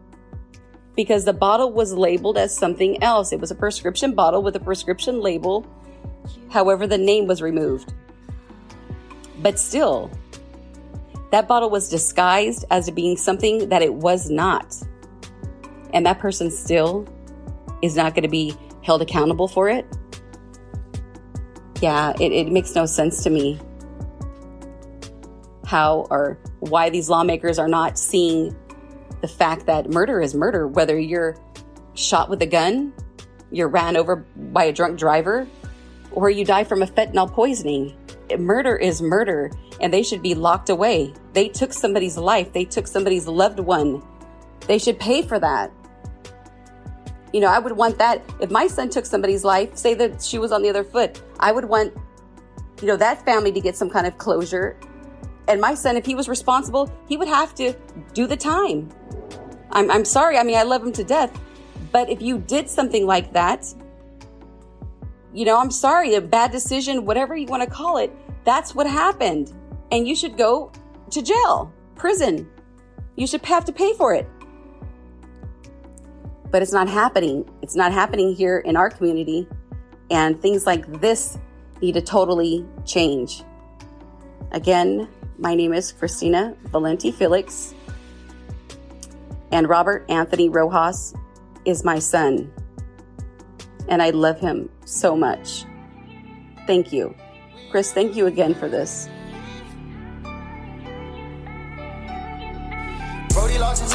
because 0.95 1.25
the 1.25 1.33
bottle 1.33 1.71
was 1.71 1.93
labeled 1.93 2.37
as 2.37 2.55
something 2.55 3.01
else. 3.03 3.31
It 3.33 3.39
was 3.39 3.51
a 3.51 3.55
prescription 3.55 4.13
bottle 4.13 4.41
with 4.43 4.55
a 4.55 4.59
prescription 4.59 5.21
label. 5.21 5.65
However, 6.49 6.87
the 6.87 6.97
name 6.97 7.27
was 7.27 7.41
removed. 7.41 7.93
But 9.39 9.59
still, 9.59 10.09
that 11.31 11.47
bottle 11.47 11.69
was 11.69 11.89
disguised 11.89 12.65
as 12.71 12.89
being 12.91 13.17
something 13.17 13.69
that 13.69 13.81
it 13.81 13.93
was 13.93 14.29
not. 14.29 14.75
And 15.93 16.05
that 16.05 16.19
person 16.19 16.49
still 16.49 17.07
is 17.85 17.95
not 17.95 18.13
going 18.13 18.23
to 18.23 18.29
be 18.29 18.55
held 18.83 19.01
accountable 19.01 19.47
for 19.47 19.69
it. 19.69 19.85
Yeah, 21.81 22.13
it, 22.19 22.31
it 22.31 22.51
makes 22.51 22.75
no 22.75 22.85
sense 22.85 23.23
to 23.23 23.29
me 23.29 23.59
how 25.65 26.07
or 26.09 26.37
why 26.59 26.89
these 26.89 27.09
lawmakers 27.09 27.59
are 27.59 27.67
not 27.67 27.97
seeing 27.97 28.55
the 29.21 29.27
fact 29.27 29.65
that 29.65 29.89
murder 29.89 30.21
is 30.21 30.35
murder, 30.35 30.67
whether 30.67 30.99
you're 30.99 31.35
shot 31.95 32.29
with 32.29 32.41
a 32.41 32.45
gun, 32.45 32.93
you're 33.51 33.67
ran 33.67 33.97
over 33.97 34.17
by 34.35 34.65
a 34.65 34.73
drunk 34.73 34.99
driver, 34.99 35.47
or 36.11 36.29
you 36.29 36.45
die 36.45 36.63
from 36.63 36.81
a 36.81 36.87
fentanyl 36.87 37.31
poisoning. 37.31 37.97
Murder 38.37 38.75
is 38.75 39.01
murder, 39.01 39.51
and 39.79 39.93
they 39.93 40.03
should 40.03 40.21
be 40.21 40.35
locked 40.35 40.69
away. 40.69 41.13
They 41.33 41.49
took 41.49 41.73
somebody's 41.73 42.17
life, 42.17 42.53
they 42.53 42.65
took 42.65 42.87
somebody's 42.87 43.27
loved 43.27 43.59
one. 43.59 44.03
They 44.67 44.77
should 44.77 44.99
pay 44.99 45.21
for 45.21 45.39
that. 45.39 45.71
You 47.35 47.41
know, 47.41 47.49
I 47.49 47.59
would 47.59 47.73
want 47.73 47.97
that. 47.97 48.21
If 48.39 48.49
my 48.49 48.65
son 48.65 48.87
took 48.87 49.05
somebody's 49.05 49.43
life, 49.43 49.75
say 49.75 49.93
that 49.95 50.23
she 50.23 50.39
was 50.39 50.53
on 50.53 50.61
the 50.61 50.69
other 50.69 50.85
foot, 50.85 51.21
I 51.37 51.51
would 51.51 51.65
want, 51.65 51.93
you 52.81 52.87
know, 52.87 52.95
that 52.95 53.25
family 53.25 53.51
to 53.51 53.59
get 53.59 53.75
some 53.75 53.89
kind 53.89 54.07
of 54.07 54.17
closure. 54.17 54.79
And 55.49 55.59
my 55.59 55.73
son, 55.75 55.97
if 55.97 56.05
he 56.05 56.15
was 56.15 56.29
responsible, 56.29 56.89
he 57.09 57.17
would 57.17 57.27
have 57.27 57.53
to 57.55 57.73
do 58.13 58.25
the 58.25 58.37
time. 58.37 58.89
I'm, 59.71 59.91
I'm 59.91 60.05
sorry. 60.05 60.37
I 60.37 60.43
mean, 60.43 60.55
I 60.55 60.63
love 60.63 60.81
him 60.81 60.93
to 60.93 61.03
death. 61.03 61.37
But 61.91 62.09
if 62.09 62.21
you 62.21 62.37
did 62.37 62.69
something 62.69 63.05
like 63.05 63.33
that, 63.33 63.65
you 65.33 65.43
know, 65.43 65.59
I'm 65.59 65.71
sorry, 65.71 66.15
a 66.15 66.21
bad 66.21 66.53
decision, 66.53 67.03
whatever 67.03 67.35
you 67.35 67.47
want 67.47 67.63
to 67.63 67.69
call 67.69 67.97
it, 67.97 68.13
that's 68.45 68.73
what 68.73 68.87
happened. 68.87 69.51
And 69.91 70.07
you 70.07 70.15
should 70.15 70.37
go 70.37 70.71
to 71.11 71.21
jail, 71.21 71.73
prison. 71.97 72.49
You 73.17 73.27
should 73.27 73.43
have 73.43 73.65
to 73.65 73.73
pay 73.73 73.91
for 73.91 74.13
it. 74.13 74.25
But 76.51 76.61
it's 76.61 76.73
not 76.73 76.87
happening. 76.87 77.49
It's 77.61 77.75
not 77.75 77.91
happening 77.91 78.33
here 78.33 78.59
in 78.59 78.75
our 78.75 78.89
community. 78.89 79.47
And 80.09 80.41
things 80.41 80.65
like 80.65 81.01
this 81.01 81.37
need 81.81 81.93
to 81.93 82.01
totally 82.01 82.65
change. 82.85 83.43
Again, 84.51 85.07
my 85.37 85.55
name 85.55 85.73
is 85.73 85.91
Christina 85.91 86.55
Valenti 86.65 87.11
Felix, 87.11 87.73
and 89.51 89.67
Robert 89.67 90.05
Anthony 90.09 90.47
Rojas 90.47 91.13
is 91.65 91.83
my 91.83 91.99
son 91.99 92.51
and 93.87 94.01
I 94.01 94.09
love 94.11 94.39
him 94.39 94.69
so 94.85 95.15
much. 95.15 95.65
Thank 96.67 96.91
you. 96.91 97.15
Chris, 97.71 97.91
thank 97.91 98.15
you 98.15 98.27
again 98.27 98.53
for 98.55 98.67
this. 98.67 99.09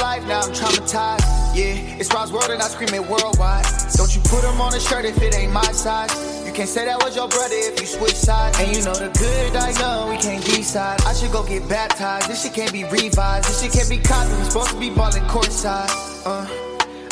Life, 0.01 0.27
now 0.27 0.41
I'm 0.41 0.53
traumatized. 0.53 1.23
Yeah, 1.55 2.01
it's 2.01 2.13
Rob's 2.13 2.33
world 2.33 2.51
and 2.51 2.63
I 2.63 2.69
scream 2.69 2.95
it 2.95 3.07
worldwide. 3.07 3.67
Don't 3.95 4.15
you 4.15 4.23
put 4.23 4.43
him 4.45 4.61
on 4.61 4.75
a 4.75 4.81
shirt 4.81 5.05
if 5.05 5.21
it 5.21 5.35
ain't 5.35 5.53
my 5.53 5.73
size. 5.73 6.11
You 6.47 6.53
can't 6.53 6.69
say 6.69 6.85
that 6.85 7.03
was 7.03 7.15
your 7.15 7.29
brother 7.29 7.55
if 7.55 7.81
you 7.81 7.87
switch 7.87 8.15
sides. 8.15 8.59
And 8.59 8.75
you 8.75 8.83
know 8.83 8.95
the 8.95 9.11
good 9.19 9.57
I 9.57 9.73
know, 9.81 10.09
we 10.11 10.17
can't 10.17 10.45
decide. 10.45 11.01
I 11.03 11.13
should 11.13 11.33
go 11.33 11.43
get 11.47 11.69
baptized. 11.69 12.29
This 12.29 12.43
shit 12.43 12.55
can't 12.55 12.73
be 12.73 12.85
revised. 12.85 13.49
This 13.49 13.63
shit 13.63 13.73
can't 13.73 13.91
be 13.91 13.99
copied. 13.99 14.37
We 14.39 14.45
supposed 14.45 14.71
to 14.71 14.81
be 14.81 14.91
balling 14.91 15.25
courtside. 15.25 15.91
Uh. 16.25 16.47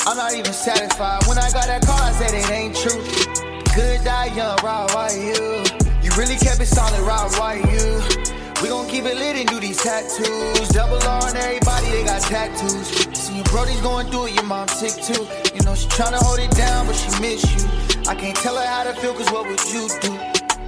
I'm 0.07 0.16
not 0.16 0.32
even 0.32 0.53
satisfied. 0.55 1.26
When 1.26 1.36
I 1.36 1.51
got 1.51 1.66
that 1.66 1.84
call, 1.84 2.01
I 2.01 2.12
said 2.12 2.32
it 2.32 2.51
ain't 2.51 2.74
true. 2.74 3.03
Good 3.74 4.05
die 4.05 4.32
young, 4.34 4.57
Rob, 4.64 4.91
why 4.93 5.11
you? 5.12 5.62
You 6.03 6.11
really 6.16 6.36
kept 6.36 6.61
it 6.61 6.66
solid, 6.66 7.01
Rob, 7.01 7.30
why 7.32 7.57
you? 7.57 8.38
We 8.62 8.70
gon' 8.70 8.88
keep 8.88 9.04
it 9.04 9.16
lit 9.16 9.36
and 9.36 9.48
do 9.48 9.61
these 9.61 9.80
tattoos. 9.80 10.68
Double 10.70 10.98
R 11.06 11.22
on 11.22 11.36
everybody, 11.36 11.90
they 11.90 12.04
got 12.04 12.20
tattoos. 12.22 12.88
See 13.14 13.36
your 13.36 13.44
Brody's 13.44 13.80
going 13.80 14.09
through 14.11 14.26
it, 14.26 14.34
your 14.34 14.44
mom 14.44 14.66
sick 14.66 14.98
too. 14.98 15.22
You 15.54 15.62
know 15.62 15.76
she 15.76 15.86
tryna 15.94 16.18
hold 16.18 16.40
it 16.40 16.50
down, 16.50 16.86
but 16.86 16.96
she 16.96 17.09
miss 17.20 17.46
you. 17.54 17.68
I 18.11 18.16
can't 18.16 18.36
tell 18.36 18.56
her 18.56 18.66
how 18.66 18.82
to 18.82 18.94
feel, 18.94 19.14
cause 19.14 19.30
what 19.30 19.46
would 19.46 19.62
you 19.70 19.86
do? 20.02 20.11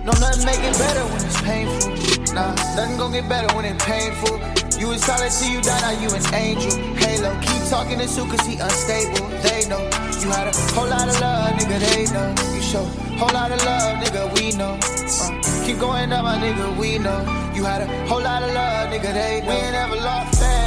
No, 0.07 0.13
nothing 0.23 0.47
make 0.47 0.63
it 0.63 0.79
better 0.79 1.03
when 1.03 1.19
it's 1.27 1.41
painful. 1.43 1.91
Nah, 2.33 2.55
nothing 2.79 2.97
gon' 2.97 3.13
get 3.13 3.29
better 3.29 3.51
when 3.57 3.65
it's 3.65 3.85
painful. 3.85 4.39
You 4.79 4.89
was 4.89 5.03
solid 5.03 5.33
till 5.33 5.51
you 5.51 5.61
die, 5.61 5.81
now 5.83 5.91
you 5.99 6.15
an 6.15 6.23
angel. 6.33 6.71
Halo, 6.95 7.35
keep 7.43 7.63
talking 7.69 7.99
to 7.99 8.07
Sue 8.07 8.25
cause 8.25 8.47
he 8.47 8.55
unstable. 8.57 9.27
They 9.43 9.67
know 9.67 9.83
you 10.23 10.31
had 10.31 10.47
a 10.47 10.55
whole 10.79 10.87
lot 10.87 11.09
of 11.09 11.19
love, 11.21 11.59
nigga, 11.59 11.79
they 11.91 12.07
know. 12.15 12.31
You 12.55 12.63
show 12.63 12.85
whole 13.19 13.35
lot 13.35 13.51
of 13.51 13.59
love, 13.67 13.99
nigga, 13.99 14.31
we 14.39 14.57
know. 14.57 14.79
Uh, 14.79 15.50
keep 15.65 15.79
going 15.79 16.13
up, 16.13 16.25
my 16.25 16.37
nigga, 16.39 16.77
we 16.79 16.99
know. 16.99 17.21
You 17.55 17.65
had 17.65 17.83
a 17.83 17.87
whole 18.07 18.23
lot 18.23 18.43
of 18.43 18.53
love, 18.53 18.89
nigga, 18.91 19.13
they. 19.13 19.41
We 19.47 19.53
ain't 19.53 19.73
never 19.73 19.97
lost 19.97 20.41
faith. 20.41 20.60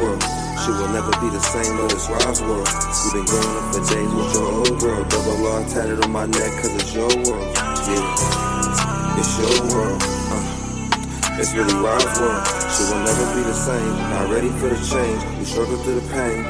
World. 0.00 0.22
She 0.64 0.70
will 0.72 0.88
never 0.88 1.12
be 1.20 1.28
the 1.30 1.40
same, 1.40 1.76
but 1.76 1.92
it's 1.92 2.08
Rob's 2.08 2.40
world. 2.42 2.66
We've 2.66 3.20
been 3.20 3.28
growing 3.28 3.54
up 3.56 3.66
for 3.74 3.82
days 3.86 4.12
with 4.12 4.30
your 4.34 4.48
old 4.50 4.82
world. 4.82 5.08
Double 5.08 5.46
R 5.46 5.62
tatted 5.68 6.02
on 6.04 6.10
my 6.10 6.26
neck, 6.26 6.52
cause 6.60 6.74
it's 6.74 6.94
your 6.94 7.12
world. 7.28 7.48
Yeah, 7.86 9.20
it's 9.20 9.32
your 9.38 9.56
world. 9.72 10.00
Uh, 10.02 11.38
it's 11.38 11.52
really 11.54 11.76
Rob's 11.76 12.08
world. 12.18 12.42
She 12.72 12.82
will 12.88 13.02
never 13.04 13.26
be 13.36 13.42
the 13.44 13.54
same. 13.54 13.92
Not 14.10 14.30
ready 14.32 14.50
for 14.58 14.68
the 14.68 14.80
change. 14.80 15.20
We 15.38 15.44
struggle 15.44 15.76
through 15.84 16.00
the 16.00 16.08
pain. 16.12 16.42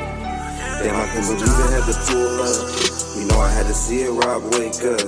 Damn, 0.81 0.97
I 0.97 1.07
can't 1.11 1.27
believe 1.27 1.43
it 1.43 1.71
had 1.75 1.85
to 1.91 1.97
pull 2.07 2.41
up. 2.47 2.57
You 3.17 3.25
know 3.27 3.41
I 3.41 3.51
had 3.51 3.67
to 3.67 3.75
see 3.75 4.03
it, 4.03 4.11
Rob, 4.11 4.43
wake 4.55 4.81
up. 4.87 5.03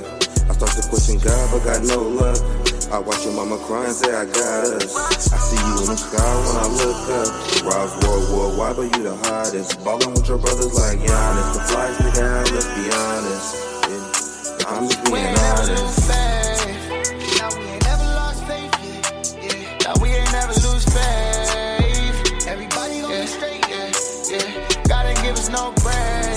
I 0.49 0.53
start 0.57 0.72
to 0.74 0.89
question 0.89 1.18
God, 1.18 1.45
but 1.53 1.64
got 1.64 1.82
no 1.84 2.03
luck. 2.03 2.68
I 2.91 2.99
watch 3.01 3.24
your 3.24 3.34
mama 3.34 3.59
cry 3.66 3.84
and 3.84 3.95
say 3.95 4.09
I 4.14 4.24
got 4.24 4.80
us. 4.80 4.97
I 5.32 5.36
see 5.36 5.61
you 5.61 5.76
in 5.84 5.86
the 5.93 5.97
sky 5.97 6.32
when 6.41 6.57
I 6.57 6.66
look 6.72 7.05
up. 7.20 7.28
The 7.53 7.61
rob's 7.68 7.93
world 8.07 8.24
worldwide, 8.32 8.76
but 8.76 8.97
you 8.97 9.03
the 9.05 9.16
hottest. 9.28 9.84
Ballin' 9.84 10.14
with 10.14 10.26
your 10.26 10.39
brothers 10.39 10.72
like 10.72 10.99
Giannis. 10.99 11.53
The 11.53 11.61
flies 11.68 11.99
nigga 12.01 12.24
out, 12.24 12.49
let's 12.49 12.68
be 12.72 12.89
honest. 12.89 13.49
Yeah. 13.93 14.72
I'm 14.72 14.89
just 14.89 15.05
being 15.05 15.36
honest. 15.36 16.09
Now 17.39 17.53
we 17.61 17.64
ain't 17.68 17.84
never 17.84 18.09
lost 18.16 18.41
faith. 18.49 18.72
Yeah, 18.80 19.53
yeah. 19.53 19.84
Now 19.84 19.95
we 20.01 20.09
ain't 20.16 20.32
never 20.32 20.55
lose 20.64 20.84
faith. 20.89 22.49
Everybody 22.49 23.01
gon' 23.03 23.11
be 23.12 23.26
straight. 23.28 23.68
Yeah, 23.68 23.93
yeah. 24.32 24.49
God 24.89 25.07
ain't 25.07 25.20
give 25.20 25.36
us 25.36 25.51
no 25.51 25.72
breaks. 25.84 26.28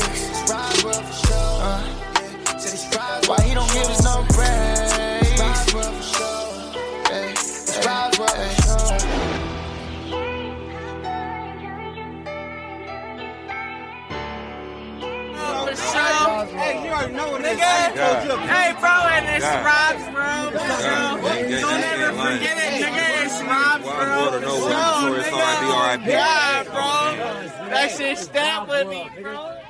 Already 17.01 17.15
know 17.15 17.31
what 17.31 17.41
nigga. 17.41 18.47
Hey, 18.47 18.73
bro, 18.79 18.89
and 18.89 19.25
it's 19.35 19.45
Rob's, 19.65 20.05
bro. 20.13 20.51
bro. 20.51 21.31
Don't 21.61 21.83
ever 21.83 22.11
forget 22.13 22.57
it, 22.57 22.71
nigga. 22.81 23.05
It's 23.25 23.41
Rob's, 23.41 23.83
bro. 23.83 24.41
Show, 24.41 24.97
nigga. 25.21 26.07
Yeah, 26.07 26.63
bro. 26.63 27.69
That 27.69 27.91
shit 27.91 28.17
stamped 28.17 28.69
with 28.69 28.87
me, 28.87 29.09
bro. 29.21 29.60